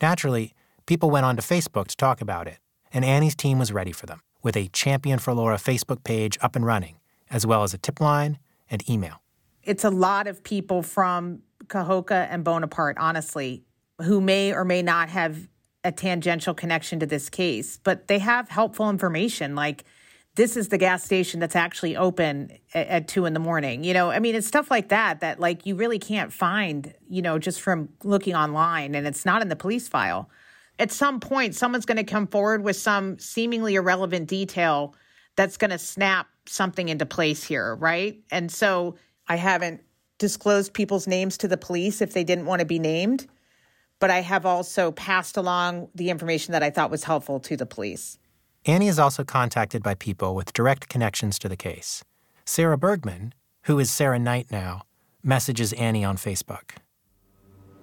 Naturally, 0.00 0.54
people 0.86 1.10
went 1.10 1.26
onto 1.26 1.42
Facebook 1.42 1.88
to 1.88 1.96
talk 1.96 2.20
about 2.20 2.46
it, 2.46 2.58
and 2.92 3.04
Annie's 3.04 3.34
team 3.34 3.58
was 3.58 3.72
ready 3.72 3.92
for 3.92 4.06
them, 4.06 4.22
with 4.42 4.56
a 4.56 4.68
Champion 4.68 5.18
for 5.18 5.34
Laura 5.34 5.56
Facebook 5.56 6.04
page 6.04 6.38
up 6.40 6.54
and 6.54 6.64
running, 6.64 6.96
as 7.30 7.44
well 7.44 7.64
as 7.64 7.74
a 7.74 7.78
tip 7.78 8.00
line 8.00 8.38
and 8.70 8.88
email. 8.88 9.20
It's 9.62 9.84
a 9.84 9.90
lot 9.90 10.26
of 10.26 10.42
people 10.42 10.82
from 10.82 11.42
Kahoka 11.66 12.28
and 12.30 12.44
Bonaparte, 12.44 12.98
honestly, 12.98 13.64
who 14.02 14.20
may 14.20 14.52
or 14.52 14.64
may 14.64 14.82
not 14.82 15.08
have 15.08 15.48
a 15.82 15.92
tangential 15.92 16.54
connection 16.54 17.00
to 17.00 17.06
this 17.06 17.28
case, 17.28 17.78
but 17.82 18.08
they 18.08 18.18
have 18.18 18.48
helpful 18.48 18.88
information 18.90 19.54
like 19.54 19.84
this 20.36 20.56
is 20.56 20.68
the 20.68 20.78
gas 20.78 21.04
station 21.04 21.38
that's 21.38 21.54
actually 21.54 21.96
open 21.96 22.50
at, 22.72 22.88
at, 22.88 23.08
two 23.08 23.24
in 23.24 23.34
the 23.34 23.40
morning. 23.40 23.84
You 23.84 23.94
know, 23.94 24.10
I 24.10 24.18
mean, 24.18 24.34
it's 24.34 24.46
stuff 24.46 24.70
like 24.70 24.88
that 24.88 25.20
that 25.20 25.38
like 25.38 25.64
you 25.64 25.76
really 25.76 25.98
can't 25.98 26.32
find, 26.32 26.92
you 27.08 27.22
know, 27.22 27.38
just 27.38 27.60
from 27.60 27.90
looking 28.02 28.34
online 28.34 28.94
and 28.94 29.06
it's 29.06 29.24
not 29.24 29.42
in 29.42 29.48
the 29.48 29.56
police 29.56 29.86
file. 29.86 30.28
At 30.78 30.90
some 30.90 31.20
point, 31.20 31.54
someone's 31.54 31.86
going 31.86 31.98
to 31.98 32.04
come 32.04 32.26
forward 32.26 32.64
with 32.64 32.76
some 32.76 33.18
seemingly 33.20 33.76
irrelevant 33.76 34.28
detail 34.28 34.96
that's 35.36 35.56
going 35.56 35.70
to 35.70 35.78
snap 35.78 36.26
something 36.46 36.88
into 36.88 37.06
place 37.06 37.44
here, 37.44 37.74
right? 37.76 38.20
And 38.30 38.50
so 38.50 38.96
I 39.28 39.36
haven't 39.36 39.82
disclosed 40.18 40.72
people's 40.72 41.06
names 41.06 41.36
to 41.38 41.48
the 41.48 41.56
police 41.56 42.00
if 42.00 42.12
they 42.12 42.24
didn't 42.24 42.46
want 42.46 42.60
to 42.60 42.66
be 42.66 42.78
named, 42.78 43.26
but 43.98 44.10
I 44.10 44.20
have 44.20 44.46
also 44.46 44.92
passed 44.92 45.36
along 45.36 45.88
the 45.94 46.10
information 46.10 46.52
that 46.52 46.62
I 46.62 46.70
thought 46.70 46.90
was 46.90 47.04
helpful 47.04 47.40
to 47.40 47.56
the 47.56 47.66
police. 47.66 48.18
Annie 48.66 48.88
is 48.88 48.98
also 48.98 49.24
contacted 49.24 49.82
by 49.82 49.94
people 49.94 50.34
with 50.34 50.52
direct 50.52 50.88
connections 50.88 51.38
to 51.40 51.48
the 51.48 51.56
case. 51.56 52.02
Sarah 52.46 52.78
Bergman, 52.78 53.34
who 53.62 53.78
is 53.78 53.90
Sarah 53.90 54.18
Knight 54.18 54.50
now, 54.50 54.82
messages 55.22 55.72
Annie 55.74 56.04
on 56.04 56.16
Facebook. 56.16 56.72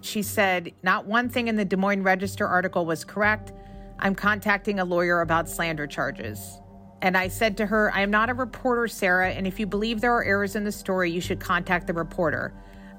She 0.02 0.24
said, 0.24 0.72
Not 0.82 1.06
one 1.06 1.30
thing 1.30 1.48
in 1.48 1.56
the 1.56 1.66
Des 1.66 1.78
Moines 1.78 2.04
Register 2.04 2.48
article 2.48 2.86
was 2.86 3.04
correct. 3.04 3.52
I'm 4.00 4.16
contacting 4.16 4.80
a 4.80 4.86
lawyer 4.86 5.22
about 5.22 5.48
slander 5.48 5.86
charges. 5.86 6.61
And 7.02 7.18
I 7.18 7.30
said 7.30 7.58
to 7.58 7.66
her, 7.66 7.92
I 7.94 8.02
am 8.02 8.12
not 8.12 8.30
a 8.30 8.34
reporter, 8.34 8.88
Sarah, 8.88 9.32
and 9.32 9.48
if 9.48 9.60
you 9.60 9.66
believe 9.66 10.02
there 10.02 10.14
are 10.14 10.24
errors 10.24 10.56
in 10.56 10.64
the 10.64 10.72
story, 10.72 11.12
you 11.12 11.20
should 11.20 11.40
contact 11.40 11.88
the 11.88 11.94
reporter. 11.94 12.54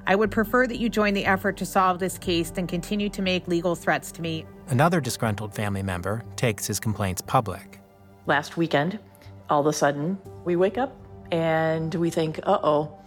I 0.06 0.16
would 0.16 0.32
prefer 0.32 0.66
that 0.66 0.78
you 0.78 0.88
join 0.88 1.14
the 1.14 1.24
effort 1.24 1.56
to 1.58 1.66
solve 1.66 2.00
this 2.00 2.18
case 2.18 2.50
than 2.50 2.66
continue 2.66 3.08
to 3.10 3.22
make 3.22 3.46
legal 3.46 3.76
threats 3.76 4.10
to 4.12 4.22
me. 4.22 4.44
Another 4.68 5.00
disgruntled 5.00 5.54
family 5.54 5.84
member 5.84 6.24
takes 6.34 6.66
his 6.66 6.80
complaints 6.80 7.22
public. 7.22 7.80
Last 8.26 8.56
weekend, 8.56 8.98
all 9.48 9.60
of 9.60 9.66
a 9.66 9.72
sudden, 9.72 10.18
we 10.44 10.56
wake 10.56 10.78
up 10.78 10.96
and 11.30 11.94
we 11.94 12.10
think, 12.10 12.40
uh 12.42 12.58
oh, 12.62 12.98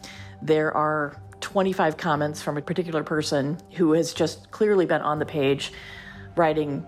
there 0.42 0.76
are 0.76 1.22
25 1.42 1.98
comments 1.98 2.42
from 2.42 2.58
a 2.58 2.62
particular 2.62 3.04
person 3.04 3.58
who 3.74 3.92
has 3.92 4.14
just 4.14 4.50
clearly 4.52 4.86
been 4.86 5.02
on 5.02 5.20
the 5.20 5.26
page 5.26 5.74
writing 6.38 6.86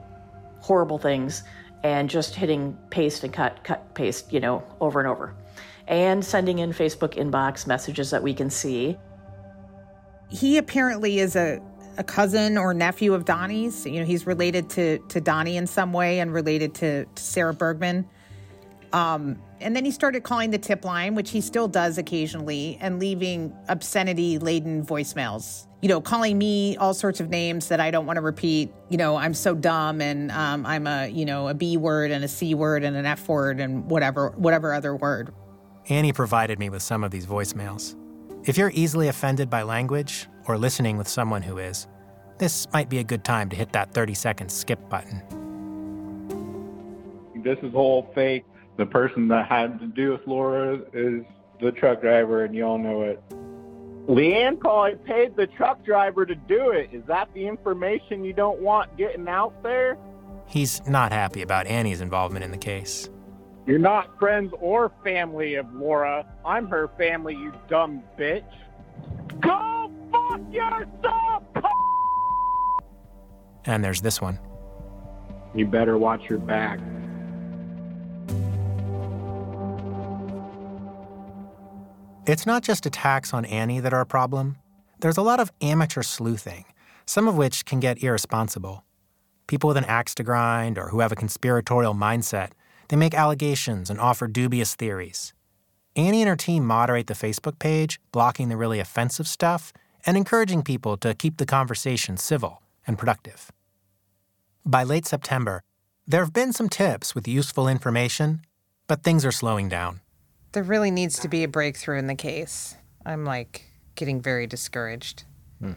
horrible 0.61 0.97
things 0.97 1.43
and 1.83 2.09
just 2.09 2.35
hitting 2.35 2.77
paste 2.89 3.23
and 3.23 3.33
cut, 3.33 3.63
cut, 3.63 3.93
paste, 3.95 4.31
you 4.33 4.39
know, 4.39 4.63
over 4.81 4.99
and 4.99 5.07
over. 5.07 5.35
And 5.87 6.23
sending 6.23 6.59
in 6.59 6.71
Facebook 6.71 7.13
inbox 7.15 7.65
messages 7.65 8.09
that 8.11 8.21
we 8.21 8.33
can 8.33 8.49
see 8.49 8.97
he 10.29 10.57
apparently 10.57 11.19
is 11.19 11.35
a, 11.35 11.61
a 11.97 12.03
cousin 12.03 12.57
or 12.57 12.73
nephew 12.73 13.13
of 13.13 13.25
Donnie's. 13.25 13.85
You 13.85 13.99
know, 13.99 14.05
he's 14.05 14.27
related 14.27 14.69
to 14.71 14.99
to 15.09 15.21
Donnie 15.21 15.57
in 15.57 15.67
some 15.67 15.93
way 15.93 16.19
and 16.19 16.33
related 16.33 16.75
to, 16.75 17.05
to 17.05 17.23
Sarah 17.23 17.53
Bergman. 17.53 18.07
Um, 18.93 19.41
and 19.59 19.75
then 19.75 19.85
he 19.85 19.91
started 19.91 20.23
calling 20.23 20.51
the 20.51 20.57
tip 20.57 20.85
line, 20.85 21.15
which 21.15 21.31
he 21.31 21.41
still 21.41 21.67
does 21.67 21.97
occasionally, 21.97 22.77
and 22.79 22.99
leaving 22.99 23.55
obscenity 23.67 24.37
laden 24.37 24.85
voicemails. 24.85 25.67
You 25.81 25.89
know, 25.89 26.01
calling 26.01 26.37
me 26.37 26.75
all 26.77 26.93
sorts 26.93 27.19
of 27.19 27.29
names 27.29 27.67
that 27.67 27.79
I 27.79 27.91
don't 27.91 28.05
want 28.05 28.17
to 28.17 28.21
repeat. 28.21 28.73
You 28.89 28.97
know, 28.97 29.15
I'm 29.15 29.33
so 29.33 29.53
dumb, 29.53 30.01
and 30.01 30.31
um, 30.31 30.65
I'm 30.65 30.87
a 30.87 31.07
you 31.07 31.25
know 31.25 31.47
a 31.47 31.53
B 31.53 31.77
word 31.77 32.11
and 32.11 32.23
a 32.23 32.27
C 32.27 32.55
word 32.55 32.83
and 32.83 32.95
an 32.95 33.05
F 33.05 33.27
word 33.27 33.59
and 33.59 33.89
whatever 33.89 34.29
whatever 34.37 34.73
other 34.73 34.95
word. 34.95 35.33
Annie 35.89 36.13
provided 36.13 36.59
me 36.59 36.69
with 36.69 36.81
some 36.81 37.03
of 37.03 37.11
these 37.11 37.25
voicemails. 37.25 37.95
If 38.45 38.57
you're 38.57 38.71
easily 38.73 39.07
offended 39.07 39.49
by 39.49 39.63
language 39.63 40.27
or 40.47 40.57
listening 40.57 40.97
with 40.97 41.07
someone 41.07 41.41
who 41.41 41.57
is, 41.57 41.87
this 42.37 42.67
might 42.71 42.89
be 42.89 42.99
a 42.99 43.03
good 43.03 43.23
time 43.23 43.49
to 43.49 43.55
hit 43.55 43.73
that 43.73 43.93
30 43.93 44.13
second 44.13 44.49
skip 44.49 44.89
button. 44.89 45.21
This 47.43 47.57
is 47.63 47.73
all 47.73 48.11
fake. 48.13 48.45
The 48.77 48.85
person 48.85 49.27
that 49.29 49.47
had 49.47 49.79
to 49.79 49.87
do 49.87 50.11
with 50.11 50.21
Laura 50.27 50.79
is 50.93 51.23
the 51.59 51.71
truck 51.71 52.01
driver, 52.01 52.45
and 52.45 52.53
y'all 52.53 52.77
know 52.77 53.01
it. 53.01 53.21
Leanne 54.07 54.61
Coy 54.61 54.95
paid 55.03 55.35
the 55.35 55.47
truck 55.47 55.83
driver 55.83 56.25
to 56.25 56.35
do 56.35 56.69
it. 56.69 56.89
Is 56.93 57.03
that 57.07 57.27
the 57.33 57.45
information 57.45 58.23
you 58.23 58.33
don't 58.33 58.61
want 58.61 58.95
getting 58.97 59.27
out 59.27 59.61
there? 59.63 59.97
He's 60.45 60.85
not 60.87 61.11
happy 61.11 61.41
about 61.41 61.67
Annie's 61.67 61.99
involvement 61.99 62.45
in 62.45 62.51
the 62.51 62.57
case. 62.57 63.09
You're 63.65 63.79
not 63.79 64.17
friends 64.17 64.53
or 64.61 64.93
family 65.03 65.55
of 65.55 65.65
Laura. 65.73 66.25
I'm 66.45 66.67
her 66.69 66.89
family, 66.97 67.33
you 67.33 67.51
dumb 67.67 68.01
bitch. 68.17 68.45
Go 69.41 69.91
fuck 70.09 70.41
yourself! 70.53 71.43
And 73.65 73.83
there's 73.83 74.01
this 74.01 74.21
one. 74.21 74.39
You 75.53 75.65
better 75.65 75.97
watch 75.97 76.29
your 76.29 76.39
back. 76.39 76.79
It's 82.27 82.45
not 82.45 82.61
just 82.61 82.85
attacks 82.85 83.33
on 83.33 83.45
Annie 83.45 83.79
that 83.79 83.93
are 83.93 84.01
a 84.01 84.05
problem. 84.05 84.57
There's 84.99 85.15
a 85.15 85.21
lot 85.21 85.39
of 85.39 85.49
amateur 85.61 86.03
sleuthing, 86.03 86.65
some 87.05 87.25
of 87.25 87.37
which 87.37 87.63
can 87.63 87.79
get 87.79 88.03
irresponsible. 88.03 88.83
People 89.47 89.69
with 89.69 89.77
an 89.77 89.85
axe 89.85 90.13
to 90.15 90.23
grind 90.23 90.77
or 90.77 90.89
who 90.89 90.99
have 90.99 91.13
a 91.13 91.15
conspiratorial 91.15 91.95
mindset 91.95 92.49
they 92.89 92.97
make 92.97 93.13
allegations 93.13 93.89
and 93.89 93.97
offer 93.97 94.27
dubious 94.27 94.75
theories. 94.75 95.33
Annie 95.95 96.21
and 96.21 96.27
her 96.27 96.35
team 96.35 96.65
moderate 96.65 97.07
the 97.07 97.13
Facebook 97.13 97.59
page, 97.59 97.97
blocking 98.11 98.49
the 98.49 98.57
really 98.57 98.81
offensive 98.81 99.27
stuff 99.27 99.71
and 100.05 100.17
encouraging 100.17 100.63
people 100.63 100.97
to 100.97 101.13
keep 101.13 101.37
the 101.37 101.45
conversation 101.45 102.17
civil 102.17 102.61
and 102.85 102.97
productive. 102.97 103.51
By 104.65 104.83
late 104.83 105.05
September, 105.05 105.63
there 106.05 106.23
have 106.25 106.33
been 106.33 106.51
some 106.51 106.67
tips 106.67 107.15
with 107.15 107.25
useful 107.25 107.69
information, 107.69 108.41
but 108.87 109.03
things 109.03 109.25
are 109.25 109.31
slowing 109.31 109.69
down. 109.69 110.01
There 110.57 110.63
really 110.63 110.89
needs 110.89 111.19
to 111.19 111.27
be 111.27 111.43
a 111.43 111.47
breakthrough 111.47 111.99
in 111.99 112.07
the 112.07 112.15
case. 112.15 112.75
I'm 113.05 113.25
like 113.25 113.65
getting 113.93 114.19
very 114.19 114.47
discouraged. 114.47 115.23
Hmm. 115.59 115.73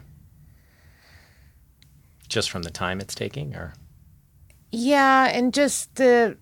Just 2.27 2.49
from 2.49 2.63
the 2.63 2.71
time 2.71 2.99
it's 2.99 3.13
taking, 3.13 3.53
or? 3.53 3.75
Yeah, 4.71 5.25
and 5.25 5.53
just 5.53 5.97
the 5.97 6.35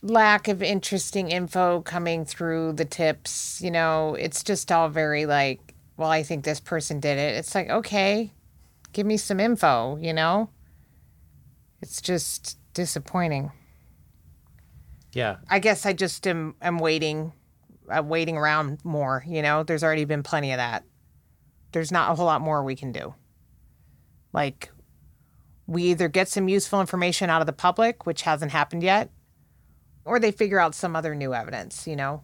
lack 0.00 0.48
of 0.48 0.62
interesting 0.62 1.30
info 1.30 1.82
coming 1.82 2.24
through 2.24 2.72
the 2.72 2.86
tips. 2.86 3.60
You 3.60 3.72
know, 3.72 4.14
it's 4.14 4.42
just 4.42 4.72
all 4.72 4.88
very 4.88 5.26
like, 5.26 5.74
well, 5.98 6.08
I 6.08 6.22
think 6.22 6.46
this 6.46 6.60
person 6.60 6.98
did 6.98 7.18
it. 7.18 7.34
It's 7.34 7.54
like, 7.54 7.68
okay, 7.68 8.32
give 8.94 9.06
me 9.06 9.18
some 9.18 9.38
info, 9.38 9.98
you 9.98 10.14
know? 10.14 10.48
It's 11.82 12.00
just 12.00 12.56
disappointing. 12.72 13.52
Yeah. 15.12 15.36
I 15.50 15.58
guess 15.58 15.84
I 15.84 15.92
just 15.92 16.26
am, 16.26 16.54
am 16.62 16.78
waiting, 16.78 17.34
Uh, 17.88 18.02
waiting 18.02 18.36
around 18.36 18.84
more, 18.84 19.24
you 19.26 19.42
know? 19.42 19.62
There's 19.62 19.84
already 19.84 20.04
been 20.04 20.22
plenty 20.22 20.52
of 20.52 20.58
that. 20.58 20.84
There's 21.72 21.92
not 21.92 22.10
a 22.10 22.14
whole 22.14 22.26
lot 22.26 22.40
more 22.40 22.62
we 22.62 22.76
can 22.76 22.92
do. 22.92 23.14
Like, 24.32 24.70
we 25.66 25.84
either 25.84 26.08
get 26.08 26.28
some 26.28 26.48
useful 26.48 26.80
information 26.80 27.30
out 27.30 27.40
of 27.40 27.46
the 27.46 27.52
public, 27.52 28.06
which 28.06 28.22
hasn't 28.22 28.52
happened 28.52 28.82
yet, 28.82 29.10
or 30.04 30.18
they 30.18 30.30
figure 30.30 30.60
out 30.60 30.74
some 30.74 30.94
other 30.94 31.14
new 31.14 31.34
evidence, 31.34 31.86
you 31.86 31.96
know? 31.96 32.22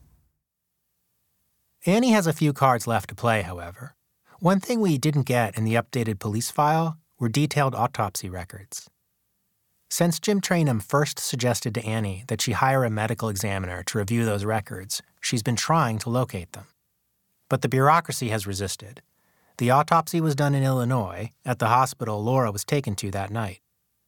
Annie 1.84 2.12
has 2.12 2.26
a 2.26 2.32
few 2.32 2.52
cards 2.52 2.86
left 2.86 3.08
to 3.08 3.14
play, 3.14 3.42
however. 3.42 3.96
One 4.38 4.60
thing 4.60 4.80
we 4.80 4.98
didn't 4.98 5.26
get 5.26 5.56
in 5.56 5.64
the 5.64 5.74
updated 5.74 6.18
police 6.18 6.50
file 6.50 6.96
were 7.18 7.28
detailed 7.28 7.74
autopsy 7.74 8.28
records. 8.28 8.88
Since 9.90 10.20
Jim 10.20 10.40
Trainum 10.40 10.82
first 10.82 11.18
suggested 11.18 11.74
to 11.74 11.84
Annie 11.84 12.24
that 12.28 12.40
she 12.40 12.52
hire 12.52 12.84
a 12.84 12.90
medical 12.90 13.28
examiner 13.28 13.82
to 13.84 13.98
review 13.98 14.24
those 14.24 14.44
records, 14.44 15.02
she's 15.22 15.42
been 15.42 15.56
trying 15.56 15.98
to 16.00 16.10
locate 16.10 16.52
them. 16.52 16.66
But 17.48 17.62
the 17.62 17.68
bureaucracy 17.68 18.28
has 18.28 18.46
resisted. 18.46 19.00
The 19.56 19.70
autopsy 19.70 20.20
was 20.20 20.34
done 20.34 20.54
in 20.54 20.62
Illinois, 20.62 21.32
at 21.44 21.58
the 21.58 21.68
hospital 21.68 22.22
Laura 22.22 22.52
was 22.52 22.64
taken 22.64 22.94
to 22.96 23.10
that 23.12 23.30
night. 23.30 23.60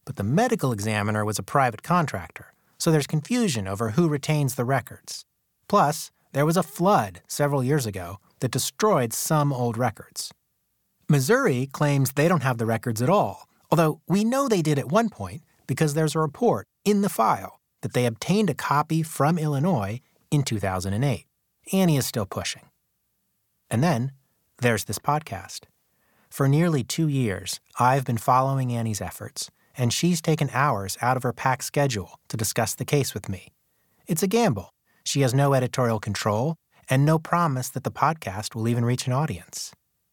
But 0.05 0.17
the 0.17 0.23
medical 0.23 0.73
examiner 0.73 1.25
was 1.25 1.39
a 1.39 1.43
private 1.43 1.83
contractor, 1.83 2.53
so 2.79 2.91
there's 2.91 3.07
confusion 3.07 3.67
over 3.67 3.91
who 3.91 4.09
retains 4.09 4.55
the 4.55 4.65
records. 4.65 5.25
Plus, 5.69 6.11
there 6.33 6.45
was 6.45 6.57
a 6.57 6.63
flood 6.63 7.23
several 7.27 7.63
years 7.63 7.87
ago 7.87 8.19
that 8.41 8.51
destroyed 8.51 9.13
some 9.13 9.53
old 9.53 9.79
records. 9.79 10.33
Missouri 11.09 11.69
claims 11.73 12.13
they 12.13 12.29
don't 12.29 12.43
have 12.43 12.59
the 12.59 12.67
records 12.67 13.01
at 13.01 13.11
all, 13.11 13.49
although 13.71 14.01
we 14.09 14.25
know 14.25 14.49
they 14.49 14.63
did 14.63 14.79
at 14.79 14.91
one 14.91 15.09
point 15.09 15.43
because 15.67 15.95
there's 15.95 16.15
a 16.15 16.21
report 16.21 16.67
in 16.85 17.03
the 17.03 17.09
file 17.09 17.61
that 17.83 17.93
they 17.93 18.07
obtained 18.07 18.51
a 18.51 18.55
copy 18.55 19.03
from 19.03 19.39
Illinois 19.39 20.01
in 20.35 20.43
2008. 20.43 21.27
Annie 21.73 21.97
is 21.97 22.07
still 22.07 22.27
pushing. 22.27 22.65
And 23.71 23.83
then 23.83 24.13
there's 24.59 24.85
this 24.85 24.99
podcast. 24.99 25.61
For 26.29 26.49
nearly 26.49 26.83
two 26.83 27.09
years, 27.09 27.61
I've 27.79 28.05
been 28.05 28.19
following 28.19 28.73
Annie's 28.73 29.01
efforts, 29.01 29.51
and 29.79 29.93
she's 29.93 30.21
taken 30.21 30.51
hours 30.53 30.99
out 31.01 31.17
of 31.17 31.23
her 31.23 31.33
packed 31.33 31.65
schedule 31.65 32.19
to 32.29 32.37
discuss 32.37 32.75
the 32.75 32.85
case 32.85 33.15
with 33.15 33.29
me. 33.29 33.53
It's 34.07 34.23
a 34.23 34.29
gamble. 34.29 34.71
She 35.05 35.21
has 35.21 35.33
no 35.33 35.55
editorial 35.55 36.01
control 36.01 36.57
and 36.91 37.05
no 37.05 37.19
promise 37.19 37.69
that 37.71 37.85
the 37.85 37.91
podcast 37.91 38.55
will 38.55 38.69
even 38.69 38.85
reach 38.85 39.07
an 39.07 39.13
audience. 39.13 39.73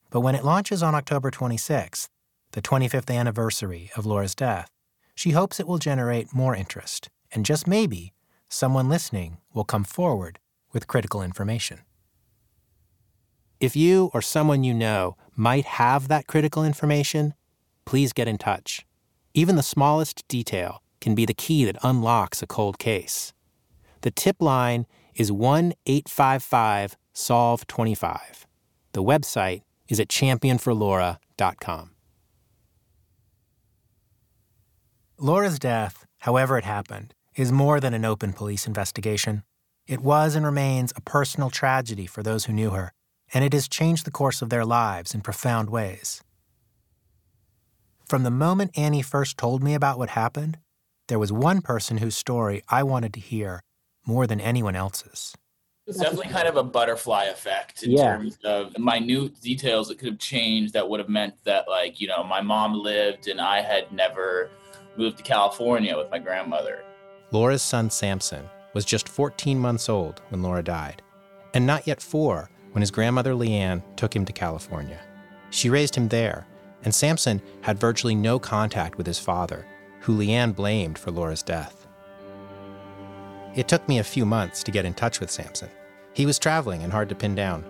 But 0.09 0.21
when 0.21 0.35
it 0.35 0.45
launches 0.45 0.83
on 0.83 0.95
October 0.95 1.31
26th, 1.31 2.07
the 2.51 2.61
25th 2.61 3.13
anniversary 3.13 3.89
of 3.95 4.05
Laura's 4.05 4.35
death, 4.35 4.69
she 5.15 5.31
hopes 5.31 5.59
it 5.59 5.67
will 5.67 5.77
generate 5.77 6.33
more 6.33 6.55
interest, 6.55 7.09
and 7.31 7.45
just 7.45 7.67
maybe, 7.67 8.13
someone 8.51 8.89
listening 8.89 9.37
will 9.53 9.63
come 9.63 9.83
forward 9.83 10.39
with 10.73 10.87
critical 10.87 11.21
information. 11.21 11.79
If 13.59 13.75
you 13.75 14.11
or 14.13 14.21
someone 14.21 14.63
you 14.63 14.73
know 14.73 15.15
might 15.35 15.65
have 15.65 16.07
that 16.07 16.27
critical 16.27 16.63
information, 16.65 17.33
please 17.85 18.11
get 18.11 18.27
in 18.27 18.37
touch. 18.37 18.85
Even 19.33 19.55
the 19.55 19.63
smallest 19.63 20.27
detail 20.27 20.81
can 20.99 21.15
be 21.15 21.25
the 21.25 21.33
key 21.33 21.63
that 21.65 21.77
unlocks 21.83 22.41
a 22.41 22.47
cold 22.47 22.77
case. 22.77 23.33
The 24.01 24.11
tip 24.11 24.41
line 24.41 24.85
is 25.15 25.31
1 25.31 25.73
855 25.85 26.97
Solve 27.13 27.67
25. 27.67 28.47
The 28.93 29.03
website 29.03 29.61
is 29.87 29.99
at 29.99 30.07
championforlaura.com. 30.07 31.91
Laura's 35.17 35.59
death, 35.59 36.05
however 36.19 36.57
it 36.57 36.63
happened, 36.63 37.13
is 37.35 37.51
more 37.51 37.79
than 37.79 37.93
an 37.93 38.05
open 38.05 38.33
police 38.33 38.67
investigation. 38.67 39.43
It 39.87 40.01
was 40.01 40.35
and 40.35 40.45
remains 40.45 40.93
a 40.95 41.01
personal 41.01 41.49
tragedy 41.49 42.05
for 42.05 42.23
those 42.23 42.45
who 42.45 42.53
knew 42.53 42.71
her, 42.71 42.93
and 43.33 43.43
it 43.43 43.53
has 43.53 43.67
changed 43.67 44.05
the 44.05 44.11
course 44.11 44.41
of 44.41 44.49
their 44.49 44.65
lives 44.65 45.13
in 45.13 45.21
profound 45.21 45.69
ways. 45.69 46.21
From 48.05 48.23
the 48.23 48.31
moment 48.31 48.77
Annie 48.77 49.01
first 49.01 49.37
told 49.37 49.63
me 49.63 49.73
about 49.73 49.97
what 49.97 50.09
happened, 50.09 50.57
there 51.07 51.19
was 51.19 51.31
one 51.31 51.61
person 51.61 51.97
whose 51.97 52.15
story 52.15 52.61
I 52.69 52.83
wanted 52.83 53.13
to 53.13 53.19
hear 53.19 53.61
more 54.05 54.27
than 54.27 54.41
anyone 54.41 54.75
else's. 54.75 55.35
It's 55.87 55.97
definitely 55.97 56.27
kind 56.27 56.47
of 56.47 56.57
a 56.57 56.63
butterfly 56.63 57.25
effect 57.25 57.83
in 57.83 57.91
Yeah. 57.91 58.17
terms 58.17 58.37
of 58.43 58.77
minute 58.77 59.41
details 59.41 59.87
that 59.87 59.97
could 59.97 60.09
have 60.09 60.19
changed 60.19 60.73
that 60.73 60.87
would 60.87 60.99
have 60.99 61.09
meant 61.09 61.35
that, 61.43 61.67
like, 61.67 61.99
you 61.99 62.07
know, 62.07 62.23
my 62.23 62.41
mom 62.41 62.73
lived 62.73 63.27
and 63.27 63.41
I 63.41 63.61
had 63.61 63.91
never 63.91 64.51
moved 64.95 65.17
to 65.17 65.23
California 65.23 65.97
with 65.97 66.09
my 66.11 66.19
grandmother. 66.19 66.83
Laura's 67.33 67.61
son 67.61 67.89
Samson 67.89 68.49
was 68.73 68.83
just 68.83 69.07
14 69.07 69.57
months 69.57 69.87
old 69.87 70.21
when 70.29 70.41
Laura 70.41 70.61
died, 70.61 71.01
and 71.53 71.65
not 71.65 71.87
yet 71.87 72.01
four 72.01 72.49
when 72.73 72.81
his 72.81 72.91
grandmother 72.91 73.33
Leanne 73.33 73.83
took 73.95 74.13
him 74.13 74.25
to 74.25 74.33
California. 74.33 74.99
She 75.49 75.69
raised 75.69 75.95
him 75.95 76.09
there, 76.09 76.45
and 76.83 76.93
Samson 76.93 77.41
had 77.61 77.79
virtually 77.79 78.15
no 78.15 78.37
contact 78.37 78.97
with 78.97 79.07
his 79.07 79.19
father, 79.19 79.65
who 80.01 80.17
Leanne 80.17 80.53
blamed 80.53 80.97
for 80.97 81.11
Laura's 81.11 81.41
death. 81.41 81.87
It 83.55 83.69
took 83.69 83.87
me 83.87 83.99
a 83.99 84.03
few 84.03 84.25
months 84.25 84.61
to 84.63 84.71
get 84.71 84.85
in 84.85 84.93
touch 84.93 85.21
with 85.21 85.31
Samson. 85.31 85.69
He 86.13 86.25
was 86.25 86.39
traveling 86.39 86.83
and 86.83 86.91
hard 86.91 87.07
to 87.09 87.15
pin 87.15 87.35
down. 87.35 87.63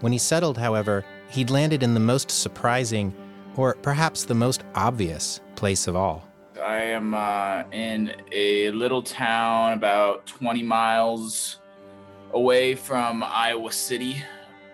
When 0.00 0.12
he 0.12 0.18
settled, 0.18 0.58
however, 0.58 1.04
he'd 1.30 1.50
landed 1.50 1.84
in 1.84 1.94
the 1.94 2.00
most 2.00 2.30
surprising, 2.30 3.14
or 3.56 3.74
perhaps 3.74 4.24
the 4.24 4.34
most 4.34 4.64
obvious, 4.74 5.40
place 5.54 5.86
of 5.86 5.94
all. 5.94 6.27
I 6.58 6.78
am 6.78 7.14
uh, 7.14 7.64
in 7.72 8.14
a 8.32 8.70
little 8.70 9.02
town 9.02 9.74
about 9.74 10.26
20 10.26 10.62
miles 10.62 11.58
away 12.32 12.74
from 12.74 13.22
Iowa 13.22 13.72
City 13.72 14.22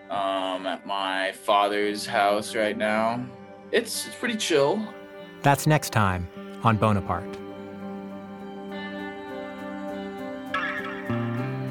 um, 0.09 0.65
at 0.65 0.85
my 0.85 1.31
father's 1.31 2.05
house 2.05 2.55
right 2.55 2.77
now. 2.77 3.23
It's, 3.71 4.07
it's 4.07 4.15
pretty 4.15 4.35
chill. 4.35 4.81
That's 5.41 5.67
next 5.67 5.91
time 5.91 6.27
on 6.63 6.77
Bonaparte. 6.77 7.37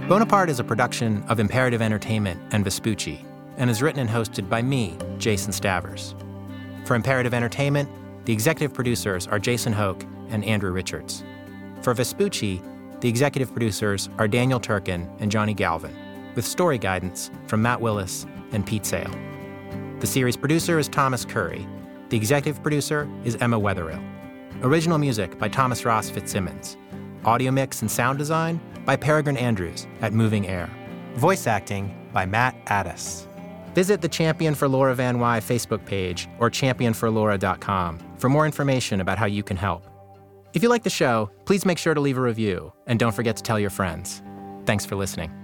Bonaparte 0.08 0.50
is 0.50 0.60
a 0.60 0.64
production 0.64 1.24
of 1.28 1.40
Imperative 1.40 1.80
Entertainment 1.82 2.40
and 2.52 2.62
Vespucci 2.62 3.24
and 3.56 3.70
is 3.70 3.82
written 3.82 4.00
and 4.00 4.10
hosted 4.10 4.48
by 4.48 4.62
me, 4.62 4.96
Jason 5.18 5.52
Stavers. 5.52 6.14
For 6.84 6.94
Imperative 6.94 7.32
Entertainment, 7.32 7.88
the 8.24 8.32
executive 8.32 8.72
producers 8.72 9.26
are 9.26 9.38
Jason 9.38 9.72
Hoke 9.72 10.04
and 10.30 10.44
Andrew 10.44 10.72
Richards. 10.72 11.24
For 11.82 11.92
Vespucci, 11.92 12.62
the 13.00 13.08
executive 13.08 13.52
producers 13.52 14.08
are 14.18 14.26
Daniel 14.26 14.58
Turkin 14.58 15.10
and 15.18 15.30
Johnny 15.30 15.52
Galvin, 15.52 15.94
with 16.34 16.46
story 16.46 16.78
guidance 16.78 17.30
from 17.46 17.60
Matt 17.60 17.80
Willis 17.80 18.26
and 18.52 18.66
Pete 18.66 18.86
Sale. 18.86 19.14
The 20.00 20.06
series 20.06 20.36
producer 20.36 20.78
is 20.78 20.88
Thomas 20.88 21.24
Curry. 21.24 21.66
The 22.08 22.16
executive 22.16 22.62
producer 22.62 23.08
is 23.24 23.36
Emma 23.36 23.60
Wetherill. 23.60 24.02
Original 24.62 24.96
music 24.96 25.38
by 25.38 25.48
Thomas 25.48 25.84
Ross 25.84 26.08
Fitzsimmons. 26.08 26.78
Audio 27.26 27.50
mix 27.50 27.82
and 27.82 27.90
sound 27.90 28.18
design 28.18 28.60
by 28.86 28.96
Peregrine 28.96 29.36
Andrews 29.36 29.86
at 30.00 30.12
Moving 30.14 30.46
Air. 30.46 30.70
Voice 31.16 31.46
acting 31.46 32.08
by 32.12 32.24
Matt 32.24 32.56
Addis. 32.68 33.28
Visit 33.74 34.00
the 34.00 34.08
Champion 34.08 34.54
for 34.54 34.68
Laura 34.68 34.94
Van 34.94 35.18
Wye 35.18 35.40
Facebook 35.40 35.84
page 35.84 36.28
or 36.38 36.48
championforlaura.com 36.48 37.98
for 38.18 38.28
more 38.28 38.46
information 38.46 39.00
about 39.00 39.18
how 39.18 39.26
you 39.26 39.42
can 39.42 39.56
help. 39.56 39.86
If 40.54 40.62
you 40.62 40.68
like 40.68 40.84
the 40.84 40.90
show, 40.90 41.30
please 41.46 41.66
make 41.66 41.78
sure 41.78 41.94
to 41.94 42.00
leave 42.00 42.16
a 42.16 42.22
review 42.22 42.72
and 42.86 42.98
don't 42.98 43.14
forget 43.14 43.36
to 43.36 43.42
tell 43.42 43.58
your 43.58 43.70
friends. 43.70 44.22
Thanks 44.66 44.86
for 44.86 44.96
listening. 44.96 45.43